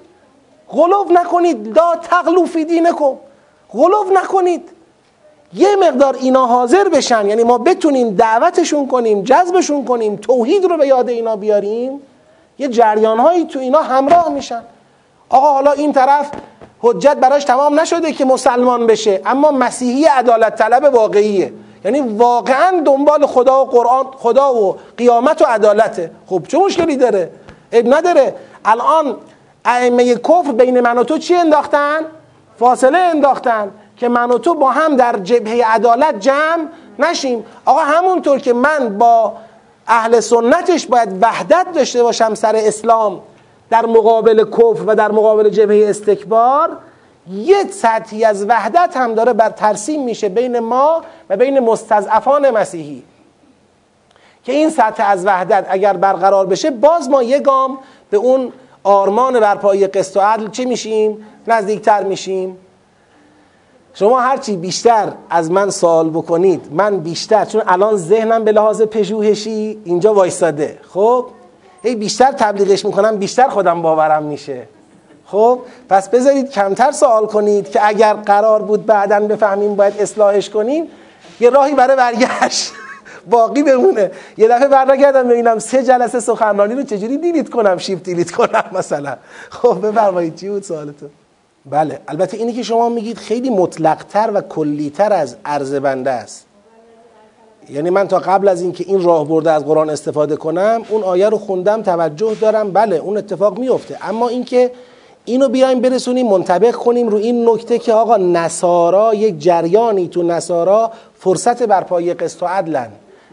غلوف 0.69 1.11
نکنید. 1.11 1.79
لا 1.79 1.97
تغلو 1.97 2.47
فی 2.47 2.65
دینکم. 2.65 3.17
غلوف 3.73 4.13
نکنید. 4.13 4.69
یه 5.55 5.77
مقدار 5.77 6.17
اینا 6.21 6.47
حاضر 6.47 6.89
بشن. 6.89 7.29
یعنی 7.29 7.45
ما 7.45 7.59
بتونیم 7.59 8.15
دعوتشون 8.15 8.87
کنیم 8.87 9.23
جذبشون 9.23 9.85
کنیم 9.85 10.17
توحید 10.17 10.65
رو 10.65 10.77
به 10.77 10.87
یاد 10.87 11.09
اینا 11.09 11.37
بیاریم. 11.37 12.01
یه 12.59 12.69
جریان 12.69 13.19
هایی 13.19 13.45
تو 13.45 13.59
اینا 13.59 13.83
همراه 13.83 14.29
میشن. 14.29 14.63
آقا 15.29 15.53
حالا 15.53 15.73
این 15.73 15.93
طرف 15.93 16.31
حجت 16.81 17.17
براش 17.17 17.45
تمام 17.45 17.81
نشده 17.81 18.13
که 18.13 18.25
مسلمان 18.25 18.87
بشه. 18.87 19.21
اما 19.27 19.51
مسیحی 19.51 20.05
عدالت 20.05 20.57
طلب 20.57 20.95
واقعیه. 20.95 21.53
یعنی 21.85 22.01
واقعا 22.01 22.83
دنبال 22.87 23.27
خدا 23.27 23.65
و 23.65 23.65
قرآن 23.65 24.07
خدا 24.19 24.55
و 24.55 24.77
قیامت 24.97 25.43
و 25.43 25.45
عدالته. 25.45 26.11
خب 26.27 26.43
چه 26.49 26.59
مشکلی 26.59 26.97
داره؟ 26.97 27.31
اب 27.73 27.95
نداره. 27.95 28.35
الان 28.65 29.17
ائمه 29.65 30.15
کفر 30.15 30.53
بین 30.53 30.81
من 30.81 30.99
و 30.99 31.05
تو 31.05 31.19
چی 31.19 31.35
انداختن؟ 31.35 32.01
فاصله 32.59 32.99
انداختن 32.99 33.71
که 33.97 34.09
من 34.09 34.31
و 34.31 34.39
تو 34.39 34.55
با 34.55 34.71
هم 34.71 34.97
در 34.97 35.19
جبهه 35.19 35.63
عدالت 35.67 36.21
جمع 36.21 36.67
نشیم. 36.99 37.45
آقا 37.65 37.81
همونطور 37.81 38.39
که 38.39 38.53
من 38.53 38.99
با 38.99 39.33
اهل 39.89 40.21
سنتش 40.21 40.87
باید 40.87 41.19
وحدت 41.23 41.67
داشته 41.75 42.03
باشم 42.03 42.35
سر 42.35 42.57
اسلام 42.57 43.21
در 43.71 43.87
مقابل 43.87 44.45
کفر 44.45 44.83
و 44.87 44.95
در 44.95 45.13
مقابل 45.13 45.49
جبهه 45.49 45.91
استکبار 45.91 46.77
یه 47.31 47.65
سطحی 47.71 48.25
از 48.25 48.45
وحدت 48.49 48.97
هم 48.97 49.15
داره 49.15 49.33
بر 49.33 49.51
ترسیم 49.51 50.05
میشه 50.05 50.29
بین 50.29 50.59
ما 50.59 51.03
و 51.31 51.37
بین 51.37 51.61
مستضعفان 51.61 52.51
مسیحی. 52.51 53.03
که 54.45 54.53
این 54.53 54.71
سطح 54.71 55.05
از 55.07 55.27
وحدت 55.27 55.67
اگر 55.69 55.93
برقرار 55.93 56.47
بشه 56.47 56.71
باز 56.71 57.09
ما 57.11 57.23
یه 57.23 57.41
گام 57.41 57.79
به 58.11 58.17
اون 58.17 58.53
آرمان 58.85 59.41
برپایی 59.41 59.87
قسط 59.87 60.17
و 60.17 60.21
عدل 60.21 60.51
چی 60.51 60.65
میشیم؟ 60.65 61.27
نزدیکتر 61.47 62.03
میشیم. 62.03 62.59
شما 63.95 64.21
هرچی 64.21 64.57
بیشتر 64.57 65.13
از 65.31 65.51
من 65.51 65.71
سوال 65.71 66.11
بکنید 66.11 66.69
من 66.71 67.01
بیشتر 67.01 67.45
چون 67.45 67.63
الان 67.67 67.97
ذهنم 67.97 68.45
به 68.45 68.53
لحاظ 68.53 68.83
پژوهشی 68.83 69.79
اینجا 69.85 70.15
وایستاده 70.15 70.79
خب؟ 70.89 71.27
هی 71.83 71.95
بیشتر 71.95 72.33
تبلیغش 72.33 72.85
می‌کنم 72.85 73.17
بیشتر 73.17 73.49
خودم 73.49 73.83
باورم 73.83 74.23
میشه. 74.23 74.69
خب 75.27 75.61
پس 75.89 76.09
بذارید 76.09 76.51
کمتر 76.51 76.93
سوال 76.93 77.27
کنید 77.27 77.71
که 77.71 77.89
اگر 77.89 78.15
قرار 78.15 78.63
بود 78.63 78.87
بعدا 78.87 79.21
بفهمیم 79.21 79.77
باید 79.77 79.95
اصلاحش 80.01 80.51
کنیم 80.51 80.89
یه 81.41 81.51
راهی 81.51 81.75
برای 81.75 81.97
برگشت 81.97 82.73
باقی 83.31 83.63
بمونه. 83.63 84.11
یه 84.37 84.49
دفعه 84.49 84.69
برگردم 84.69 85.29
ببینم 85.29 85.59
سه 85.59 85.83
جلسه 85.83 86.21
سخنرانی 86.21 86.75
رو 86.75 86.83
چجوری 86.83 87.17
دیلیت 87.17 87.51
کنم 87.51 87.79
شیفت 87.79 88.03
دیلیت 88.03 88.31
کنم 88.31 88.65
مثلا. 88.73 89.17
خب 89.51 89.87
بفرمایید 89.87 90.35
چی 90.35 90.49
بود 90.49 90.63
سوالتون؟ 90.63 91.11
بله 91.71 92.01
البته 92.09 92.37
اینی 92.37 92.53
که 92.53 92.63
شما 92.63 92.89
میگید 92.89 93.19
خیلی 93.19 93.51
مطلقتر 93.51 94.31
و 94.35 94.41
کلیتر 94.41 95.13
از 95.13 95.37
عرض 95.45 95.75
بنده 95.75 96.11
است. 96.11 96.47
یعنی 97.71 97.91
من 97.91 98.09
تا 98.09 98.19
قبل 98.19 98.49
از 98.49 98.63
اینکه 98.63 98.85
این 98.87 99.03
راه 99.03 99.29
برده 99.29 99.51
از 99.51 99.65
قرآن 99.65 99.91
استفاده 99.91 100.37
کنم 100.37 100.83
اون 100.89 101.03
آیه 101.03 101.29
رو 101.29 101.39
خوندم 101.39 101.83
توجه 101.83 102.35
دارم 102.35 102.73
بله 102.73 102.97
اون 102.97 103.17
اتفاق 103.17 103.59
میفته 103.59 103.99
اما 104.09 104.29
اینکه 104.29 104.71
اینو 105.27 105.49
بیایم 105.49 105.81
برسونیم 105.81 106.27
منطبق 106.27 106.75
کنیم 106.75 107.09
رو 107.09 107.17
این 107.17 107.49
نکته 107.49 107.79
که 107.79 107.93
آقا 107.93 108.17
نصارا 108.17 109.15
یک 109.15 109.39
جریانی 109.39 110.09
تو 110.09 110.23
نصارا 110.23 110.93
فرصت 111.19 111.63
برپایی 111.63 112.15
قسط 112.15 112.43
و 112.43 112.47
عدلن. 112.47 112.89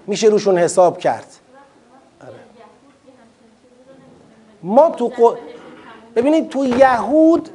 میشه 0.08 0.28
روشون 0.28 0.58
حساب 0.58 0.98
کرد. 0.98 1.26
ما 4.64 4.90
تو 4.90 5.10
ق... 5.10 5.38
ببینید 6.16 6.50
تو 6.50 6.66
یهود 6.66 7.50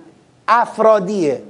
افرادیه. 0.49 1.43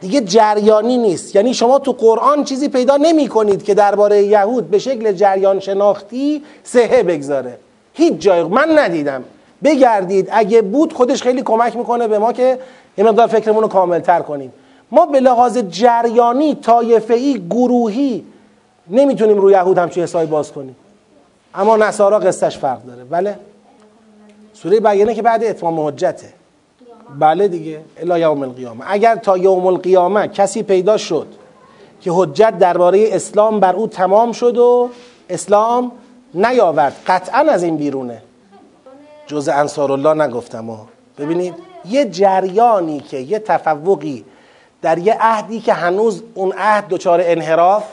دیگه 0.00 0.20
جریانی 0.20 0.98
نیست. 0.98 1.36
یعنی 1.36 1.54
شما 1.54 1.78
تو 1.78 1.92
قرآن 1.92 2.44
چیزی 2.44 2.68
پیدا 2.68 2.96
نمی 2.96 3.28
کنید 3.28 3.64
که 3.64 3.74
درباره 3.74 4.22
یهود 4.22 4.70
به 4.70 4.78
شکل 4.78 5.12
جریان 5.12 5.60
شناختی 5.60 6.42
سهه 6.64 7.02
بگذاره. 7.02 7.58
هیچ 7.94 8.14
جای 8.14 8.42
من 8.42 8.78
ندیدم. 8.78 9.24
بگردید. 9.64 10.28
اگه 10.32 10.62
بود 10.62 10.92
خودش 10.92 11.22
خیلی 11.22 11.42
کمک 11.42 11.76
می‌کنه 11.76 12.08
به 12.08 12.18
ما 12.18 12.32
که 12.32 12.58
یه 12.98 13.04
مقدار 13.04 13.26
فکرمون 13.26 13.62
رو 13.62 13.68
کاملتر 13.68 14.20
کنیم. 14.20 14.52
ما 14.90 15.06
به 15.06 15.20
لحاظ 15.20 15.58
جریانی 15.58 16.54
طایفه‌ای 16.54 17.42
گروهی 17.50 18.24
نمی‌تونیم 18.90 19.38
روی 19.38 19.52
یهود 19.52 19.78
همچین 19.78 20.02
حسابی 20.02 20.26
باز 20.26 20.52
کنیم. 20.52 20.76
اما 21.54 21.76
نصارا 21.76 22.18
قصهش 22.18 22.58
فرق 22.58 22.82
داره. 22.82 23.04
بله؟ 23.04 23.38
سوره 24.54 24.80
بیانه 24.80 25.14
که 25.14 25.22
بعد 25.22 25.44
اتمام 25.44 25.86
حجته. 25.86 26.28
بله 27.18 27.48
دیگه. 27.48 27.80
الا 28.00 28.18
یوم 28.18 28.42
القیامه. 28.42 28.84
اگر 28.88 29.16
تا 29.16 29.38
یوم 29.38 29.66
القیامه 29.66 30.28
کسی 30.28 30.62
پیدا 30.62 30.96
شد 30.96 31.26
که 32.00 32.10
حجت 32.14 32.58
درباره 32.58 33.08
اسلام 33.12 33.60
بر 33.60 33.76
او 33.76 33.86
تمام 33.86 34.32
شد 34.32 34.58
و 34.58 34.90
اسلام 35.30 35.92
نیاورد 36.34 36.96
قطعا 37.06 37.38
از 37.38 37.62
این 37.62 37.76
بیرونه. 37.76 38.22
جز 39.30 39.48
انصار 39.48 39.92
الله 39.92 40.14
نگفتم 40.26 40.66
ها. 40.66 40.86
ببینید 41.18 41.54
یه 41.88 42.04
جریانی 42.04 43.00
که 43.00 43.18
یه 43.18 43.38
تفوقی 43.38 44.24
در 44.82 44.98
یه 44.98 45.16
عهدی 45.20 45.60
که 45.60 45.72
هنوز 45.72 46.22
اون 46.34 46.52
عهد 46.58 46.88
دچار 46.88 47.20
انحراف 47.24 47.84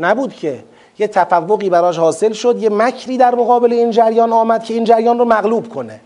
نبود 0.00 0.34
که. 0.34 0.64
یه 0.98 1.06
تفوقی 1.06 1.70
براش 1.70 1.98
حاصل 1.98 2.32
شد 2.32 2.62
یه 2.62 2.68
مکری 2.68 3.16
در 3.18 3.34
مقابل 3.34 3.72
این 3.72 3.90
جریان 3.90 4.32
آمد 4.32 4.64
که 4.64 4.74
این 4.74 4.84
جریان 4.84 5.18
رو 5.18 5.24
مغلوب 5.24 5.68
کنه. 5.68 6.00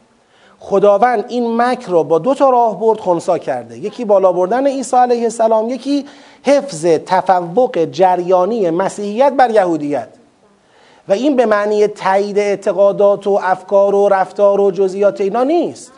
خداوند 0.59 1.25
این 1.29 1.57
مکر 1.57 1.91
رو 1.91 2.05
با 2.05 2.19
دو 2.19 2.35
تا 2.35 2.51
راه 2.51 2.81
برد 2.81 3.01
خونسا 3.01 3.39
کرده. 3.39 3.79
یکی 3.79 4.05
بالا 4.05 4.33
بردن 4.33 4.67
عیسی 4.67 4.97
علیه 4.97 5.23
السلام 5.23 5.69
یکی 5.69 6.07
حفظ 6.43 6.87
تفوق 6.87 7.85
جریانی 7.85 8.71
مسیحیت 8.71 9.33
بر 9.33 9.51
یهودیت. 9.51 10.09
و 11.11 11.13
این 11.13 11.37
به 11.37 11.47
معنی 11.47 11.87
تایید 11.87 12.39
اعتقادات 12.39 13.27
و 13.27 13.41
افکار 13.43 13.95
و 13.95 14.09
رفتار 14.09 14.61
و 14.61 14.71
جزئیات 14.71 15.21
اینا 15.21 15.45
نیست. 15.45 15.93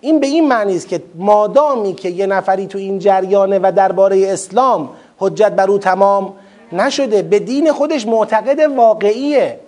این 0.00 0.20
به 0.20 0.26
این 0.26 0.48
معنی 0.48 0.76
است 0.76 0.88
که 0.88 1.02
مادامی 1.14 1.94
که 1.94 2.08
یه 2.08 2.26
نفری 2.26 2.66
تو 2.66 2.78
این 2.78 2.98
جریانه 2.98 3.58
و 3.58 3.72
درباره 3.76 4.32
اسلام 4.32 4.88
حجت 5.18 5.52
بر 5.52 5.70
او 5.70 5.78
تمام 5.78 6.32
نشده 6.72 7.22
به 7.22 7.38
دین 7.38 7.72
خودش 7.72 8.06
معتقد 8.06 8.60
واقعیه. 8.60 9.60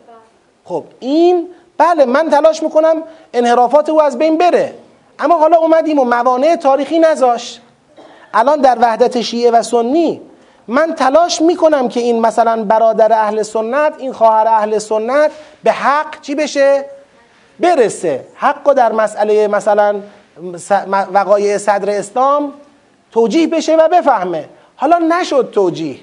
خب 0.64 0.84
این 1.00 1.48
بله 1.78 2.04
من 2.04 2.30
تلاش 2.30 2.62
می‌کنم 2.62 3.02
انحرافات 3.32 3.88
او 3.88 4.02
از 4.02 4.18
بین 4.18 4.38
بره. 4.38 4.74
اما 5.18 5.38
حالا 5.38 5.56
اومدیم 5.56 5.98
و 5.98 6.04
موانع 6.04 6.56
تاریخی 6.56 6.98
نذاش 6.98 7.60
الان 8.34 8.60
در 8.60 8.78
وحدت 8.80 9.20
شیعه 9.20 9.50
و 9.50 9.62
سنی 9.62 10.20
من 10.70 10.94
تلاش 10.94 11.42
می‌کنم 11.42 11.88
که 11.88 12.00
این 12.00 12.20
مثلا 12.20 12.64
برادر 12.64 13.12
اهل 13.12 13.42
سنت 13.42 13.92
این 13.98 14.12
خواهر 14.12 14.48
اهل 14.48 14.78
سنت 14.78 15.30
به 15.64 15.72
حق 15.72 16.20
چی 16.20 16.34
بشه؟ 16.34 16.84
برسه. 17.60 18.24
حق 18.34 18.72
در 18.72 18.92
مسئله 18.92 19.48
مثلا 19.48 20.00
وقایع 21.12 21.58
صدر 21.58 21.98
اسلام 21.98 22.52
توجیه 23.12 23.46
بشه 23.46 23.76
و 23.76 23.88
بفهمه. 23.88 24.48
حالا 24.76 24.98
نشد 24.98 25.50
توجیه. 25.52 25.96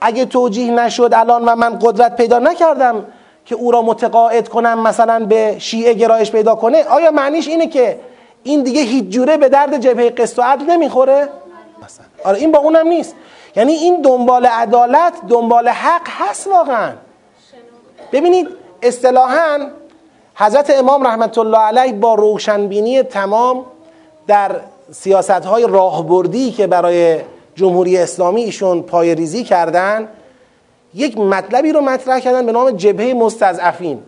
اگه 0.00 0.24
توجیه 0.24 0.70
نشد 0.70 1.10
الان 1.14 1.44
و 1.44 1.56
من 1.56 1.78
قدرت 1.82 2.16
پیدا 2.16 2.38
نکردم 2.38 3.04
که 3.44 3.54
او 3.54 3.70
را 3.70 3.82
متقاعد 3.82 4.48
کنم 4.48 4.82
مثلا 4.82 5.26
به 5.26 5.56
شیعه 5.58 5.94
گرایش 5.94 6.30
پیدا 6.30 6.54
کنه 6.54 6.84
آیا 6.84 7.10
معنیش 7.10 7.48
اینه 7.48 7.66
که 7.66 8.00
این 8.42 8.62
دیگه 8.62 8.80
هیچ 8.80 9.04
جوره 9.04 9.36
به 9.36 9.48
درد 9.48 9.80
جبهه 9.80 10.10
قسط 10.10 10.38
و 10.38 10.42
عدل 10.42 10.64
نمی‌خوره؟ 10.64 11.28
مثلا. 11.84 12.06
آره 12.24 12.38
این 12.38 12.52
با 12.52 12.58
اونم 12.58 12.88
نیست. 12.88 13.14
یعنی 13.56 13.72
این 13.72 14.02
دنبال 14.02 14.46
عدالت 14.46 15.12
دنبال 15.28 15.68
حق 15.68 16.08
هست 16.08 16.46
واقعا. 16.46 16.92
ببینید 18.12 18.48
اصطلاحا 18.82 19.70
حضرت 20.34 20.70
امام 20.70 21.06
رحمت 21.06 21.38
الله 21.38 21.58
علیه 21.58 21.92
با 21.92 22.14
روشنبینی 22.14 23.02
تمام 23.02 23.64
در 24.26 24.56
سیاست 24.92 25.30
های 25.30 25.66
راهبردی 25.68 26.52
که 26.52 26.66
برای 26.66 27.20
جمهوری 27.54 27.98
اسلامی 27.98 28.42
ایشون 28.42 28.82
پای 28.82 29.14
ریزی 29.14 29.44
کردن 29.44 30.08
یک 30.94 31.18
مطلبی 31.18 31.72
رو 31.72 31.80
مطرح 31.80 32.20
کردن 32.20 32.46
به 32.46 32.52
نام 32.52 32.70
جبهه 32.70 33.14
مستضعفین. 33.14 34.02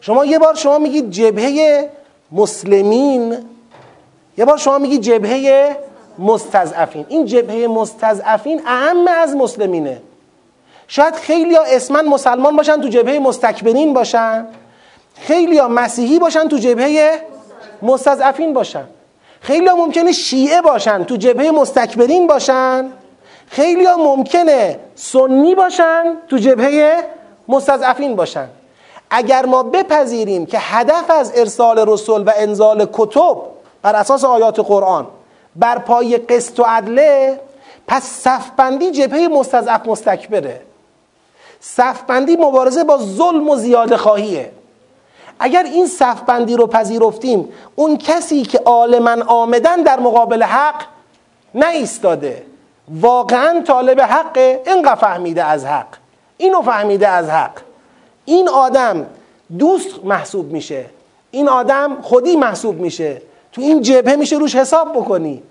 شما 0.00 0.24
یه 0.24 0.38
بار 0.38 0.54
شما 0.54 0.78
میگید 0.78 1.10
جبهه 1.10 1.90
مسلمین 2.32 3.36
یه 4.38 4.44
بار 4.44 4.56
شما 4.56 4.78
میگید 4.78 5.00
جبهه 5.00 5.76
مستضعفین. 6.18 7.06
این 7.08 7.26
جبهه 7.26 7.66
مستضعفین 7.66 8.62
اهم 8.66 9.08
از 9.08 9.36
مسلمینه. 9.36 10.00
شاید 10.88 11.14
خیلی 11.14 11.54
ها 11.54 11.62
اسما 11.62 12.02
مسلمان 12.02 12.56
باشن 12.56 12.80
تو 12.80 12.88
جبهه 12.88 13.18
مستکبرین 13.18 13.94
باشن. 13.94 14.46
خیلی 15.14 15.58
ها 15.58 15.68
مسیحی 15.68 16.18
باشن 16.18 16.48
تو 16.48 16.58
جبهه 16.58 17.20
مستضعفین 17.82 18.52
باشن. 18.52 18.84
خیلی 19.40 19.66
ها 19.66 19.76
ممکنه 19.76 20.12
شیعه 20.12 20.62
باشن 20.62 21.04
تو 21.04 21.16
جبهه 21.16 21.50
مستکبرین 21.50 22.26
باشن. 22.26 22.90
خیلی 23.46 23.84
ها 23.84 23.96
ممکنه 23.96 24.78
سنی 24.94 25.54
باشن 25.54 26.16
تو 26.28 26.38
جبهه 26.38 27.04
مستضعفین 27.48 28.16
باشن. 28.16 28.48
اگر 29.10 29.46
ما 29.46 29.62
بپذیریم 29.62 30.46
که 30.46 30.58
هدف 30.60 31.10
از 31.10 31.32
ارسال 31.36 31.84
رسول 31.88 32.22
و 32.22 32.32
انزال 32.36 32.88
کتب 32.92 33.36
بر 33.82 33.96
اساس 33.96 34.24
آیات 34.24 34.60
قرآن 34.60 35.06
بر 35.56 35.78
پای 35.78 36.16
قسط 36.16 36.60
و 36.60 36.62
عدله 36.62 37.40
پس 37.86 38.02
صفبندی 38.02 38.90
جبهه 38.90 39.28
مستضعف 39.28 39.86
مستکبره. 39.86 40.60
صفبندی 41.60 42.36
مبارزه 42.36 42.84
با 42.84 42.98
ظلم 42.98 43.48
و 43.48 43.56
زیاده 43.56 43.96
خواهیه. 43.96 44.50
اگر 45.38 45.62
این 45.62 45.86
صفبندی 45.86 46.56
رو 46.56 46.66
پذیرفتیم 46.66 47.48
اون 47.74 47.96
کسی 47.96 48.42
که 48.42 48.58
عالما 48.58 49.24
آمدن 49.26 49.82
در 49.82 50.00
مقابل 50.00 50.42
حق 50.42 50.82
نایستاده. 51.54 52.42
واقعا 52.88 53.60
طالب 53.60 54.00
حقه 54.00 54.62
اینقدر 54.66 54.94
فهمیده 54.94 55.44
از 55.44 55.64
حق. 55.64 55.86
اینو 56.36 56.62
فهمیده 56.62 57.08
از 57.08 57.28
حق. 57.30 57.58
این 58.24 58.48
آدم 58.48 59.06
دوست 59.58 60.04
محسوب 60.04 60.52
میشه. 60.52 60.84
این 61.30 61.48
آدم 61.48 61.96
خودی 62.02 62.36
محسوب 62.36 62.80
میشه. 62.80 63.22
تو 63.54 63.60
این 63.60 63.82
جبهه 63.82 64.16
میشه 64.16 64.36
روش 64.36 64.56
حساب 64.56 64.92
بکنی. 64.92 65.42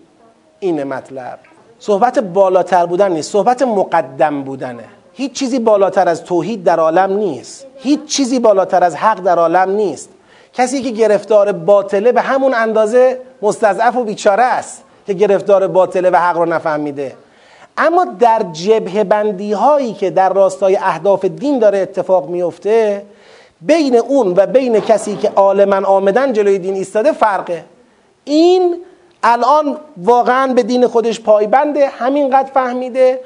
اینه 0.59 0.83
مطلب. 0.83 1.39
صحبت 1.79 2.19
بالاتر 2.19 2.85
بودن 2.85 3.11
نیست. 3.11 3.31
صحبت 3.31 3.61
مقدم 3.61 4.43
بودنه. 4.43 4.83
هیچ 5.13 5.33
چیزی 5.33 5.59
بالاتر 5.59 6.09
از 6.09 6.23
توحید 6.23 6.63
در 6.63 6.79
عالم 6.79 7.13
نیست. 7.17 7.65
هیچ 7.77 8.05
چیزی 8.05 8.39
بالاتر 8.39 8.83
از 8.83 8.95
حق 8.95 9.19
در 9.19 9.39
عالم 9.39 9.69
نیست. 9.69 10.09
کسی 10.53 10.81
که 10.81 10.89
گرفتار 10.91 11.51
باطله 11.51 12.11
به 12.11 12.21
همون 12.21 12.53
اندازه 12.53 13.19
مستضعف 13.41 13.95
و 13.95 14.03
بیچاره 14.03 14.43
است 14.43 14.83
که 15.07 15.13
گرفتار 15.13 15.67
باطله 15.67 16.09
و 16.09 16.15
حق 16.15 16.37
رو 16.37 16.45
نفهمیده. 16.45 17.15
اما 17.77 18.05
در 18.19 18.45
جبه 18.51 19.03
بندی 19.03 19.53
هایی 19.53 19.93
که 19.93 20.09
در 20.09 20.33
راستای 20.33 20.75
اهداف 20.75 21.25
دین 21.25 21.59
داره 21.59 21.77
اتفاق 21.77 22.29
میفته 22.29 23.05
بین 23.61 23.95
اون 23.95 24.33
و 24.37 24.45
بین 24.45 24.79
کسی 24.79 25.15
که 25.15 25.29
عالما 25.29 25.87
آمدن 25.87 26.33
جلوی 26.33 26.59
دین 26.59 26.73
ایستاده 26.73 27.11
فرقه. 27.11 27.65
این 28.25 28.75
الان 29.23 29.77
واقعا 29.97 30.53
به 30.53 30.63
دین 30.63 30.87
خودش 30.87 31.21
پایبنده 31.21 31.87
همینقدر 31.87 32.51
فهمیده 32.53 33.19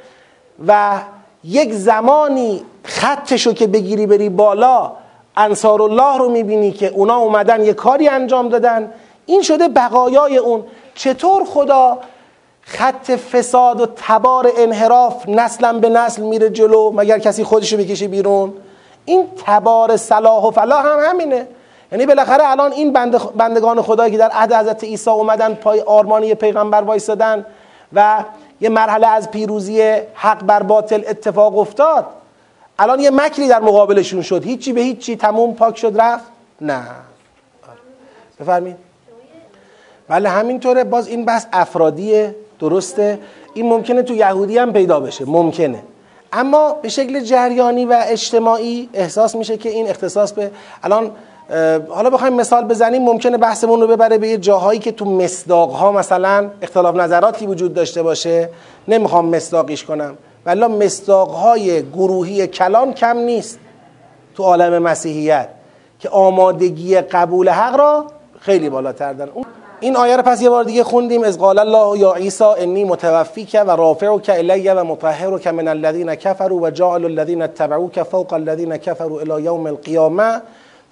و 0.68 1.00
یک 1.44 1.74
زمانی 1.74 2.64
خطشو 2.84 3.54
که 3.54 3.68
بگیری 3.68 4.08
بری 4.08 4.30
بالا 4.30 4.92
انصار 5.38 5.82
الله 5.82 6.18
رو 6.18 6.30
می‌بینی 6.30 6.72
که 6.72 6.88
اونا 6.88 7.18
اومدن 7.18 7.66
یه 7.66 7.74
کاری 7.74 8.08
انجام 8.08 8.50
دادن. 8.50 8.92
این 9.26 9.42
شده 9.42 9.68
بقایای 9.68 10.38
اون. 10.38 10.64
چطور 10.96 11.46
خدا 11.46 11.98
خط 12.62 13.12
فساد 13.12 13.82
و 13.82 13.86
تبار 13.96 14.52
انحراف 14.58 15.30
نسلا 15.30 15.74
به 15.74 15.90
نسل 15.90 16.22
میره 16.22 16.50
جلو 16.50 16.92
مگر 16.92 17.20
کسی 17.20 17.44
خودشو 17.44 17.78
بکشه 17.78 18.08
بیرون؟ 18.08 18.54
این 19.06 19.28
تبار 19.46 19.98
صلاح 19.98 20.44
و 20.44 20.52
فلاح 20.52 20.86
هم 20.86 21.00
همینه. 21.10 21.48
یعنی 21.92 22.06
بالاخره 22.06 22.50
الان 22.50 22.72
این 22.72 22.94
بندگان 23.36 23.82
خدایی 23.82 24.12
که 24.12 24.18
در 24.18 24.30
عهد 24.30 24.54
حضرت 24.54 24.84
عیسی 24.84 25.10
اومدن 25.10 25.54
پای 25.54 25.82
آرمانی 25.82 26.36
پیغمبر 26.36 26.82
وایستادن 26.82 27.46
و 27.94 28.24
یه 28.62 28.70
مرحله 28.70 29.08
از 29.08 29.32
پیروزی 29.32 29.82
حق 30.14 30.44
بر 30.44 30.64
باطل 30.64 31.04
اتفاق 31.08 31.58
افتاد 31.58 32.06
الان 32.80 33.00
یه 33.00 33.10
مکری 33.10 33.48
در 33.48 33.60
مقابلشون 33.60 34.22
شد. 34.22 34.44
هیچی 34.44 34.74
به 34.74 34.82
هیچی 34.82 35.16
تموم 35.16 35.54
پاک 35.54 35.78
شد 35.78 36.02
رفت؟ 36.02 36.26
نه. 36.62 36.84
بفرمین 38.40 38.76
بله 40.08 40.30
همینطوره. 40.30 40.84
باز 40.84 41.08
این 41.08 41.26
بحث 41.26 41.46
افرادیه 41.54 42.36
درسته. 42.60 43.20
این 43.54 43.70
ممکنه 43.70 44.02
تو 44.02 44.14
یهودی 44.14 44.58
هم 44.58 44.74
پیدا 44.74 45.00
بشه. 45.00 45.26
ممکنه. 45.26 45.84
اما 46.34 46.74
به 46.74 46.90
شکل 46.90 47.20
جریانی 47.20 47.86
و 47.86 48.04
اجتماعی 48.08 48.90
احساس 48.94 49.36
میشه 49.36 49.58
که 49.58 49.70
این 49.70 49.90
اختصاص 49.90 50.32
به 50.34 50.52
الان 50.84 51.12
حالا 51.90 52.10
بخوایم 52.10 52.34
مثال 52.34 52.64
بزنیم 52.64 53.02
ممکنه 53.02 53.38
بحثمون 53.38 53.82
رو 53.82 53.88
ببره 53.88 54.18
به 54.18 54.28
یه 54.28 54.38
جاهایی 54.38 54.80
که 54.80 54.92
تو 54.92 55.06
مصداق 55.06 55.72
ها 55.72 55.92
مثلا 55.92 56.50
اختلاف 56.62 56.96
نظراتی 56.96 57.48
وجود 57.48 57.74
داشته 57.74 58.04
باشه. 58.04 58.50
نمی‌خوام 58.88 59.26
مصداقیش 59.26 59.84
کنم. 59.84 60.18
ولی 60.46 60.66
مصداق 60.66 61.30
های 61.30 61.84
گروهی 61.84 62.48
کلان 62.48 62.94
کم 62.94 63.18
نیست 63.18 63.60
تو 64.36 64.44
عالم 64.44 64.84
مسیحیت 64.84 65.50
که 66.00 66.10
آمادگی 66.10 67.02
قبول 67.02 67.50
حق 67.50 67.76
را 67.76 68.06
خیلی 68.40 68.70
بالاتر 68.70 69.14
دارن. 69.14 69.32
این 69.80 69.96
آیه 69.96 70.16
رو 70.16 70.24
پس 70.24 70.42
یه 70.42 70.50
بار 70.50 70.64
دیگه 70.64 70.84
خوندیم. 70.84 71.24
از 71.24 71.38
قال 71.40 71.60
الله 71.60 72.00
یا 72.00 72.14
عیسی 72.14 72.44
انی 72.44 72.84
متوفیک 72.84 73.58
و 73.68 73.72
رافعک 73.72 74.32
الی 74.34 74.70
و 74.70 74.84
مطهرک 74.84 75.48
من 75.48 75.68
الذین 75.68 76.16
کفروا 76.16 76.58
و 76.58 76.70
جعل 76.70 77.06
الذین 77.06 77.42
اتبعوک 77.42 78.04
فوق 78.04 78.34
الذین 78.34 78.78
کفروا 78.78 79.20
الی 79.20 79.44
یوم 79.44 79.68
القیامه 79.68 80.42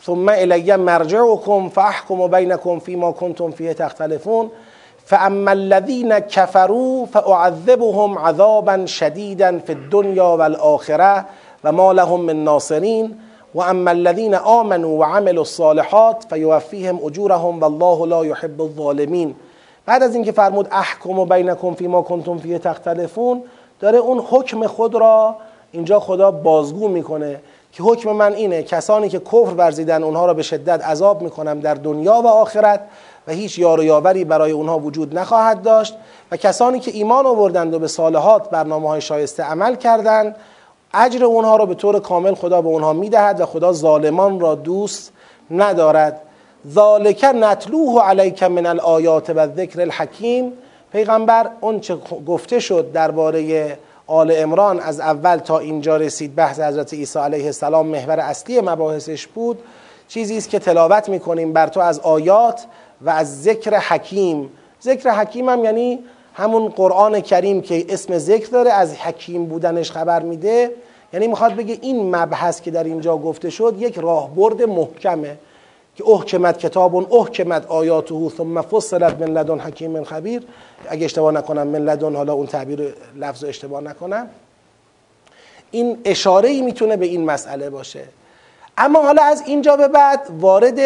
ثم 0.06 0.30
الی 0.30 0.76
مرجعکم 0.76 1.70
فاحکم 1.70 2.28
بینکم 2.28 2.80
فیما 2.80 3.12
کنتم 3.12 3.52
فیه 3.52 3.74
تختلفون. 3.74 4.52
فاما 5.06 5.52
الذین 5.52 6.20
كفروا 6.20 7.06
فاعذبهم 7.06 8.18
عذابا 8.18 8.86
شدیدا 8.86 9.60
فی 9.60 9.74
الدنیا 9.74 10.38
والآخره 10.38 11.26
و 11.64 11.72
ما 11.72 11.92
لهم 11.92 12.22
من 12.22 12.44
ناصرین. 12.44 13.16
و 13.56 13.62
اما 13.62 13.92
الذین 13.92 14.36
آمنوا 14.36 14.90
و 14.90 15.04
عملوا 15.04 15.42
الصالحات 15.42 16.26
فیوفیهم 16.30 17.06
اجورهم 17.06 17.60
والله 17.62 18.08
لا 18.08 18.26
يحب 18.26 18.62
الظالمین. 18.62 19.36
بعد 19.86 20.04
از 20.04 20.16
اینکه 20.16 20.32
فرمود 20.32 20.68
احکم 20.72 21.20
و 21.20 21.26
بینکم 21.26 21.74
فیما 21.74 22.02
کنتم 22.02 22.38
فیه 22.38 22.60
تختلفون 22.60 23.44
داره 23.80 23.98
اون 23.98 24.20
حکم 24.30 24.68
خود 24.68 24.96
را 24.96 25.36
اینجا 25.72 26.00
خدا 26.00 26.32
بازگو 26.32 26.88
می‌کنه. 26.88 27.40
که 27.76 27.84
حکم 27.84 28.12
من 28.12 28.34
اینه 28.34 28.64
کسانی 28.64 29.10
که 29.10 29.20
کفر 29.20 29.54
ورزیدن 29.58 30.04
اونها 30.04 30.26
را 30.26 30.34
به 30.34 30.44
شدت 30.44 30.86
عذاب 30.86 31.22
می‌کنم 31.22 31.60
در 31.60 31.74
دنیا 31.74 32.14
و 32.14 32.28
آخرت 32.28 32.80
و 33.28 33.32
هیچ 33.32 33.60
یار 33.60 33.80
و 33.80 33.84
یاوری 33.84 34.24
برای 34.24 34.52
اونها 34.52 34.80
وجود 34.80 35.20
نخواهد 35.20 35.62
داشت 35.62 35.96
و 36.32 36.38
کسانی 36.38 36.80
که 36.80 36.92
ایمان 36.92 37.26
آوردند 37.26 37.74
و 37.74 37.80
به 37.80 37.88
صالحات 37.88 38.50
برنامه 38.50 38.90
های 38.90 39.02
شایسته 39.02 39.44
عمل 39.44 39.76
کردند 39.76 40.36
اجر 40.94 41.26
اونها 41.26 41.56
را 41.56 41.66
به 41.66 41.76
طور 41.76 42.00
کامل 42.00 42.34
خدا 42.36 42.62
به 42.62 42.68
اونها 42.68 42.94
می‌دهد 42.94 43.42
و 43.42 43.46
خدا 43.46 43.74
ظالمان 43.74 44.40
را 44.40 44.56
دوست 44.56 45.12
ندارد. 45.52 46.22
ذالک 46.72 47.26
نتلوه 47.36 48.04
علیک 48.04 48.44
من 48.44 48.66
الآیات 48.66 49.30
و 49.30 49.48
ذکر 49.48 49.82
الحکیم. 49.82 50.54
پیغمبر 50.92 51.50
اون 51.62 51.80
چه 51.80 51.98
گفته 52.28 52.60
شد 52.60 52.92
درباره 52.92 53.78
آل 54.08 54.34
امران 54.36 54.80
از 54.80 55.00
اول 55.00 55.38
تا 55.38 55.60
اینجا 55.60 55.98
رسید. 55.98 56.36
بحث 56.36 56.60
حضرت 56.60 56.94
عیسی 56.94 57.20
علیه 57.20 57.46
السلام 57.46 57.88
محور 57.88 58.20
اصلی 58.20 58.62
مباحثش 58.62 59.28
بود. 59.28 59.60
چیزی 60.08 60.38
است 60.38 60.50
که 60.50 60.60
تلاوت 60.60 61.10
می‌کنیم 61.10 61.54
بر 61.54 61.68
تو 61.68 61.80
از 61.80 62.00
آیات 62.00 62.66
و 63.02 63.10
از 63.10 63.44
ذکر 63.44 63.80
حکیم. 63.80 64.50
ذکر 64.84 65.10
حکیم 65.10 65.50
هم 65.50 65.64
یعنی 65.64 66.00
همون 66.34 66.68
قرآن 66.68 67.20
کریم 67.20 67.62
که 67.62 67.86
اسم 67.90 68.18
ذکر 68.18 68.50
داره 68.50 68.72
از 68.72 68.96
حکیم 68.96 69.46
بودنش 69.46 69.92
خبر 69.92 70.22
میده. 70.22 70.72
یعنی 71.14 71.28
می‌خواد 71.28 71.56
بگه 71.56 71.78
این 71.82 72.16
مبحث 72.16 72.62
که 72.62 72.72
در 72.72 72.84
اینجا 72.84 73.18
گفته 73.18 73.50
شد 73.50 73.76
یک 73.80 73.98
راهبرد 73.98 74.62
محکمه. 74.62 75.38
که 75.96 76.10
احکمت 76.10 76.58
کتاب 76.58 77.14
احکمت 77.14 77.66
آیاته 77.66 78.30
ثم 78.38 78.62
فصلت 78.62 79.20
من 79.20 79.28
لدن 79.28 79.60
حکیم 79.60 80.04
خبیر. 80.04 80.44
اگه 80.90 81.06
اشتباه 81.06 81.32
نکنم 81.32 81.68
من 81.68 81.80
لدن 81.80 82.16
حالا 82.16 82.34
اون 82.34 82.48
تعبیر 82.48 82.94
لفظ 83.16 83.44
اشتباه 83.44 83.82
نکنم. 83.82 84.30
این 85.72 85.98
اشاره 86.06 86.50
ای 86.50 86.62
می‌تونه 86.62 86.98
به 86.98 87.06
این 87.06 87.26
مسئله 87.26 87.70
باشه. 87.70 88.04
اما 88.78 89.02
حالا 89.02 89.24
از 89.24 89.44
اینجا 89.46 89.78
به 89.78 89.88
بعد 89.88 90.20
وارد 90.40 90.80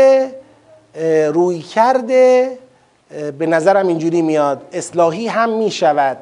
روی 1.34 1.60
کرده 1.60 2.58
به 3.40 3.46
نظرم 3.46 3.88
اینجوری 3.88 4.22
میاد. 4.22 4.62
اصلاحی 4.72 5.28
هم 5.28 5.50
می‌شود. 5.50 6.18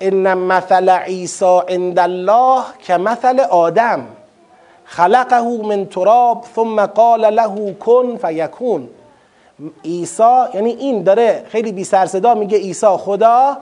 ان 0.00 0.34
مثل 0.34 0.88
عیسی 0.88 1.60
عند 1.68 1.98
الله 1.98 2.62
که 2.86 2.96
مثل 2.96 3.40
آدم. 3.40 4.06
خلقه 4.90 5.42
من 5.42 5.86
تراب 5.86 6.44
ثم 6.56 6.86
قال 6.86 7.34
له 7.34 7.72
کن 7.72 8.16
فیکون. 8.16 8.88
عیسی 9.84 10.44
یعنی 10.54 10.70
این 10.70 11.02
داره 11.02 11.44
خیلی 11.48 11.72
بی 11.72 11.84
سر 11.84 12.06
صدا 12.06 12.34
میگه 12.34 12.58
عیسی 12.58 12.86
خدا 12.86 13.56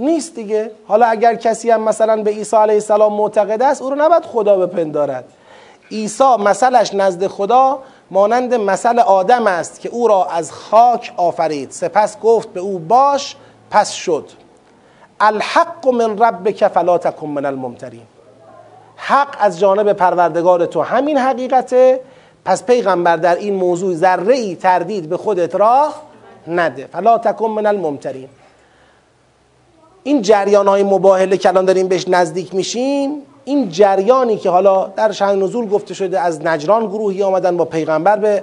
نیست 0.00 0.34
دیگه. 0.34 0.70
حالا 0.88 1.06
اگر 1.06 1.34
کسی 1.34 1.70
هم 1.70 1.80
مثلا 1.80 2.22
به 2.22 2.30
عیسی 2.30 2.56
علیه 2.56 2.74
السلام 2.74 3.12
معتقد 3.12 3.62
است 3.62 3.82
او 3.82 3.90
رو 3.90 3.96
نباید 3.96 4.24
خدا 4.24 4.66
بپندارد. 4.66 5.24
عیسی 5.90 6.36
مثلش 6.38 6.94
نزد 6.94 7.26
خدا 7.26 7.78
مانند 8.10 8.54
مثل 8.54 8.98
آدم 8.98 9.46
است 9.46 9.80
که 9.80 9.88
او 9.88 10.08
را 10.08 10.24
از 10.24 10.52
خاک 10.52 11.12
آفرید. 11.16 11.70
سپس 11.70 12.20
گفت 12.20 12.48
به 12.48 12.60
او 12.60 12.78
باش 12.78 13.36
پس 13.70 13.92
شد. 13.92 14.28
الحق 15.20 15.88
من 15.88 16.18
ربک 16.18 16.68
فلا 16.68 16.98
تکن 16.98 17.28
من 17.28 17.44
الممترین. 17.44 18.15
حق 18.96 19.36
از 19.38 19.60
جانب 19.60 19.92
پروردگار 19.92 20.66
تو. 20.66 20.82
همین 20.82 21.18
حقیقته. 21.18 22.00
پس 22.44 22.64
پیغمبر 22.64 23.16
در 23.16 23.34
این 23.34 23.54
موضوع 23.54 23.94
ذره 23.94 24.34
ای 24.34 24.56
تردید 24.56 25.08
به 25.08 25.16
خودت 25.16 25.54
راه 25.54 26.02
نده. 26.48 26.88
فلا 26.92 27.18
تکن 27.18 27.50
من 27.50 27.66
الممترین. 27.66 28.28
این 30.02 30.22
جریان 30.22 30.68
های 30.68 30.82
مباهله 30.82 31.36
که 31.36 31.48
الان 31.48 31.64
داریم 31.64 31.88
بهش 31.88 32.08
نزدیک 32.08 32.54
میشیم 32.54 33.22
این 33.44 33.68
جریانی 33.68 34.36
که 34.36 34.50
حالا 34.50 34.86
در 34.86 35.12
شهر 35.12 35.34
نزول 35.34 35.68
گفته 35.68 35.94
شده 35.94 36.20
از 36.20 36.46
نجران 36.46 36.86
گروهی 36.86 37.22
آمدن 37.22 37.56
با 37.56 37.64
پیغمبر 37.64 38.16
به 38.16 38.42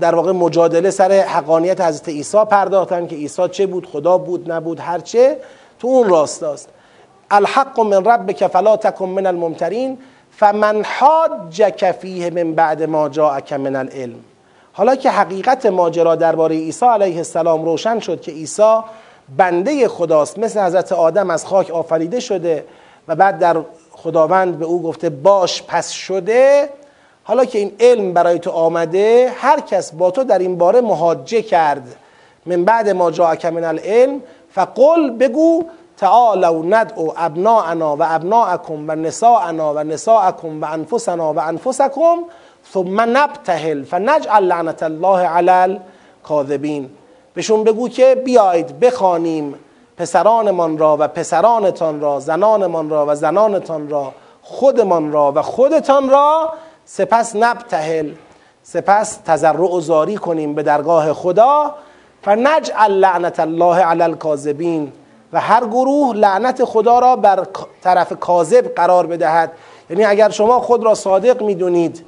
در 0.00 0.14
واقع 0.14 0.32
مجادله 0.32 0.90
سر 0.90 1.12
حقانیت 1.12 1.80
حضرت 1.80 2.08
عیسی 2.08 2.44
پرداختن 2.50 3.06
که 3.06 3.16
عیسی 3.16 3.48
چه 3.48 3.66
بود 3.66 3.86
خدا 3.86 4.18
بود 4.18 4.52
نبود 4.52 4.80
هرچه 4.80 5.36
تو 5.78 5.88
اون 5.88 6.08
راستاست. 6.08 6.68
الحق 7.30 7.80
من 7.80 8.04
ربک 8.04 8.46
فلا 8.46 8.76
تکن 8.76 9.08
من 9.08 9.26
الممترین 9.26 9.98
فمن 10.30 10.84
حاجک 10.84 11.92
فیه 11.92 12.30
من 12.30 12.54
بعد 12.54 12.82
ما 12.82 13.08
جاءک 13.08 13.52
من 13.52 13.76
العلم. 13.76 14.20
حالا 14.72 14.96
که 14.96 15.10
حقیقت 15.10 15.66
ماجرا 15.66 16.16
درباره 16.16 16.56
عیسی 16.56 16.86
علیه 16.86 17.16
السلام 17.16 17.64
روشن 17.64 17.98
شد 17.98 18.20
که 18.20 18.32
عیسی 18.32 18.78
بنده 19.36 19.88
خداست 19.88 20.38
مثل 20.38 20.60
حضرت 20.60 20.92
آدم 20.92 21.30
از 21.30 21.46
خاک 21.46 21.70
آفریده 21.70 22.20
شده 22.20 22.64
و 23.08 23.14
بعد 23.14 23.38
در 23.38 23.56
خداوند 23.90 24.58
به 24.58 24.64
او 24.64 24.82
گفته 24.82 25.10
باش 25.10 25.62
پس 25.62 25.90
شده. 25.90 26.68
حالا 27.24 27.44
که 27.44 27.58
این 27.58 27.72
علم 27.80 28.12
برای 28.12 28.38
تو 28.38 28.50
آمده 28.50 29.32
هر 29.36 29.60
کس 29.60 29.92
با 29.92 30.10
تو 30.10 30.24
در 30.24 30.38
این 30.38 30.58
باره 30.58 30.80
محاجه 30.80 31.42
کرد. 31.42 31.96
من 32.46 32.64
بعد 32.64 32.88
ما 32.88 33.10
جاءک 33.10 33.46
من 33.46 33.64
العلم 33.64 34.20
فقل 34.50 35.10
بگو 35.10 35.64
تعالوا 35.98 36.62
ندعو 36.64 37.12
ابناءنا 37.16 37.96
و 37.96 38.02
ابناءکم 38.02 38.84
و 38.88 38.94
نساءنا 38.94 39.74
و 39.74 39.78
نساءکم 39.78 40.62
و 40.62 40.64
انفسنا 40.64 41.32
و 41.32 41.38
انفسکم 41.38 42.16
ثم 42.72 43.00
نبتهل 43.00 43.82
فنجعل 43.82 44.44
لعنت 44.44 44.82
الله 44.82 45.18
علی 45.18 45.50
الکاذبین 45.50 46.90
بهشون 47.34 47.64
بگو 47.64 47.88
که 47.88 48.22
بیایید 48.24 48.80
بخوانیم 48.80 49.54
پسرانمان 49.96 50.78
را 50.78 50.96
و 51.00 51.08
پسرانتان 51.08 52.00
را 52.00 52.20
زنانمان 52.20 52.90
را 52.90 53.06
و 53.08 53.14
زنانتان 53.14 53.88
را 53.88 54.12
خودمان 54.42 55.12
را 55.12 55.32
و 55.32 55.42
خودتان 55.42 56.10
را. 56.10 56.52
سپس 56.84 57.36
نبتهل 57.36 58.10
سپس 58.62 59.16
تضرع 59.16 59.74
و 59.74 59.80
زاری 59.80 60.16
کنیم 60.16 60.54
به 60.54 60.62
درگاه 60.62 61.12
خدا. 61.12 61.74
فنجعل 62.22 62.92
لعنت 62.92 63.40
الله 63.40 63.76
علی 63.76 64.02
الکاذبین 64.02 64.92
و 65.32 65.40
هر 65.40 65.64
گروه 65.66 66.16
لعنت 66.16 66.64
خدا 66.64 66.98
را 66.98 67.16
بر 67.16 67.46
طرف 67.82 68.12
کاذب 68.20 68.74
قرار 68.74 69.06
بدهد. 69.06 69.52
یعنی 69.90 70.04
اگر 70.04 70.30
شما 70.30 70.60
خود 70.60 70.84
را 70.84 70.94
صادق 70.94 71.42
می‌دونید 71.42 72.04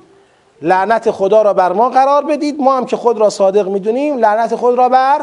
لعنت 0.62 1.10
خدا 1.10 1.42
را 1.42 1.52
بر 1.52 1.72
ما 1.72 1.88
قرار 1.88 2.24
بدید. 2.24 2.60
ما 2.60 2.76
هم 2.76 2.86
که 2.86 2.96
خود 2.96 3.18
را 3.18 3.30
صادق 3.30 3.68
می‌دونیم 3.68 4.18
لعنت 4.18 4.54
خود 4.54 4.78
را 4.78 4.88
بر 4.88 5.20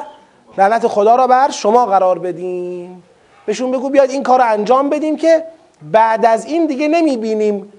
لعنت 0.57 0.87
خدا 0.87 1.15
را 1.15 1.27
بر 1.27 1.51
شما 1.51 1.85
قرار 1.85 2.19
بدیم. 2.19 3.03
بهشون 3.45 3.71
بگو 3.71 3.89
بیاد 3.89 4.09
این 4.09 4.23
کار 4.23 4.39
را 4.39 4.45
انجام 4.45 4.89
بدیم 4.89 5.17
که 5.17 5.43
بعد 5.91 6.25
از 6.25 6.45
این 6.45 6.65
دیگه 6.65 6.87
نمی‌بینیم. 6.87 7.73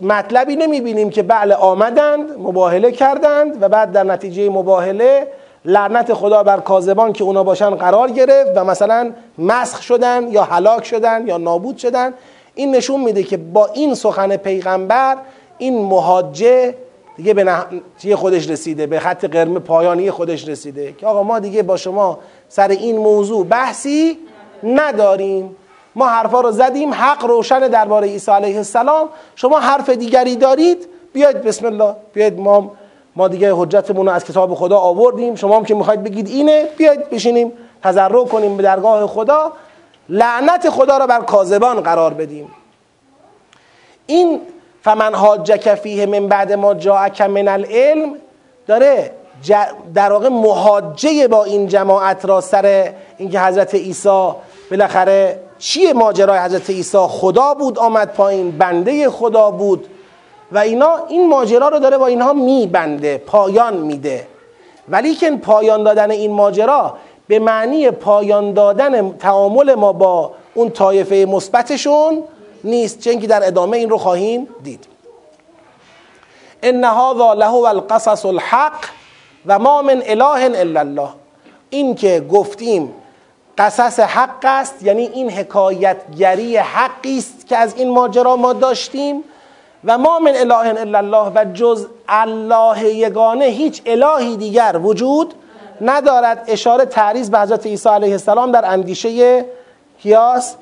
مطلبی 0.00 0.56
نمی‌بینیم 0.56 1.10
که 1.10 1.22
بله 1.22 1.54
آمدند 1.54 2.38
مباهله 2.38 2.92
کردند 2.92 3.62
و 3.62 3.68
بعد 3.68 3.92
در 3.92 4.04
نتیجه 4.04 4.50
مباهله 4.50 5.28
لعنت 5.68 6.14
خدا 6.14 6.42
بر 6.42 6.60
کاذبان 6.60 7.12
که 7.12 7.24
اونا 7.24 7.44
باشن 7.44 7.70
قرار 7.70 8.10
گرفت 8.10 8.50
و 8.56 8.64
مثلا 8.64 9.12
مسخ 9.38 9.82
شدن 9.82 10.28
یا 10.30 10.44
هلاک 10.44 10.84
شدن 10.84 11.26
یا 11.26 11.36
نابود 11.36 11.76
شدن. 11.76 12.14
این 12.54 12.74
نشون 12.74 13.00
میده 13.00 13.22
که 13.22 13.36
با 13.36 13.66
این 13.66 13.94
سخن 13.94 14.36
پیغمبر 14.36 15.16
این 15.58 15.84
مهاجه 15.84 16.74
دیگه 17.16 17.34
به 17.34 17.44
نهایت 17.44 18.14
خودش 18.14 18.50
رسیده 18.50 18.86
به 18.86 19.00
خط 19.00 19.24
قرمه 19.24 19.58
پایانی 19.58 20.10
خودش 20.10 20.48
رسیده 20.48 20.92
که 20.92 21.06
آقا 21.06 21.22
ما 21.22 21.38
دیگه 21.38 21.62
با 21.62 21.76
شما 21.76 22.18
سر 22.48 22.68
این 22.68 22.96
موضوع 22.96 23.46
بحثی 23.46 24.18
نداریم. 24.62 25.56
ما 25.94 26.08
حرفا 26.08 26.40
رو 26.40 26.50
زدیم 26.50 26.94
حق 26.94 27.24
روشن 27.24 27.58
درباره 27.58 28.08
عیسی 28.08 28.30
علیه 28.30 28.56
السلام. 28.56 29.08
شما 29.34 29.58
حرف 29.58 29.90
دیگری 29.90 30.36
دارید 30.36 30.88
بیاید 31.12 31.42
بسم 31.42 31.66
الله 31.66 31.94
بیاید 32.12 32.40
ما 32.40 32.70
ما 33.16 33.28
دیگه 33.28 33.54
حجتمون 33.54 34.06
رو 34.06 34.12
از 34.12 34.24
کتاب 34.24 34.54
خدا 34.54 34.78
آوردیم. 34.78 35.34
شما 35.34 35.56
هم 35.56 35.64
که 35.64 35.74
می‌خواید 35.74 36.04
بگید 36.04 36.28
اینه 36.28 36.68
بیاید 36.76 37.10
بشینیم 37.10 37.52
تضرع 37.82 38.24
کنیم 38.24 38.56
به 38.56 38.62
درگاه 38.62 39.06
خدا. 39.06 39.52
لعنت 40.08 40.70
خدا 40.70 40.98
را 40.98 41.06
بر 41.06 41.20
کاذبان 41.20 41.80
قرار 41.80 42.14
بدیم. 42.14 42.50
این 44.06 44.40
فمن 44.82 45.14
حاجک 45.14 45.74
فیه 45.74 46.06
من 46.06 46.28
بعد 46.28 46.52
ما 46.52 46.74
جاءک 46.74 47.20
من 47.20 47.48
العلم 47.48 48.14
داره 48.66 49.10
در 49.94 50.12
واقع 50.12 50.28
محاجه 50.28 51.28
با 51.28 51.44
این 51.44 51.66
جماعت 51.66 52.24
را 52.24 52.40
سر 52.40 52.92
اینکه 53.18 53.40
حضرت 53.40 53.74
عیسی 53.74 54.30
بالاخره 54.70 55.40
چیه 55.58 55.92
ماجرای 55.92 56.38
حضرت 56.38 56.70
عیسی؟ 56.70 56.98
خدا 56.98 57.54
بود 57.54 57.78
آمد 57.78 58.12
پایین 58.12 58.50
بنده 58.50 59.10
خدا 59.10 59.50
بود. 59.50 59.86
و 60.52 60.58
اینا 60.58 60.96
این 61.08 61.28
ماجرا 61.28 61.68
رو 61.68 61.78
داره 61.78 61.98
با 61.98 62.06
اینها 62.06 62.32
میبنده 62.32 63.18
پایان 63.18 63.76
میده. 63.76 64.26
ولی 64.88 65.14
که 65.14 65.30
پایان 65.30 65.82
دادن 65.82 66.10
این 66.10 66.32
ماجرا 66.32 66.96
به 67.28 67.38
معنی 67.38 67.90
پایان 67.90 68.52
دادن 68.52 69.16
تعامل 69.16 69.74
ما 69.74 69.92
با 69.92 70.32
اون 70.54 70.70
طایفه 70.70 71.26
مثبتشون 71.28 72.24
نیست 72.64 73.00
چون 73.00 73.18
که 73.18 73.26
در 73.26 73.46
ادامه 73.46 73.76
این 73.76 73.90
رو 73.90 73.98
خواهیم 73.98 74.48
دید. 74.62 74.86
ان 76.62 76.84
هذا 76.84 77.32
له 77.32 77.54
القصص 77.54 78.26
الحق 78.26 78.84
و 79.46 79.58
ما 79.58 79.82
من 79.82 80.02
اله 80.06 80.58
الا 80.60 80.80
الله. 80.80 81.08
این 81.70 81.94
که 81.94 82.26
گفتیم 82.30 82.94
قصص 83.58 84.00
حق 84.00 84.44
است 84.44 84.82
یعنی 84.82 85.06
این 85.06 85.30
حکایتگری 85.30 86.56
حقی 86.56 87.18
است 87.18 87.46
که 87.46 87.56
از 87.56 87.74
این 87.76 87.90
ماجرا 87.90 88.36
ما 88.36 88.52
داشتیم. 88.52 89.24
و 89.84 89.98
ما 89.98 90.18
من 90.18 90.36
اله 90.36 90.80
الا 90.80 90.98
الله 90.98 91.32
و 91.34 91.44
جز 91.54 91.86
الله 92.08 92.84
یگانه 92.84 93.44
هیچ 93.44 93.82
الهی 93.86 94.36
دیگر 94.36 94.80
وجود 94.82 95.34
ندارد. 95.80 96.44
اشاره 96.48 96.84
تعریض 96.84 97.30
به 97.30 97.38
حضرت 97.38 97.66
عیسی 97.66 97.88
علیه 97.88 98.12
السلام 98.12 98.52
در 98.52 98.64
اندیشه 98.72 99.44
کیاس 100.02 100.56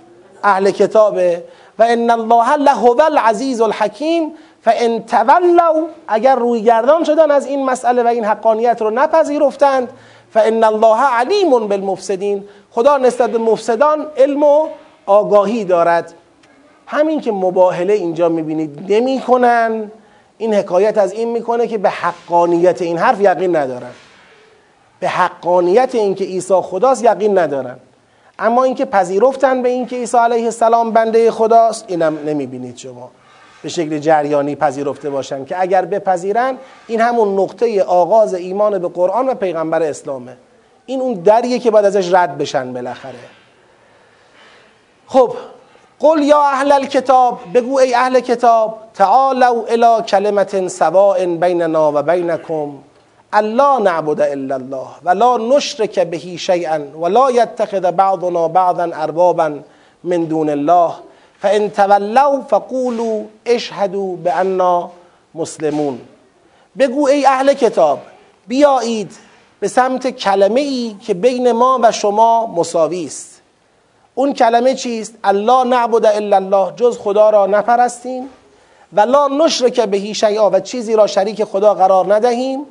اهل 0.45 0.71
کتابه. 0.71 1.43
و 1.79 1.83
ان 1.83 2.11
الله 2.11 2.57
لهو 2.57 3.03
العزیز 3.03 3.61
الحکیم 3.61 4.33
فان 4.65 5.05
تولوا 5.05 5.87
اگر 6.09 6.35
روی 6.35 6.63
گردان 6.63 7.05
شدن 7.05 7.31
از 7.31 7.47
این 7.47 7.65
مسئله 7.65 8.03
و 8.03 8.07
این 8.07 8.25
حقانیت 8.25 8.83
رو 8.83 8.91
نپذیرفتند 8.91 9.89
فان 10.31 10.65
الله 10.65 11.01
علیم 11.01 11.51
بالمفسدین. 11.51 12.45
خدا 12.71 12.99
نسبت 12.99 13.31
به 13.31 13.39
مفسدان 13.39 14.07
علم 14.17 14.43
و 14.43 14.69
آگاهی 15.07 15.65
دارد. 15.65 16.15
همین 16.87 17.21
که 17.21 17.33
مباهله 17.33 17.93
اینجا 17.93 18.29
می‌بینید 18.29 18.93
نمی‌کنن. 18.93 19.91
این 20.39 20.55
حکایت 20.55 20.99
از 20.99 21.13
این 21.13 21.33
می‌کنه 21.33 21.67
که 21.67 21.79
به 21.79 21.91
حقانیت 21.91 22.83
این 22.83 22.99
حرف 22.99 23.21
یقین 23.21 23.57
ندارن. 23.57 23.93
به 25.01 25.09
حقانیت 25.09 25.95
اینکه 25.95 26.25
عیسی 26.25 26.55
خداست 26.55 27.05
یقین 27.05 27.39
ندارن. 27.39 27.77
اما 28.39 28.65
اینکه 28.65 28.85
پذیرفتن 28.85 29.63
به 29.63 29.69
اینکه 29.69 29.97
عیسی 29.97 30.17
علیه 30.17 30.45
السلام 30.45 30.91
بنده 30.91 31.31
خداست 31.31 31.85
اینم 31.89 32.19
نمی‌بینید 32.27 32.77
شما. 32.77 33.11
به 33.63 33.69
شکل 33.69 33.99
جریانی 33.99 34.57
پذیرفته 34.57 35.11
باشن 35.11 35.45
که 35.45 35.61
اگر 35.61 35.85
بپذیرن 35.85 36.57
این 36.87 37.01
همون 37.01 37.41
نقطه 37.41 37.83
آغاز 37.83 38.35
ایمان 38.35 38.79
به 38.79 38.89
قرآن 38.89 39.29
و 39.29 39.35
پیغمبر 39.35 39.83
اسلامه. 39.83 40.37
این 40.87 41.01
اون 41.01 41.15
دریه 41.15 41.59
که 41.59 41.71
باید 41.71 41.85
ازش 41.85 42.15
رد 42.15 42.39
بشن 42.39 42.73
بالاخره. 42.73 43.15
خب 45.07 45.33
قل 46.01 46.23
یا 46.23 46.41
اهل 46.41 46.73
الكتاب 46.73 47.39
بگو 47.55 47.79
ای 47.79 47.95
اهل 47.95 48.21
کتاب 48.21 48.79
تعالوا 48.95 49.65
الى 49.69 50.03
کلمت 50.03 50.69
سواء 50.69 51.25
بیننا 51.27 51.93
و 51.93 52.03
بینکم. 52.03 52.79
الا 53.33 53.79
نعبد 53.79 54.21
الا 54.21 54.57
الله 54.57 54.87
ولا 55.05 55.37
نشرك 55.37 55.99
به 55.99 56.37
شيئا 56.39 56.81
ولا 56.99 57.31
يتخذ 57.31 57.91
بعضنا 57.91 58.49
بعضا 58.49 58.91
اربابا 58.95 59.61
من 60.05 60.25
دون 60.25 60.51
الله. 60.51 60.93
فان 61.43 61.73
تولوا 61.73 62.41
فقولوا 62.41 63.25
اشهدوا 63.47 64.17
باننا 64.17 64.91
مسلمون. 65.35 66.01
بگو 66.79 67.07
ای 67.07 67.27
اهل 67.27 67.53
کتاب 67.53 67.99
بیایید 68.47 69.13
به 69.61 69.69
سمت 69.69 70.07
کلمه 70.07 70.61
ای 70.61 70.97
که 71.07 71.15
بین 71.15 71.53
ما 71.53 71.81
و 71.83 71.93
شما 71.93 72.47
مساوی 72.47 73.05
است. 73.05 73.36
اون 74.19 74.33
کلمه 74.33 74.75
چیست؟ 74.75 75.15
الله 75.25 75.65
نعبد 75.65 76.07
الا 76.07 76.37
الله 76.37 76.73
جز 76.77 76.99
خدا 76.99 77.31
را 77.31 77.47
نپرستیم 77.47 78.29
و 78.93 79.01
لا 79.01 79.29
نشرک 79.29 79.81
بهی 79.81 80.15
شیئا 80.15 80.51
و 80.51 80.61
چیزی 80.61 80.97
را 80.97 81.07
شریک 81.07 81.45
خدا 81.45 81.75
قرار 81.75 82.15
ندهیم 82.15 82.67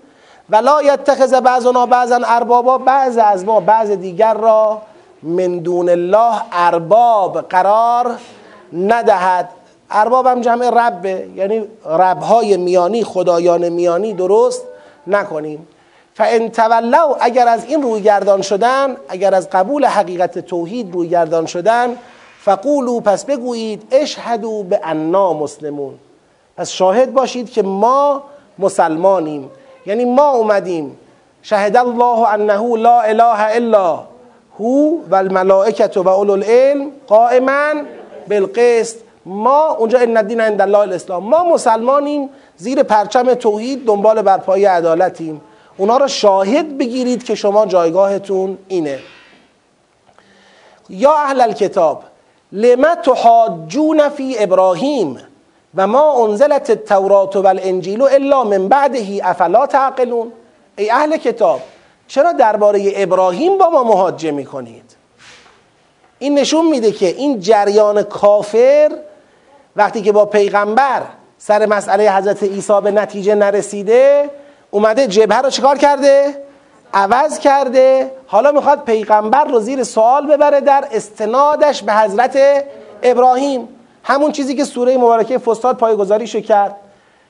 و 0.50 0.56
لا 0.56 0.82
یتخذ 0.82 1.34
بعضنا 1.34 1.86
بعضا 1.86 2.20
اربابا 2.26 2.78
بعض 2.78 3.18
از 3.18 3.46
ما 3.46 3.60
بعض 3.60 3.91
دیگر 3.91 4.34
را 4.34 4.82
من 5.24 5.58
دون 5.60 5.89
الله 5.89 6.41
ارباب 6.52 7.41
قرار 7.41 8.18
ندهد. 8.74 9.50
ارباب 9.91 10.28
هم 10.28 10.41
جمع 10.41 10.70
ربه 10.70 11.30
یعنی 11.36 11.64
ربهای 11.86 12.58
میانی 12.58 13.04
خدایان 13.04 13.70
میانی 13.70 14.14
درست 14.14 14.64
نکنیم. 15.08 15.68
فان 16.18 16.49
تولوا 16.49 17.18
اگر 17.22 17.47
از 17.47 17.66
این 17.66 17.82
روی 17.82 18.01
گردان 18.01 18.41
شدن 18.41 18.95
اگر 19.09 19.36
از 19.36 19.49
قبول 19.49 19.86
حقیقت 19.86 20.39
توحید 20.39 20.93
روی 20.93 21.09
گردان 21.09 21.45
شدن 21.45 21.97
فقولو 22.41 22.99
پس 22.99 23.26
بگویید 23.26 23.84
اشهدو 23.91 24.63
به 24.63 24.80
انا 24.84 25.34
مسلمون. 25.34 25.93
پس 26.57 26.70
شاهد 26.70 27.13
باشید 27.13 27.49
که 27.49 27.61
ما 27.61 28.24
مسلمانیم. 28.59 29.49
یعنی 29.86 30.05
ما 30.05 30.30
اومدیم. 30.30 30.97
شهد 31.41 31.78
الله 31.78 32.30
انه 32.30 32.78
لا 32.78 33.01
اله 33.01 33.55
الا 33.55 33.99
هو 34.59 34.97
و 35.09 35.16
الملائکت 35.16 35.97
و 35.97 36.09
اولو 36.09 36.34
العلم 36.34 36.91
قائما 37.07 37.74
بالقسط. 38.30 38.95
ما 39.26 39.68
اونجا 39.68 39.99
ان 39.99 40.18
الدین 40.18 40.41
عند 40.41 40.61
الله 40.61 40.80
الاسلام. 40.80 41.24
ما 41.24 41.43
مسلمانیم. 41.43 42.30
زیر 42.57 42.84
پرچم 42.84 43.34
توحید 43.34 43.86
دنبال 43.86 44.22
برپایی 44.22 44.66
عدالتیم. 44.66 45.41
اونا 45.78 45.98
را 45.98 46.08
شاهد 46.08 46.78
بگیرید 46.78 47.24
که 47.24 47.36
شما 47.36 47.66
جایگاهتون 47.66 48.58
اینه. 48.68 49.00
یا 50.90 51.14
اهل 51.18 51.42
الكتاب 51.42 52.04
لما 52.52 52.96
تحاجون 52.96 54.10
فی 54.10 54.36
ابراهیم 54.40 55.18
و 55.76 55.88
ما 55.88 56.28
انزلت 56.28 56.70
التورات 56.70 57.36
و 57.36 57.48
الانجیل 57.48 58.02
الا 58.02 58.44
من 58.44 58.68
بعده 58.68 59.22
افلا 59.24 59.68
تعقلون؟ 59.68 60.32
ای 60.78 60.90
اهل 60.90 61.18
کتاب 61.18 61.62
چرا 62.08 62.32
درباره 62.32 62.92
ابراهیم 62.96 63.58
با 63.58 63.70
ما 63.70 63.84
محاجه 63.84 64.32
می‌کنید؟ 64.32 64.96
این 66.20 66.40
نشون 66.40 66.70
میده 66.70 66.92
که 66.92 67.08
این 67.08 67.40
جریان 67.40 68.04
کافر 68.04 68.92
وقتی 69.76 70.02
که 70.02 70.12
با 70.12 70.26
پیغمبر 70.26 71.02
سر 71.38 71.66
مسئله 71.66 72.12
حضرت 72.12 72.44
عیسی 72.44 72.82
به 72.84 72.92
نتیجه 72.92 73.36
نرسیده 73.36 74.30
اومده 74.72 75.07
جبهه 75.07 75.41
رو 75.41 75.49
چیکار 75.49 75.78
کرده؟ 75.78 76.43
عوض 76.93 77.39
کرده. 77.39 78.11
حالا 78.28 78.51
می‌خواد 78.51 78.84
پیغمبر 78.84 79.43
رو 79.43 79.59
زیر 79.59 79.84
سوال 79.84 80.28
ببره 80.28 80.61
در 80.61 80.88
استنادش 80.91 81.84
به 81.84 81.93
حضرت 81.93 82.38
ابراهیم. 83.03 83.68
همون 84.03 84.32
چیزی 84.32 84.55
که 84.55 84.63
سوره 84.63 84.97
مبارکه 84.97 85.38
فستاد 85.38 85.78
پایگذاریشو 85.78 86.39
کرد. 86.39 86.76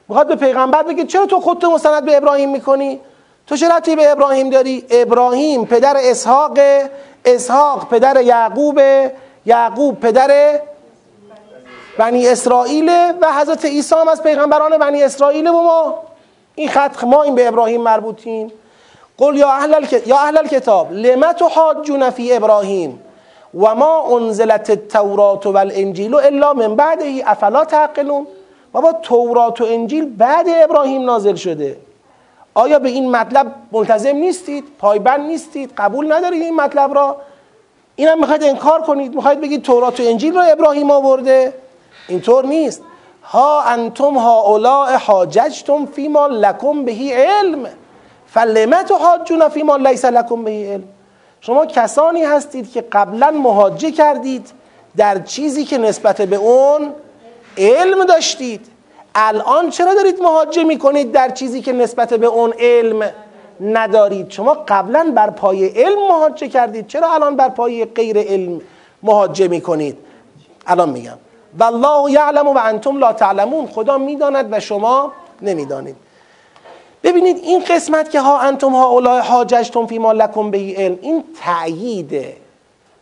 می‌خواد 0.08 0.28
به 0.28 0.36
پیغمبر 0.36 0.84
بگه 0.84 1.06
چرا 1.06 1.26
تو 1.26 1.40
خودتو 1.40 1.72
مستند 1.72 2.06
به 2.06 2.18
ابراهیم 2.18 2.52
می‌کنی؟ 2.52 3.00
تو 3.48 3.56
چه 3.56 3.70
ربطی 3.70 3.96
به 3.96 4.12
ابراهیم 4.12 4.50
داری؟ 4.50 4.86
ابراهیم 4.90 5.66
پدر 5.66 5.96
اسحاق 6.00 6.60
اسحاق 7.26 7.90
پدر 7.90 8.22
یعقوب 8.22 8.82
یعقوب 9.46 10.00
پدر 10.00 10.60
بنی 11.98 12.28
اسرائیل 12.28 12.90
و 13.22 13.34
حضرت 13.40 13.66
عیسی 13.66 13.96
هم 13.96 14.08
از 14.08 14.24
پیغمبران 14.24 14.78
بنی 14.78 15.04
اسرائیل 15.04 15.48
و 15.48 15.52
ما. 15.52 16.04
این 16.56 16.70
خط 16.70 17.04
ما 17.04 17.24
این 17.24 17.36
به 17.36 17.48
ابراهیم 17.48 17.82
مربوطیم. 17.82 18.52
قل 19.18 19.36
یا 19.36 19.50
اهل, 19.50 19.86
یا 20.06 20.18
اهل 20.18 20.38
الكتاب 20.38 20.94
لما 20.94 21.34
تحاجون 21.34 22.10
فی 22.10 22.34
ابراهیم 22.34 23.00
و 23.60 23.76
ما 23.76 24.18
انزلت 24.18 24.70
التورات 24.70 25.46
و 25.46 25.58
الانجیل 25.58 26.16
الا 26.16 26.54
من 26.54 26.76
بعده 26.76 27.24
افلا 27.26 27.66
تعقلون؟ 27.66 28.28
بابا 28.72 28.94
تورات 28.94 29.62
و 29.62 29.66
انجیل 29.66 30.16
بعد 30.16 30.46
ابراهیم 30.50 31.06
نازل 31.06 31.36
شده. 31.36 31.78
آیا 32.54 32.80
به 32.80 32.90
این 32.90 33.12
مطلب 33.12 33.52
ملتزم 33.72 34.16
نیستید؟ 34.16 34.64
پایبند 34.80 35.20
نیستید؟ 35.20 35.72
قبول 35.78 36.14
ندارید 36.14 36.42
این 36.42 36.56
مطلب 36.56 36.96
را؟ 36.96 37.18
اینم 37.96 38.20
می‌خواید 38.20 38.44
انکار 38.44 38.82
کنید؟ 38.82 39.16
می‌خواید 39.16 39.42
بگید 39.42 39.62
تورات 39.62 40.00
و 40.00 40.04
انجیل 40.04 40.36
رو 40.36 40.44
ابراهیم 40.52 40.92
آورده؟ 40.92 41.54
اینطور 42.08 42.46
نیست. 42.46 42.82
ها 43.26 43.62
انتم 43.62 44.18
هؤلاء 44.18 44.98
حاججتم 44.98 45.86
فیما 45.86 46.28
لکم 46.28 46.86
بهی 46.86 47.14
علم. 47.14 47.68
فلما 48.28 48.84
تحاجون 48.84 49.50
فیما 49.50 49.78
لیس 49.78 50.06
لکم 50.06 50.44
بهی 50.44 50.74
علم. 50.74 50.84
شما 51.42 51.66
کسانی 51.66 52.24
هستید 52.24 52.72
که 52.72 52.82
قبلا 52.82 53.32
مهاجه 53.32 53.92
کردید 53.92 54.52
در 54.98 55.20
چیزی 55.20 55.66
که 55.66 55.78
نسبت 55.78 56.22
به 56.22 56.36
اون 56.36 56.94
علم 57.58 58.06
داشتید. 58.06 58.66
الان 59.16 59.70
چرا 59.70 59.94
دارید 59.94 60.22
مهاجه 60.22 60.64
می‌کنید 60.64 61.12
در 61.12 61.30
چیزی 61.30 61.62
که 61.62 61.74
نسبت 61.74 62.14
به 62.14 62.26
اون 62.28 62.54
علم 62.60 63.12
ندارید؟ 63.62 64.32
شما 64.32 64.54
قبلا 64.54 65.12
بر 65.16 65.30
پای 65.30 65.68
علم 65.68 66.08
مهاجه 66.08 66.48
کردید. 66.48 66.88
چرا 66.88 67.14
الان 67.14 67.36
بر 67.36 67.50
پای 67.50 67.86
غیر 67.86 68.18
علم 68.18 68.62
مهاجه 69.04 69.48
می‌کنید؟ 69.48 69.98
الان 70.68 70.90
میگم. 70.90 71.18
والله 71.60 72.12
یعلم 72.12 72.48
و 72.48 72.60
انتم 72.64 72.98
لا 72.98 73.14
تعلمون. 73.14 73.68
خدا 73.68 73.98
می‌داند 73.98 74.48
و 74.52 74.60
شما 74.60 75.12
نمی‌دانید. 75.42 75.96
ببینید 77.04 77.38
این 77.38 77.64
قسمت 77.70 78.12
که 78.12 78.22
ها 78.22 78.40
انتم 78.40 78.72
ها 78.72 78.86
اولای 78.86 79.22
فی 79.90 79.98
ما 79.98 80.12
لکم 80.12 80.52
به 80.52 80.74
علم 80.78 80.98
این 81.02 81.24
تأیید 81.44 82.26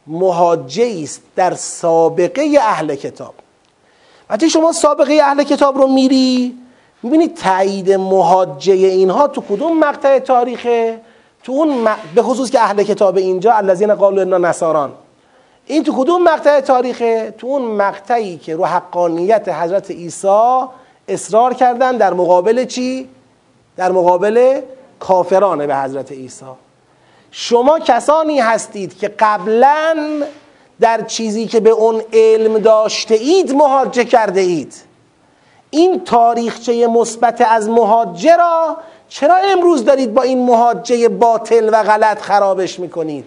مهاجه 0.07 0.99
است 1.03 1.21
در 1.35 1.53
سابقه 1.53 2.57
اهل 2.61 2.95
کتاب. 2.95 3.33
وقتی 4.29 4.49
شما 4.49 4.71
سابقه 4.71 5.19
اهل 5.23 5.43
کتاب 5.43 5.77
رو 5.77 5.87
میری 5.87 6.57
می‌بینید 7.03 7.37
تایید 7.37 7.91
مهاجه 7.91 8.73
اینها 8.73 9.27
تو 9.27 9.41
کدوم 9.41 9.79
مقطع 9.79 10.19
تاریخه؟ 10.19 10.99
تو 11.43 11.51
اون 11.51 11.87
به 12.15 12.21
خصوص 12.21 12.51
که 12.51 12.59
اهل 12.59 12.83
کتاب 12.83 13.17
اینجا 13.17 13.53
الذین 13.53 13.95
قالوا 13.95 14.21
انا 14.21 14.37
نصاران. 14.37 14.91
این 15.65 15.83
تو 15.83 15.93
کدوم 16.03 16.23
مقطع 16.23 16.59
تاریخه؟ 16.59 17.31
تو 17.37 17.47
اون 17.47 17.61
مقطعی 17.61 18.37
که 18.37 18.55
رو 18.55 18.65
حقانیت 18.65 19.49
حضرت 19.49 19.91
عیسی 19.91 20.61
اصرار 21.07 21.53
کردن 21.53 21.97
در 21.97 22.13
مقابل 22.13 22.65
چی؟ 22.65 23.09
در 23.77 23.91
مقابل 23.91 24.61
کافران 24.99 25.67
به 25.67 25.75
حضرت 25.75 26.11
عیسی. 26.11 26.45
شما 27.31 27.79
کسانی 27.79 28.39
هستید 28.39 28.97
که 28.97 29.07
قبلا 29.19 29.95
در 30.79 31.01
چیزی 31.01 31.47
که 31.47 31.59
به 31.59 31.69
اون 31.69 32.01
علم 32.13 32.57
داشته 32.57 33.15
اید 33.15 33.51
مهاجه 33.51 34.05
کرده 34.05 34.41
اید. 34.41 34.73
این 35.69 36.03
تاریخچه 36.03 36.87
مثبت 36.87 37.41
از 37.41 37.69
مهاجه 37.69 38.35
را 38.35 38.77
چرا 39.09 39.35
امروز 39.35 39.85
دارید 39.85 40.13
با 40.13 40.21
این 40.21 40.45
مهاجه 40.45 41.09
باطل 41.09 41.69
و 41.73 41.83
غلط 41.83 42.21
خرابش 42.21 42.79
می‌کنید؟ 42.79 43.25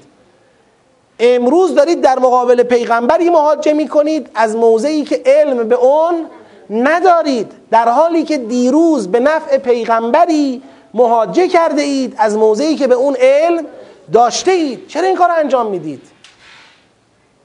امروز 1.19 1.75
دارید 1.75 2.01
در 2.01 2.19
مقابل 2.19 2.63
پیغمبری 2.63 3.31
مهاجه 3.31 3.73
می‌کنید 3.73 4.31
از 4.35 4.57
موضعی 4.57 5.05
که 5.05 5.23
علم 5.27 5.69
به 5.69 5.75
اون 5.75 6.27
ندارید. 6.71 7.53
در 7.71 7.89
حالی 7.89 8.23
که 8.23 8.39
دیروز 8.39 9.09
به 9.09 9.21
نفع 9.21 9.59
پیغمبری 9.59 10.63
مهاجه 10.95 11.49
کرده 11.49 11.83
اید 11.83 12.15
از 12.19 12.37
موضعی 12.37 12.77
که 12.77 12.87
به 12.87 12.95
اون 12.95 13.17
علم 13.21 13.67
داشته 14.13 14.51
اید. 14.51 14.89
چرا 14.89 15.07
این 15.07 15.17
کار 15.17 15.31
انجام 15.31 15.67
می‌دید؟ 15.67 16.03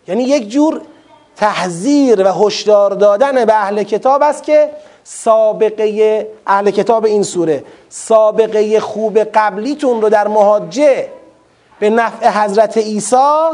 یعنی 0.08 0.24
یک 0.24 0.50
جور 0.50 0.82
تحذیر 1.36 2.28
و 2.28 2.32
هشدار 2.32 2.92
دادن 2.92 3.46
به 3.46 3.54
اهل 3.54 3.84
کتاب 3.84 4.24
است 4.24 4.44
که 4.44 4.70
سابقه 5.04 6.28
اهل 6.48 6.72
کتاب 6.72 7.06
این 7.06 7.24
سوره 7.24 7.64
سابقه 7.90 8.80
خوب 8.80 9.20
قبلیتون 9.20 10.02
رو 10.02 10.10
در 10.10 10.28
مهاجه 10.28 11.08
به 11.82 11.90
نفع 11.90 12.30
حضرت 12.30 12.78
عیسی 12.78 13.50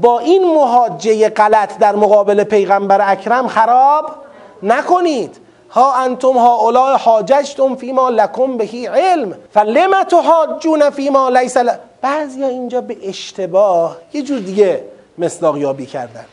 با 0.00 0.18
این 0.18 0.54
مهاجه 0.54 1.28
غلط 1.28 1.78
در 1.78 1.96
مقابل 1.96 2.44
پیغمبر 2.44 3.10
اکرم 3.12 3.48
خراب 3.48 4.04
نکنید. 4.62 5.36
ها 5.70 5.94
انتم 5.94 6.32
ها 6.32 6.54
اولای 6.54 6.96
حاججتم 6.96 7.74
فیما 7.74 8.08
لکم 8.08 8.56
بهی 8.56 8.86
علم 8.86 9.34
فلما 9.54 10.04
تحاجون 10.04 10.90
فیما 10.90 11.28
لیس 11.28 11.56
ل... 11.56 11.70
بعضی 12.02 12.44
اینجا 12.44 12.80
به 12.80 12.96
اشتباه 13.02 13.96
یه 14.12 14.22
جور 14.22 14.38
دیگه 14.38 14.84
مصداق 15.18 15.56
یابی 15.56 15.86
کردن. 15.86 16.24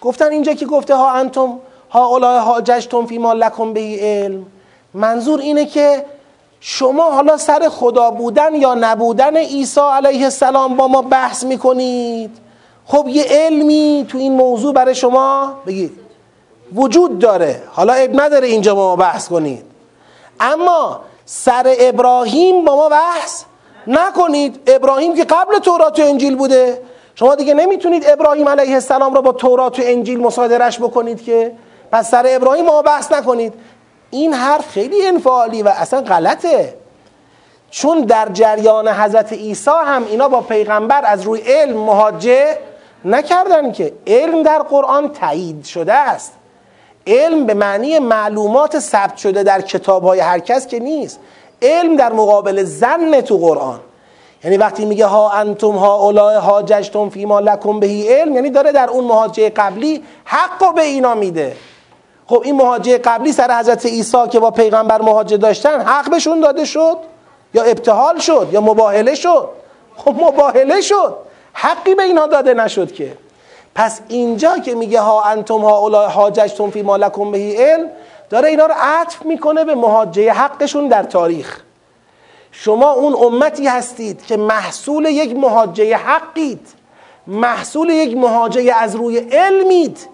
گفتن 0.00 0.30
اینجا 0.30 0.52
که 0.52 0.66
گفته 0.66 0.94
ها 0.94 1.10
انتم 1.10 1.58
ها 1.90 2.06
اولای 2.06 2.38
حاججتم 2.38 3.06
فیما 3.06 3.32
لکم 3.32 3.72
بهی 3.72 3.98
علم. 4.00 4.46
منظور 4.94 5.40
اینه 5.40 5.66
که 5.66 6.04
شما 6.64 7.10
حالا 7.10 7.36
سر 7.36 7.68
خدا 7.68 8.10
بودن 8.10 8.54
یا 8.54 8.74
نبودن 8.74 9.36
عیسی 9.36 9.80
علیه 9.80 10.24
السلام 10.24 10.76
با 10.76 10.88
ما 10.88 11.02
بحث 11.02 11.44
می‌کنید؟ 11.44 12.30
خب 12.86 13.08
یه 13.08 13.24
علمی 13.24 14.06
تو 14.08 14.18
این 14.18 14.32
موضوع 14.32 14.74
برای 14.74 14.94
شما 14.94 15.54
بگید. 15.66 15.92
وجود 16.74 17.18
داره. 17.18 17.62
حالا 17.72 17.92
اب 17.92 18.20
نداره 18.20 18.46
اینجا 18.46 18.74
با 18.74 18.88
ما 18.88 18.96
بحث 18.96 19.28
کنید. 19.28 19.64
اما 20.40 21.00
سر 21.24 21.74
ابراهیم 21.78 22.64
با 22.64 22.76
ما 22.76 22.88
بحث 22.88 23.44
نکنید. 23.86 24.60
ابراهیم 24.66 25.14
که 25.14 25.24
قبل 25.24 25.58
تورات 25.58 25.98
و 25.98 26.02
انجیل 26.02 26.36
بوده. 26.36 26.82
شما 27.14 27.34
دیگه 27.34 27.54
نمی‌تونید 27.54 28.04
ابراهیم 28.06 28.48
علیه 28.48 28.74
السلام 28.74 29.14
را 29.14 29.20
با 29.20 29.32
تورات 29.32 29.78
و 29.78 29.82
انجیل 29.84 30.20
مصادرش 30.20 30.78
بکنید 30.78 31.24
که 31.24 31.52
پس 31.92 32.10
سر 32.10 32.24
ابراهیم 32.28 32.64
ما 32.64 32.82
بحث 32.82 33.12
نکنید. 33.12 33.54
این 34.12 34.34
حرف 34.34 34.68
خیلی 34.68 35.06
انفعالی 35.06 35.62
و 35.62 35.68
اصلا 35.68 36.00
غلطه. 36.00 36.74
چون 37.70 38.00
در 38.00 38.28
جریان 38.32 38.88
حضرت 38.88 39.32
عیسی 39.32 39.70
هم 39.84 40.04
اینا 40.04 40.28
با 40.28 40.40
پیغمبر 40.40 41.02
از 41.04 41.22
روی 41.22 41.40
علم 41.40 41.76
مهاجه 41.78 42.58
نکردن 43.04 43.72
که 43.72 43.92
علم 44.06 44.42
در 44.42 44.58
قرآن 44.58 45.12
تایید 45.12 45.64
شده 45.64 45.94
است. 45.94 46.32
علم 47.06 47.46
به 47.46 47.54
معنی 47.54 47.98
معلومات 47.98 48.78
ثبت 48.78 49.16
شده 49.16 49.42
در 49.42 49.60
کتاب 49.60 50.02
های 50.02 50.20
هر 50.20 50.38
کس 50.38 50.66
که 50.66 50.78
نیست. 50.78 51.20
علم 51.62 51.96
در 51.96 52.12
مقابل 52.12 52.64
زن 52.64 53.20
تو 53.20 53.38
قرآن. 53.38 53.80
یعنی 54.44 54.56
وقتی 54.56 54.84
میگه 54.84 55.06
ها 55.06 55.30
انتم 55.30 55.72
ها 55.72 55.94
اولای 55.94 56.36
حاججتم 56.36 57.08
فیما 57.08 57.40
لکم 57.40 57.80
بهی 57.80 58.08
علم 58.08 58.34
یعنی 58.34 58.50
داره 58.50 58.72
در 58.72 58.90
اون 58.90 59.04
مهاجه 59.04 59.50
قبلی 59.50 60.04
حق 60.24 60.74
به 60.74 60.82
اینا 60.82 61.14
میده. 61.14 61.56
خب 62.32 62.42
این 62.44 62.56
مهاجه 62.56 62.98
قبلی 62.98 63.32
سر 63.32 63.58
حضرت 63.58 63.86
عیسی 63.86 64.28
که 64.30 64.40
با 64.40 64.50
پیغمبر 64.50 65.02
مهاجه 65.02 65.36
داشتن 65.36 65.80
حق 65.80 66.10
بهشون 66.10 66.40
داده 66.40 66.64
شد؟ 66.64 66.96
یا 67.54 67.62
ابتحال 67.62 68.18
شد؟ 68.18 68.48
یا 68.52 68.60
مباهله 68.60 69.14
شد؟ 69.14 69.48
خب 69.96 70.14
مباهله 70.20 70.80
شد. 70.80 71.16
حقی 71.52 71.94
به 71.94 72.02
اینها 72.02 72.26
داده 72.26 72.54
نشد 72.54 72.92
که. 72.92 73.16
پس 73.74 74.00
اینجا 74.08 74.58
که 74.58 74.74
میگه 74.74 75.00
ها 75.00 75.22
انتم 75.22 75.58
ها 75.58 75.78
اولای 75.78 76.06
حاججتم 76.06 76.70
فی 76.70 76.82
لکم 76.82 77.30
بهی 77.30 77.56
علم 77.56 77.90
داره 78.30 78.48
اینا 78.48 78.66
رو 78.66 78.74
عطف 78.78 79.22
می‌کنه 79.22 79.64
به 79.64 79.74
مهاجه 79.74 80.32
حقشون 80.32 80.88
در 80.88 81.02
تاریخ. 81.02 81.60
شما 82.52 82.92
اون 82.92 83.14
امتی 83.14 83.66
هستید 83.66 84.26
که 84.26 84.36
محصول 84.36 85.04
یک 85.04 85.36
مهاجه 85.36 85.96
حقید 85.96 86.68
محصول 87.26 87.90
یک 87.90 88.16
مهاجه 88.16 88.74
از 88.74 88.96
روی 88.96 89.18
علمید. 89.18 90.11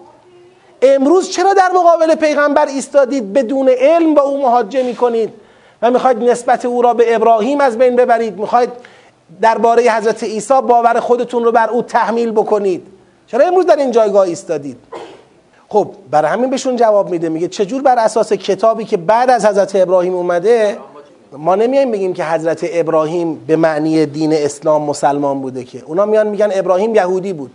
امروز 0.81 1.29
چرا 1.29 1.53
در 1.53 1.71
مقابل 1.75 2.15
پیغمبر 2.15 2.65
ایستادید 2.65 3.33
بدون 3.33 3.69
علم 3.69 4.13
با 4.13 4.21
او 4.21 4.41
مهاجه 4.41 4.83
می‌کنید 4.83 5.33
و 5.81 5.91
می‌خواید 5.91 6.23
نسبت 6.23 6.65
او 6.65 6.81
را 6.81 6.93
به 6.93 7.15
ابراهیم 7.15 7.61
از 7.61 7.77
بین 7.77 7.95
ببرید؟ 7.95 8.39
می‌خواید 8.39 8.69
درباره 9.41 9.83
حضرت 9.83 10.23
عیسی 10.23 10.61
باور 10.61 10.99
خودتون 10.99 11.43
رو 11.43 11.51
بر 11.51 11.69
او 11.69 11.81
تحمیل 11.81 12.31
بکنید؟ 12.31 12.87
چرا 13.27 13.45
امروز 13.45 13.65
در 13.65 13.75
این 13.75 13.91
جایگاه 13.91 14.21
ایستادید؟ 14.21 14.77
خب 15.69 15.87
برای 16.11 16.31
همین 16.31 16.49
بهشون 16.49 16.75
جواب 16.75 17.09
میده 17.09 17.29
میگه 17.29 17.47
چجور 17.47 17.81
بر 17.81 17.99
اساس 17.99 18.33
کتابی 18.33 18.85
که 18.85 18.97
بعد 18.97 19.29
از 19.29 19.45
حضرت 19.45 19.75
ابراهیم 19.75 20.13
اومده 20.13 20.77
ما 21.31 21.55
نمیایم 21.55 21.91
بگیم 21.91 22.13
که 22.13 22.25
حضرت 22.25 22.65
ابراهیم 22.73 23.35
به 23.47 23.55
معنی 23.55 24.05
دین 24.05 24.33
اسلام 24.33 24.81
مسلمان 24.81 25.41
بوده 25.41 25.63
که. 25.63 25.83
اونا 25.85 26.05
میان 26.05 26.27
میگن 26.27 26.49
ابراهیم 26.53 26.95
یهودی 26.95 27.33
بود. 27.33 27.51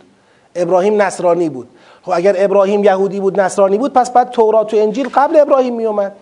ابراهیم 0.55 1.03
نصرانی 1.03 1.49
بود. 1.49 1.69
خب 2.03 2.13
اگر 2.15 2.35
ابراهیم 2.39 2.85
یهودی 2.85 3.21
بود 3.21 3.41
نصرانی 3.41 3.79
بود 3.79 3.93
پس 3.93 4.11
بعد 4.11 4.31
تورات 4.31 4.75
و 4.75 4.77
انجیل 4.77 5.09
قبل 5.09 5.37
ابراهیم 5.37 5.75
میومد 5.75 6.13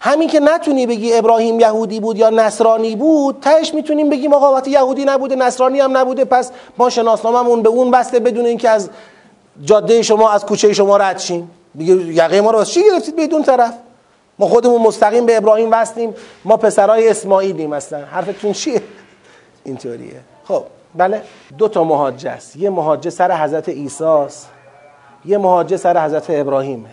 همین 0.00 0.28
که 0.28 0.40
نتونی 0.40 0.86
بگی 0.86 1.12
ابراهیم 1.12 1.60
یهودی 1.60 2.00
بود 2.00 2.18
یا 2.18 2.30
نصرانی 2.30 2.96
بود 2.96 3.36
تهش 3.42 3.74
می‌تونیم 3.74 4.10
بگیم 4.10 4.34
آقا 4.34 4.54
وقتی 4.54 4.70
یهودی 4.70 5.04
نبوده 5.04 5.36
نصرانی 5.36 5.80
هم 5.80 5.96
نبوده 5.96 6.24
پس 6.24 6.50
ما 6.78 6.90
شناسناممون 6.90 7.62
به 7.62 7.68
اون 7.68 7.90
بسته 7.90 8.18
بدون 8.18 8.46
اینکه 8.46 8.68
از 8.68 8.90
جاده 9.64 10.02
شما 10.02 10.30
از 10.30 10.46
کوچه 10.46 10.72
شما 10.72 10.96
رد 10.96 11.18
شیم. 11.18 11.50
میگه 11.74 11.94
یقه 11.94 12.40
ما 12.40 12.50
رو 12.50 12.64
چی 12.64 12.84
گرفتید 12.84 13.16
بدون 13.16 13.42
طرف؟ 13.42 13.74
ما 14.38 14.46
خودمون 14.46 14.82
مستقیم 14.82 15.26
به 15.26 15.36
ابراهیم 15.36 15.68
وصلیم 15.72 16.14
ما 16.44 16.56
پسرای 16.56 17.08
اسماعیلیم 17.08 17.72
اصلا. 17.72 17.98
حرفتون 17.98 18.52
چیه؟ 18.52 18.82
اینطوریه 19.64 20.20
خب. 20.44 20.64
بله. 20.94 21.22
دو 21.58 21.68
تا 21.68 21.84
مهاجه 21.84 22.30
است. 22.30 22.56
یه 22.56 22.70
مهاجه 22.70 23.10
سر 23.10 23.44
حضرت 23.44 23.68
عیسی 23.68 24.24
یه 25.24 25.38
مهاجه 25.38 25.76
سر 25.76 26.04
حضرت 26.04 26.26
ابراهیمه. 26.28 26.90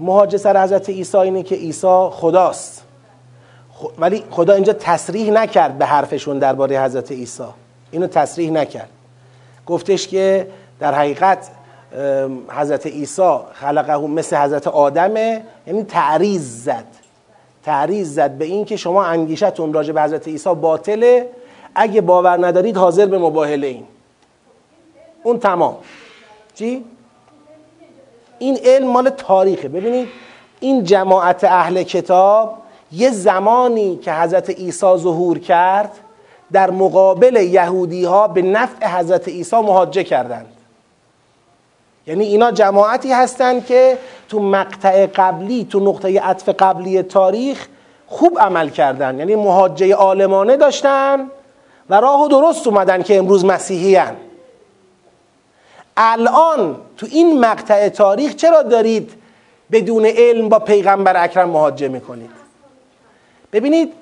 مهاجه 0.00 0.38
سر 0.38 0.62
حضرت 0.62 0.88
عیسی 0.88 1.16
اینه 1.16 1.42
که 1.42 1.54
عیسی 1.54 2.08
خداست. 2.10 2.84
ولی 3.98 4.24
خدا 4.30 4.54
اینجا 4.54 4.72
تصریح 4.72 5.32
نکرد 5.32 5.78
به 5.78 5.86
حرفشون 5.86 6.38
درباره 6.38 6.82
حضرت 6.82 7.12
عیسی. 7.12 7.44
اینو 7.90 8.06
تصریح 8.06 8.50
نکرد. 8.50 8.88
گفتش 9.66 10.08
که 10.08 10.46
در 10.80 10.94
حقیقت 10.94 11.48
حضرت 12.48 12.86
عیسی 12.86 13.38
خلقه 13.52 13.96
مثل 13.96 14.36
حضرت 14.36 14.66
آدمه. 14.66 15.42
یعنی 15.66 15.84
تعریض 15.84 16.64
زد. 16.64 16.84
تعریض 17.64 18.14
زد 18.14 18.30
به 18.30 18.44
این 18.44 18.64
که 18.64 18.76
شما 18.76 19.04
انگیشتون 19.04 19.72
راجع 19.72 19.92
به 19.92 20.02
حضرت 20.02 20.28
عیسی 20.28 20.54
باطله. 20.54 21.28
اگه 21.74 22.00
باور 22.00 22.46
ندارید 22.46 22.76
حاضر 22.76 23.06
به 23.06 23.18
مباهله 23.18 23.66
این 23.66 23.84
اون 25.22 25.38
تمام. 25.38 25.76
چی؟ 26.54 26.84
این 28.38 28.58
علم 28.64 28.86
مال 28.86 29.10
تاریخه. 29.10 29.68
ببینید 29.68 30.08
این 30.60 30.84
جماعت 30.84 31.44
اهل 31.44 31.82
کتاب 31.82 32.58
یه 32.92 33.10
زمانی 33.10 33.96
که 33.96 34.12
حضرت 34.12 34.50
عیسی 34.50 34.96
ظهور 34.96 35.38
کرد 35.38 35.90
در 36.52 36.70
مقابل 36.70 37.36
یهودی 37.36 38.04
ها 38.04 38.28
به 38.28 38.42
نفع 38.42 38.86
حضرت 38.98 39.28
عیسی 39.28 39.56
مهاجه 39.56 40.04
کردند. 40.04 40.46
یعنی 42.06 42.24
اینا 42.24 42.50
جماعتی 42.50 43.12
هستند 43.12 43.66
که 43.66 43.98
تو 44.28 44.40
مقطع 44.40 45.06
قبلی 45.06 45.64
تو 45.64 45.80
نقطه 45.80 46.20
عطف 46.20 46.48
قبلی 46.48 47.02
تاریخ 47.02 47.68
خوب 48.06 48.38
عمل 48.40 48.68
کردن. 48.68 49.18
یعنی 49.18 49.36
مهاجه 49.36 49.94
عالمانه 49.94 50.56
داشتن 50.56 51.30
و 51.90 51.94
راه 51.94 52.24
و 52.24 52.28
درست 52.28 52.66
اومدن 52.66 53.02
که 53.02 53.18
امروز 53.18 53.44
مسیحی 53.44 53.94
هن. 53.94 54.16
الان 55.96 56.76
تو 56.96 57.06
این 57.10 57.40
مقطع 57.40 57.88
تاریخ 57.88 58.34
چرا 58.34 58.62
دارید 58.62 59.12
بدون 59.72 60.06
علم 60.06 60.48
با 60.48 60.58
پیغمبر 60.58 61.24
اکرم 61.24 61.50
مهاجه 61.50 61.88
می‌کنید؟ 61.88 62.30
ببینید 63.52 63.92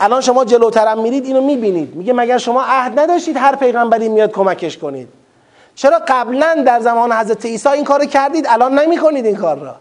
الان 0.00 0.20
شما 0.20 0.44
جلوترم 0.44 1.02
میرید 1.02 1.24
اینو 1.24 1.40
می‌بینید. 1.40 1.94
میگه 1.94 2.12
مگر 2.12 2.38
شما 2.38 2.62
عهد 2.62 2.98
نداشتید 2.98 3.36
هر 3.36 3.56
پیغمبری 3.56 4.08
میاد 4.08 4.32
کمکش 4.32 4.78
کنید؟ 4.78 5.08
چرا 5.74 6.00
قبلا 6.08 6.62
در 6.66 6.80
زمان 6.80 7.12
حضرت 7.12 7.46
عیسی 7.46 7.68
این 7.68 7.84
کار 7.84 8.04
کردید؟ 8.04 8.46
الان 8.48 8.78
نمی‌کنید 8.78 9.26
این 9.26 9.36
کار 9.36 9.58
را. 9.58 9.74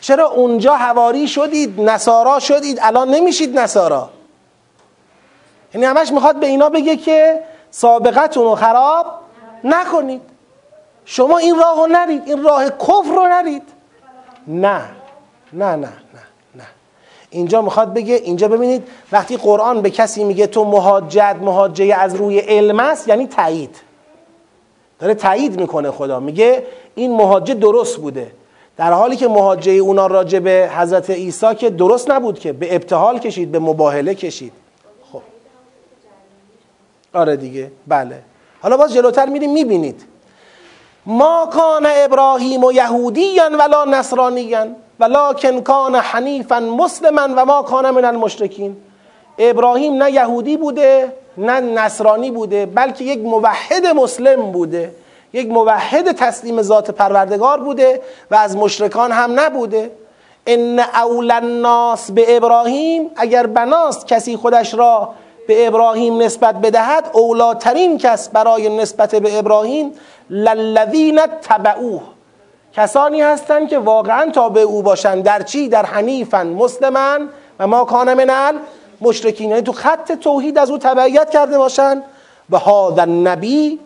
چرا 0.00 0.30
اونجا 0.30 0.74
هواری 0.74 1.28
شدید 1.28 1.80
نصارا 1.80 2.38
شدید؟ 2.38 2.78
الان 2.82 3.08
نمیشید 3.08 3.58
نصارا. 3.58 4.10
یعنی 5.74 5.86
همش 5.86 6.12
می‌خواد 6.12 6.36
به 6.40 6.46
اینا 6.46 6.68
بگه 6.68 6.96
که 6.96 7.40
سابقتون 7.70 8.44
رو 8.44 8.54
خراب 8.54 9.06
نکنید. 9.64 10.20
شما 11.04 11.38
این 11.38 11.56
راه 11.58 11.76
رو 11.76 11.86
نرید 11.86 12.22
این 12.26 12.42
راه 12.42 12.70
کفر 12.70 13.14
رو 13.16 13.26
نرید. 13.28 13.62
نه 14.46 14.80
نه 15.52 15.64
نه 15.64 15.76
نه 15.76 15.88
نه. 16.54 16.64
اینجا 17.30 17.62
می‌خواد 17.62 17.94
بگه 17.94 18.14
اینجا 18.14 18.48
ببینید 18.48 18.88
وقتی 19.12 19.36
قرآن 19.36 19.82
به 19.82 19.90
کسی 19.90 20.24
میگه 20.24 20.46
تو 20.46 20.64
مهاجد 20.64 21.36
مهاجه 21.42 21.94
از 21.98 22.14
روی 22.14 22.38
علم 22.38 22.80
است 22.80 23.08
یعنی 23.08 23.26
تایید. 23.26 23.76
داره 24.98 25.14
تایید 25.14 25.60
می‌کنه 25.60 25.90
خدا. 25.90 26.20
میگه 26.20 26.66
این 26.94 27.16
مهاجه 27.16 27.54
درست 27.54 27.96
بوده. 27.96 28.32
در 28.76 28.92
حالی 28.92 29.16
که 29.16 29.28
مهاجه 29.28 29.72
اونا 29.72 30.06
راجع 30.06 30.38
به 30.38 30.70
حضرت 30.76 31.10
عیسی 31.10 31.54
که 31.54 31.70
درست 31.70 32.10
نبود 32.10 32.38
که 32.38 32.52
به 32.52 32.74
ابتحال 32.74 33.18
کشید 33.18 33.52
به 33.52 33.58
مباهله 33.58 34.14
کشید. 34.14 34.52
آره 37.14 37.36
دیگه 37.36 37.70
بله. 37.86 38.18
حالا 38.62 38.76
باز 38.76 38.94
جلوتر 38.94 39.26
میریم 39.26 39.52
می‌بینید. 39.52 40.02
ما 41.06 41.48
کان 41.52 41.86
ابراهیم 41.86 42.64
و 42.64 42.72
یهودیان 42.72 43.54
ولا 43.54 43.84
نصرانیان 43.84 44.76
ولکن 45.00 45.60
کان 45.60 45.94
حنیفا 45.94 46.60
مسلما 46.60 47.28
و 47.36 47.44
ما 47.44 47.62
کان 47.62 47.90
من 47.90 48.04
المشرکین. 48.04 48.76
ابراهیم 49.38 50.02
نه 50.02 50.12
یهودی 50.12 50.56
بوده 50.56 51.12
نه 51.38 51.60
نصرانی 51.60 52.30
بوده 52.30 52.66
بلکه 52.66 53.04
یک 53.04 53.18
موحد 53.18 53.86
مسلم 53.86 54.52
بوده. 54.52 54.94
یک 55.32 55.48
موحد 55.50 56.12
تسلیم 56.12 56.62
ذات 56.62 56.90
پروردگار 56.90 57.60
بوده 57.60 58.02
و 58.30 58.34
از 58.34 58.56
مشرکان 58.56 59.12
هم 59.12 59.40
نبوده. 59.40 59.90
ان 60.46 60.78
اول 60.78 61.30
الناس 61.30 62.10
به 62.10 62.36
ابراهیم 62.36 63.10
اگر 63.16 63.46
بناست 63.46 64.08
کسی 64.08 64.36
خودش 64.36 64.74
را 64.74 65.08
به 65.46 65.66
ابراهیم 65.66 66.22
نسبت 66.22 66.54
بدهد 66.54 67.10
اولاترین 67.12 67.98
کس 67.98 68.28
برای 68.28 68.76
نسبت 68.76 69.14
به 69.14 69.38
ابراهیم 69.38 69.92
للذین 70.30 71.20
تبعوه 71.42 72.02
کسانی 72.72 73.22
هستند 73.22 73.68
که 73.68 73.78
واقعا 73.78 74.30
تابع 74.30 74.60
او 74.60 74.82
باشند 74.82 75.24
در 75.24 75.42
چی؟ 75.42 75.68
در 75.68 75.86
حنیفا 75.86 76.44
مسلما. 76.44 77.18
و 77.58 77.66
ما 77.66 77.84
کان 77.84 78.14
من 78.14 78.54
مشرکین. 79.00 79.50
یعنی 79.50 79.62
تو 79.62 79.72
خط 79.72 80.12
توحید 80.12 80.58
از 80.58 80.70
او 80.70 80.78
تبعیت 80.78 81.30
کرده 81.30 81.58
باشند. 81.58 82.02
و 82.50 82.58
هذا 82.58 83.02
النبی 83.02 83.80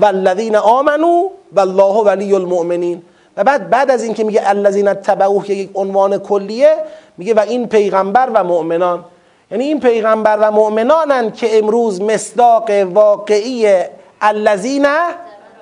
والذین 0.00 0.56
آمنو 0.56 1.28
والله 1.52 2.04
ولی 2.04 2.34
المؤمنین. 2.34 3.02
و 3.36 3.44
بعد 3.44 3.70
بعد 3.70 3.90
از 3.90 4.04
اینکه 4.04 4.24
میگه 4.24 4.42
الذین 4.44 4.94
تبعوه 4.94 5.50
یک 5.50 5.70
عنوان 5.74 6.18
کلیه 6.18 6.76
میگه 7.18 7.34
و 7.34 7.40
این 7.40 7.68
پیغمبر 7.68 8.30
و 8.34 8.44
مؤمنان. 8.44 9.04
یعنی 9.52 9.64
این 9.64 9.80
پیغمبر 9.80 10.38
و 10.40 10.50
مؤمنانند 10.50 11.34
که 11.34 11.58
امروز 11.58 12.02
مصداق 12.02 12.70
واقعی 12.70 13.82
الذین 14.20 14.86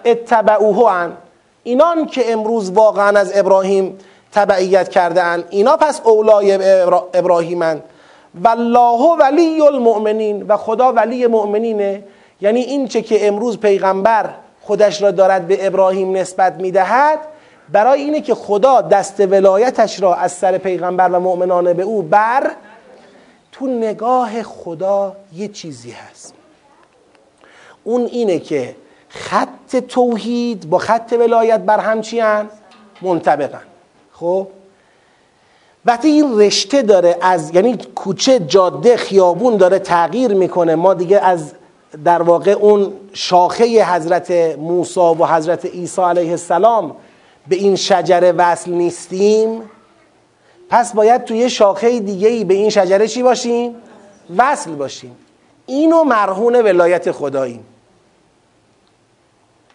اتبعوه 0.04 0.90
هن. 0.90 1.12
اینان 1.62 2.06
که 2.06 2.32
امروز 2.32 2.70
واقعا 2.70 3.18
از 3.18 3.32
ابراهیم 3.34 3.98
تبعیت 4.32 4.88
کرده 4.88 5.22
اند 5.22 5.44
اینا 5.50 5.76
پس 5.76 6.00
اولای 6.04 6.54
ابراهیمند 7.14 7.82
والله 8.42 9.16
ولی 9.20 9.60
المؤمنین. 9.60 10.42
و 10.48 10.56
خدا 10.56 10.92
ولی 10.92 11.26
مؤمنینه. 11.26 12.04
یعنی 12.40 12.60
این 12.60 12.88
چه 12.88 13.02
که 13.02 13.28
امروز 13.28 13.58
پیغمبر 13.58 14.30
خودش 14.60 15.02
را 15.02 15.10
دارد 15.10 15.46
به 15.46 15.66
ابراهیم 15.66 16.16
نسبت 16.16 16.54
می‌دهد 16.54 17.18
برای 17.72 18.00
اینه 18.00 18.20
که 18.20 18.34
خدا 18.34 18.80
دست 18.80 19.20
ولایتش 19.20 20.02
را 20.02 20.14
از 20.14 20.32
سر 20.32 20.58
پیغمبر 20.58 21.08
و 21.08 21.20
مؤمنان 21.20 21.72
به 21.72 21.82
او 21.82 22.02
بر 22.02 22.50
تو 23.52 23.66
نگاه 23.66 24.42
خدا 24.42 25.16
یه 25.32 25.48
چیزی 25.48 25.90
هست. 25.90 26.34
اون 27.84 28.06
اینه 28.06 28.38
که 28.38 28.76
خط 29.08 29.76
توحید 29.76 30.70
با 30.70 30.78
خط 30.78 31.16
ولایت 31.20 31.60
بر 31.60 31.78
هم 31.78 32.00
چی 32.00 32.22
منطبقن. 33.02 33.62
خب؟ 34.12 34.48
وقتی 35.84 36.08
این 36.08 36.40
رشته 36.40 36.82
داره 36.82 37.16
از 37.20 37.54
یعنی 37.54 37.78
کوچه 37.94 38.38
جاده 38.38 38.96
خیابون 38.96 39.56
داره 39.56 39.78
تغییر 39.78 40.34
می‌کنه 40.34 40.74
ما 40.74 40.94
دیگه 40.94 41.18
از 41.18 41.52
در 42.04 42.22
واقع 42.22 42.50
اون 42.50 42.92
شاخه 43.12 43.84
حضرت 43.84 44.30
موسی 44.58 45.00
و 45.00 45.26
حضرت 45.26 45.66
عیسی 45.66 46.02
علیه 46.02 46.30
السلام 46.30 46.96
به 47.48 47.56
این 47.56 47.76
شجره 47.76 48.32
وصل 48.32 48.70
نیستیم. 48.70 49.62
پس 50.70 50.92
باید 50.92 51.24
توی 51.24 51.50
شاخه 51.50 52.00
دیگه 52.00 52.28
ای 52.28 52.44
به 52.44 52.54
این 52.54 52.70
شجره 52.70 53.08
چی 53.08 53.22
باشیم؟ 53.22 53.74
وصل 54.36 54.70
باشیم. 54.70 55.16
اینو 55.66 56.04
مرهون 56.04 56.56
ولایت 56.56 57.12
خداییم. 57.12 57.66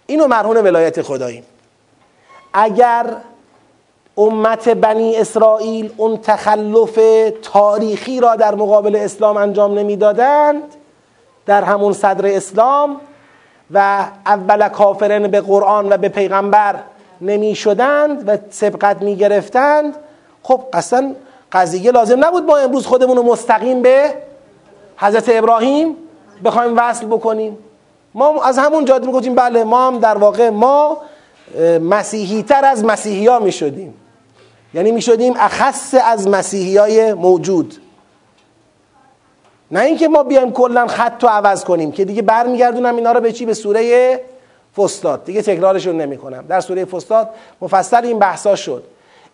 اینو 0.08 0.28
مرهون 0.28 0.58
ولایت 0.58 1.02
خداییم. 1.02 1.44
اگر 2.54 3.06
امت 4.18 4.70
بنی 4.70 5.16
اسرائیل 5.16 5.92
اون 5.98 6.18
تخلف 6.18 7.00
تاریخی 7.42 8.20
را 8.20 8.36
در 8.36 8.56
مقابل 8.56 8.96
اسلام 8.96 9.38
انجام 9.38 9.80
نمی‌دادند 9.80 10.64
در 11.46 11.64
همون 11.64 11.94
صدر 11.94 12.36
اسلام 12.36 13.02
و 13.72 14.06
اول 14.26 14.70
کافرن 14.70 15.28
به 15.28 15.42
قرآن 15.42 15.94
و 15.94 15.98
به 15.98 16.10
پیغمبر 16.10 16.76
نمی 17.22 17.56
شدند 17.56 18.24
و 18.30 18.38
سبقت 18.50 19.02
می 19.02 19.16
گرفتند 19.16 19.96
خب 20.48 20.62
اصلا 20.74 21.16
قضیه 21.52 21.92
لازم 21.92 22.26
نبود 22.26 22.44
ما 22.44 22.58
امروز 22.58 22.86
خودمون 22.86 23.18
رو 23.18 23.24
مستقیم 23.24 23.82
به 23.82 24.14
حضرت 24.98 25.26
ابراهیم 25.30 25.96
بخوایم 26.44 26.74
وصل 26.78 27.06
بکنیم. 27.06 27.58
ما 28.14 28.44
از 28.44 28.58
همون 28.58 28.86
جاده 28.86 29.08
می‌گفتیم 29.08 29.36
بله 29.36 29.64
ما 29.64 29.88
هم 29.88 30.00
در 30.00 30.18
واقع 30.18 30.50
ما 30.50 30.98
مسیحی 31.82 32.44
تر 32.44 32.66
از 32.66 32.86
مسیحی 32.86 33.28
ها 33.28 33.40
می 33.40 33.52
شدیم 33.52 33.94
یعنی 34.74 34.92
می 34.92 35.02
شدیم 35.02 35.34
اخص 35.38 35.96
از 36.06 36.28
مسیحی 36.28 36.78
های 36.78 37.14
موجود. 37.14 37.76
نه 39.72 39.80
اینکه 39.80 40.08
ما 40.08 40.24
بیایم 40.24 40.52
کلا 40.52 40.88
خط 40.88 41.24
رو 41.24 41.30
عوض 41.30 41.64
کنیم 41.64 41.92
که 41.92 42.06
دیگه 42.06 42.22
برمیگردونم 42.22 42.96
اینا 42.96 43.12
رو 43.12 43.20
به 43.20 43.32
چی؟ 43.32 43.46
به 43.46 43.54
سوره 43.54 44.22
فستاد 44.78 45.26
دیگه 45.26 45.42
تکرارشون 45.42 46.02
نمی 46.02 46.18
کنم 46.18 46.46
در 46.50 46.60
سوره 46.60 46.86
فستاد 46.86 47.30
مفصل 47.62 48.06
این 48.06 48.20
بحثا 48.20 48.56
شد. 48.56 48.84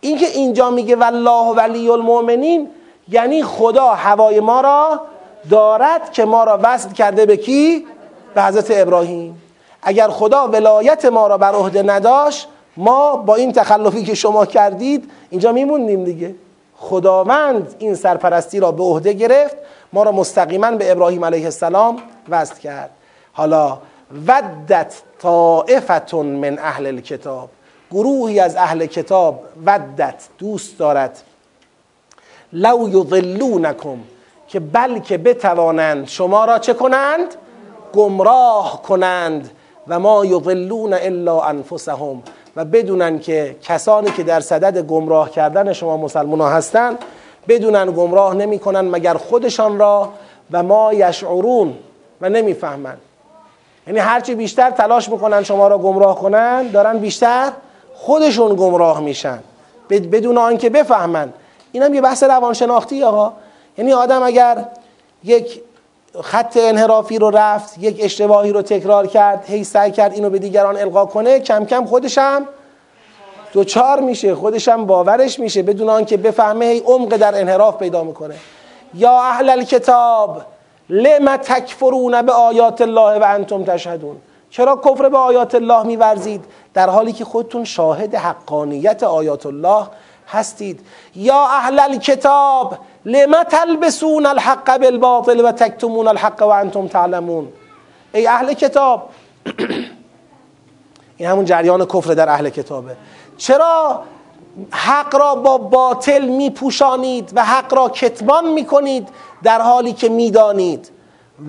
اینکه 0.02 0.28
اینجا 0.28 0.70
میگه 0.70 0.96
والله 0.96 1.56
ولی 1.56 1.90
المؤمنین 1.90 2.70
یعنی 3.10 3.44
خدا 3.44 3.88
هوای 3.88 4.40
ما 4.40 4.62
را 4.62 5.02
دارد 5.50 6.12
که 6.12 6.26
ما 6.26 6.44
را 6.44 6.60
وصل 6.64 6.90
کرده 6.90 7.26
به 7.26 7.38
کی؟ 7.38 7.86
به 8.36 8.44
حضرت 8.44 8.68
ابراهیم. 8.72 9.42
اگر 9.82 10.08
خدا 10.08 10.48
ولایت 10.48 11.06
ما 11.06 11.28
را 11.28 11.38
بر 11.38 11.56
عهده 11.56 11.84
نداشت 11.84 12.48
ما 12.78 13.16
با 13.16 13.36
این 13.36 13.52
تخلفی 13.52 14.04
که 14.04 14.14
شما 14.16 14.46
کردید 14.46 15.12
اینجا 15.30 15.52
میموندیم 15.52 16.04
دیگه. 16.04 16.36
خداوند 16.78 17.76
این 17.80 17.96
سرپرستی 17.96 18.60
را 18.60 18.72
به 18.72 18.84
عهده 18.84 19.14
گرفت 19.14 19.56
ما 19.94 20.04
را 20.04 20.12
مستقیما 20.12 20.72
به 20.72 20.92
ابراهیم 20.92 21.26
علیه 21.26 21.46
السلام 21.46 21.98
وصل 22.30 22.56
کرد. 22.56 22.90
حالا 23.34 23.78
ودت 24.28 25.02
طائفتون 25.20 26.26
من 26.26 26.60
اهل 26.60 26.86
الکتاب. 26.86 27.50
گروهی 27.92 28.40
از 28.40 28.56
اهل 28.56 28.86
کتاب 28.86 29.44
ودت 29.66 30.28
دوست 30.38 30.78
دارد. 30.78 31.22
لو 32.54 32.90
یضلونکم 32.90 33.98
که 34.48 34.60
بلکه 34.60 35.18
بتوانند 35.18 36.08
شما 36.08 36.46
را 36.46 36.60
چه 36.60 36.74
کنند؟ 36.74 37.36
گمراه 37.94 38.82
کنند. 38.82 39.50
و 39.88 40.00
ما 40.00 40.26
یضلون 40.26 40.94
الا 40.94 41.42
انفسهم. 41.42 42.24
و 42.56 42.66
بدونن 42.66 43.20
که 43.20 43.56
کسانی 43.64 44.12
که 44.12 44.24
در 44.24 44.40
صدد 44.40 44.82
گمراه 44.86 45.32
کردن 45.32 45.74
شما 45.74 45.98
مسلمان 45.98 46.42
هستند 46.42 46.98
بدونن 47.48 47.92
گمراه 47.92 48.34
نمی‌کنن 48.34 48.82
مگر 48.82 49.14
خودشان 49.14 49.80
را. 49.80 50.10
و 50.52 50.64
ما 50.64 50.94
یشعرون 50.94 51.74
و 52.22 52.30
نمی‌فهمند. 52.30 53.02
یعنی 53.88 54.00
هرچی 54.00 54.36
بیشتر 54.36 54.72
تلاش 54.72 55.10
می‌کنن 55.10 55.44
شما 55.44 55.68
را 55.68 55.78
گمراه 55.78 56.16
کنن 56.20 56.68
دارن 56.68 56.98
بیشتر 56.98 57.52
خودشون 57.94 58.56
گمراه 58.56 59.00
میشن. 59.00 59.40
بدون 59.90 60.38
آنکه 60.38 60.70
بفهمن. 60.70 61.34
این 61.72 61.84
هم 61.84 61.94
یه 61.94 62.02
بحث 62.02 62.24
روانشناختی 62.24 63.04
آقا. 63.04 63.34
یعنی 63.78 63.94
آدم 63.94 64.24
اگر 64.24 64.66
یک 65.24 65.62
خط 66.22 66.58
انحرافی 66.62 67.20
رو 67.20 67.30
رفت 67.30 67.78
یک 67.78 67.98
اشتباهی 68.00 68.52
رو 68.52 68.62
تکرار 68.62 69.08
کرد 69.08 69.46
هی 69.48 69.64
سعی 69.64 69.92
کرد 69.92 70.14
اینو 70.14 70.30
به 70.30 70.40
دیگران 70.40 70.78
القا 70.78 71.06
کنه 71.06 71.40
کم 71.40 71.66
کم 71.66 71.86
خودشم 71.86 72.48
دوچار 73.54 74.00
میشه 74.00 74.36
خودشم 74.36 74.86
باورش 74.86 75.40
میشه 75.40 75.64
بدون 75.64 75.90
آنکه 75.90 76.18
بفهمه 76.18 76.66
هی 76.66 76.80
عمق 76.80 77.18
در 77.18 77.40
انحراف 77.40 77.78
پیدا 77.78 78.04
می‌کنه. 78.04 78.36
یا 78.94 79.22
اهل 79.22 79.50
الکتاب 79.50 80.42
لم 80.90 81.38
تکفرون 81.38 82.22
به 82.22 82.32
آیات 82.32 82.82
الله 82.82 83.20
و 83.20 83.24
انتم 83.24 83.64
تشهدون؟ 83.64 84.16
چرا 84.52 84.76
کفر 84.76 85.10
به 85.10 85.18
آیات 85.18 85.56
الله 85.56 85.84
میورزید؟ 85.84 86.46
در 86.74 86.90
حالی 86.90 87.14
که 87.14 87.26
خودتون 87.26 87.64
شاهد 87.64 88.16
حقانیت 88.16 89.04
آیات 89.04 89.46
الله 89.46 89.88
هستید. 90.28 90.80
یا 91.16 91.46
اهل 91.46 91.80
الکتاب 91.80 92.78
لم 93.06 93.44
تلبسون 93.44 94.26
الحق 94.26 94.78
بالباطل 94.78 95.46
و 95.46 95.52
تکتمون 95.52 96.08
الحق 96.08 96.42
و 96.42 96.48
انتم 96.48 96.88
تعلمون؟ 96.88 97.48
ای 98.14 98.28
اهل 98.28 98.54
کتاب 98.54 99.10
این 101.18 101.30
همون 101.30 101.46
جریان 101.46 101.86
کفر 101.86 102.14
در 102.14 102.30
اهل 102.30 102.50
کتابه. 102.50 102.96
چرا 103.38 104.02
حق 104.72 105.16
را 105.16 105.36
با 105.36 105.58
باطل 105.58 106.26
میپوشانید 106.26 107.32
و 107.36 107.46
حق 107.46 107.74
را 107.74 107.90
کتمان 107.90 108.48
می‌کنید 108.48 109.10
در 109.44 109.62
حالی 109.62 109.94
که 109.94 110.10
می‌دانید؟ 110.10 110.90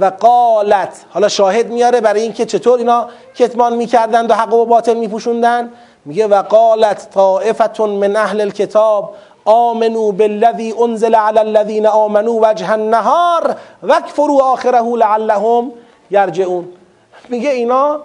و 0.00 0.04
قالت. 0.04 1.04
حالا 1.10 1.28
شاهد 1.28 1.70
میاره 1.70 2.00
برای 2.00 2.22
اینکه 2.22 2.46
چطور 2.46 2.78
اینا 2.78 3.08
کتمان 3.34 3.76
می‌کردند 3.76 4.30
و 4.30 4.34
حق 4.34 4.48
با 4.48 4.64
باطل 4.64 4.94
میپوشوندن؟ 4.94 5.70
میگه 6.04 6.26
و 6.26 6.42
قالت 6.42 7.08
طائفتون 7.10 7.90
من 7.90 8.16
اهل 8.16 8.40
الكتاب 8.40 9.14
آمنو 9.44 10.12
بالذی 10.12 10.74
انزل 10.82 11.14
علی 11.14 11.38
الذین 11.38 11.86
آمنو 11.86 12.38
وجه 12.42 12.72
النهار 12.72 13.56
وکفروا 13.82 14.52
آخره 14.52 14.82
لعلهم 14.82 15.72
یرجعون. 16.10 16.68
میگه 17.28 17.50
اینا 17.50 18.00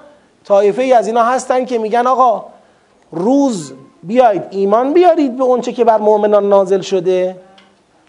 طایفه 0.45 0.81
ای 0.81 0.93
از 0.93 1.07
اینا 1.07 1.23
هستن 1.23 1.65
که 1.65 1.77
میگن 1.77 2.07
آقا 2.07 2.45
روز 3.11 3.73
بیاید 4.03 4.43
ایمان 4.49 4.93
بیارید 4.93 5.37
به 5.37 5.43
اونچه 5.43 5.73
که 5.73 5.83
بر 5.83 5.97
مؤمنان 5.97 6.49
نازل 6.49 6.81
شده. 6.81 7.35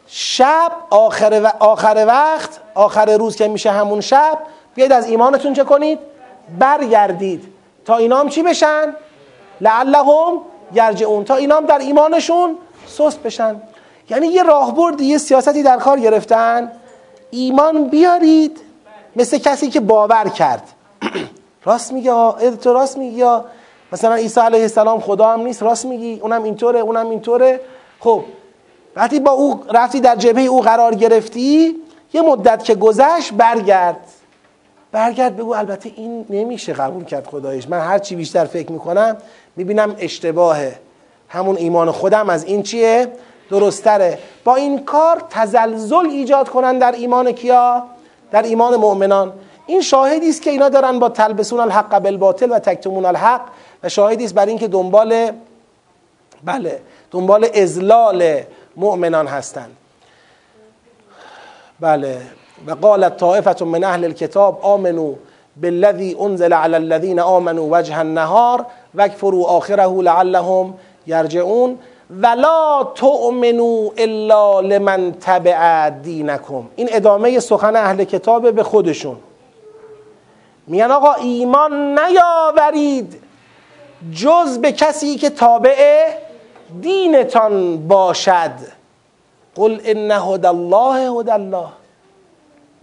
شب 0.09 0.73
آخر, 0.91 1.41
و 1.45 1.53
آخر 1.65 2.05
وقت 2.09 2.61
آخر 2.75 3.17
روز 3.17 3.37
که 3.37 3.49
میشه 3.49 3.71
همون 3.71 4.01
شب 4.01 4.39
بیاید 4.75 4.93
از 4.93 5.11
ایمانتون 5.11 5.53
چه 5.53 5.65
کنید؟ 5.65 5.99
برگردید. 6.59 7.45
تا 7.85 7.97
اینا 7.97 8.21
هم 8.21 8.29
چی 8.29 8.43
بشن؟ 8.43 8.95
لعلهم 9.61 10.41
یرجعون. 10.75 11.25
تا 11.25 11.35
اینا 11.35 11.57
هم 11.57 11.67
در 11.67 11.79
ایمانشون 11.79 12.59
سست 12.87 13.23
بشن. 13.23 13.63
یعنی 14.11 14.27
یه 14.27 14.43
راهبردی 14.43 15.05
یه 15.05 15.19
سیاستی 15.19 15.63
در 15.63 15.77
کار 15.77 16.01
گرفتن. 16.01 16.73
ایمان 17.31 17.89
بیارید. 17.89 18.61
مثل 19.17 19.39
کسی 19.39 19.71
که 19.71 19.81
باور 19.81 20.29
کرد. 20.29 20.63
راست 21.65 21.93
میگه 21.93 22.13
تو 22.63 22.73
راست 22.73 22.99
میگی 22.99 23.25
مثلا 23.93 24.15
عیسی 24.15 24.41
علیه 24.41 24.63
السلام 24.63 25.01
خدا 25.01 25.33
هم 25.33 25.41
نیست 25.41 25.63
راست 25.63 25.85
میگی. 25.87 26.21
اونم 26.23 26.43
اینطوره 26.43 26.81
اونم 26.81 27.11
اینطوره. 27.11 27.61
خب 28.01 28.25
وقتی 28.99 29.21
با 29.21 29.31
او 29.31 29.65
رفتی 29.75 30.01
در 30.01 30.17
جبهه 30.17 30.45
او 30.45 30.61
قرار 30.61 30.95
گرفتی 30.95 31.77
یه 32.13 32.23
مدت 32.23 32.65
که 32.65 32.75
گذشت 32.75 33.33
برگرد. 33.33 33.97
برگرد 34.93 35.37
بگو 35.37 35.55
البته 35.55 35.93
این 35.97 36.27
نمیشه 36.31 36.73
قبول 36.73 37.05
کرد 37.05 37.27
خدایش. 37.27 37.69
من 37.69 37.81
هر 37.81 37.99
چی 37.99 38.17
بیشتر 38.17 38.45
فکر 38.45 38.73
می‌کنم 38.73 39.17
می‌بینم 39.57 39.97
اشتباهه. 39.99 40.79
همون 41.29 41.57
ایمان 41.57 41.91
خودم 41.91 42.31
از 42.31 42.45
این 42.45 42.63
چیه؟ 42.63 43.09
درستره. 43.51 44.19
با 44.45 44.57
این 44.57 44.85
کار 44.85 45.23
تزلزل 45.31 46.07
ایجاد 46.11 46.49
کنن 46.49 46.79
در 46.79 46.93
ایمان 46.93 47.33
کیا؟ 47.33 47.83
در 48.31 48.43
ایمان 48.43 48.77
مؤمنان. 48.77 49.33
این 49.67 49.81
شاهدی 49.81 50.29
است 50.29 50.43
که 50.43 50.51
اینا 50.51 50.69
دارن 50.69 50.99
با 50.99 51.09
تلبسون 51.09 51.61
الحق 51.61 51.99
بالباطل 51.99 52.53
و 52.53 52.59
تکتمون 52.59 53.05
الحق 53.05 53.41
و 53.83 53.89
شاهدی 53.89 54.25
است 54.25 54.35
بر 54.35 54.47
اینکه 54.47 54.69
دنبال 54.69 55.31
بله 56.45 56.81
دنبال 57.11 57.49
ازلال 57.55 58.43
مؤمنان 58.79 59.27
هستند. 59.27 59.77
بله. 61.81 62.21
و 62.67 62.71
قالت 62.71 63.17
طائفه 63.17 63.65
من 63.65 63.85
اهل 63.85 64.05
الكتاب 64.05 64.65
آمنوا 64.65 65.15
بالذي 65.57 66.17
انزل 66.21 66.53
على 66.53 66.77
الذين 66.77 67.19
آمنوا 67.19 67.79
وجه 67.79 68.01
النهار 68.01 68.67
واكفروا 68.95 69.47
آخره 69.47 70.03
لعلهم 70.03 70.75
یرجعون. 71.07 71.79
ولا 72.23 72.87
تؤمنوا 72.95 73.91
الا 73.99 74.61
لمن 74.61 75.19
تبع 75.21 75.89
دینکم. 75.89 76.65
این 76.77 76.89
ادامه 76.93 77.41
سخن 77.41 77.77
اهل 77.77 78.05
کتاب 78.05 78.51
به 78.51 78.63
خودشون. 78.63 79.17
میگن 80.67 80.91
آقا 80.91 81.15
ایمان 81.15 81.99
نیاورید 81.99 83.23
جز 84.15 84.59
به 84.59 84.73
کسی 84.73 85.17
که 85.17 85.31
تابع 85.31 86.09
دینتان 86.83 87.89
باشد. 87.89 88.51
قل 89.55 89.81
ان 89.85 90.11
هدى 90.11 90.47
الله 90.47 91.21
هدى 91.21 91.31
الله. 91.31 91.69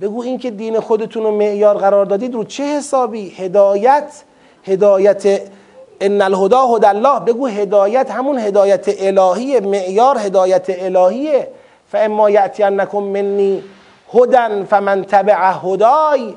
بگو 0.02 0.22
این 0.22 0.38
که 0.38 0.52
دین 0.52 0.80
خودتون 0.80 1.24
رو 1.24 1.32
معیار 1.32 1.78
قرار 1.78 2.06
دادید 2.06 2.34
رو 2.34 2.44
چه 2.44 2.64
حسابی؟ 2.64 3.30
هدایت 3.30 4.24
هدایت 4.64 5.42
ان 6.02 6.22
الهدا 6.22 6.66
هدى 6.66 6.86
الله. 6.88 7.20
بگو 7.20 7.48
هدایت 7.48 8.12
همون 8.12 8.40
هدایت 8.40 8.86
الهی 9.00 9.60
معیار 9.60 10.18
هدایت 10.18 10.66
الهیه 10.68 11.48
فاما 11.92 12.30
یاتینکم 12.30 13.04
منی 13.04 13.64
هدن 14.14 14.64
فمن 14.64 15.04
تبع 15.04 15.54
هدای. 15.64 16.34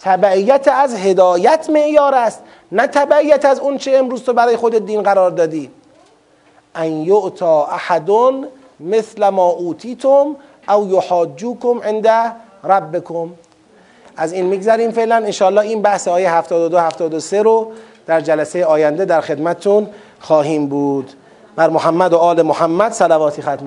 تبعیت 0.00 0.68
از 0.68 0.94
هدایت 0.94 1.70
معیار 1.70 2.14
است 2.14 2.42
نه 2.72 2.86
تبعیت 2.86 3.44
از 3.44 3.60
اون 3.60 3.78
چه 3.78 3.96
امروز 3.96 4.22
تو 4.22 4.32
برای 4.32 4.56
خود 4.56 4.86
دین 4.86 5.02
قرار 5.02 5.30
دادی. 5.30 5.70
ان 6.74 6.92
یعطا 6.92 7.66
احد 7.66 8.10
مثل 8.80 9.28
ما 9.28 9.46
اوتیتم 9.46 10.36
او 10.68 10.88
یحاجوکم 10.88 11.80
عند 11.80 12.06
ربکم 12.64 13.30
از 14.16 14.32
این 14.32 14.46
میگذریم 14.46 14.90
فعلا. 14.90 15.16
انشاءالله 15.16 15.60
این 15.60 15.82
بحث 15.82 16.08
آیه 16.08 16.34
72 16.34 16.78
73 16.78 17.42
رو 17.42 17.72
در 18.06 18.20
جلسه 18.20 18.64
آینده 18.64 19.04
در 19.04 19.20
خدمتتون 19.20 19.86
خواهیم 20.20 20.66
بود. 20.66 21.10
بر 21.56 21.70
محمد 21.70 22.12
و 22.12 22.16
آل 22.16 22.42
محمد 22.42 22.92
صلواتی 22.92 23.42
ختم 23.42 23.66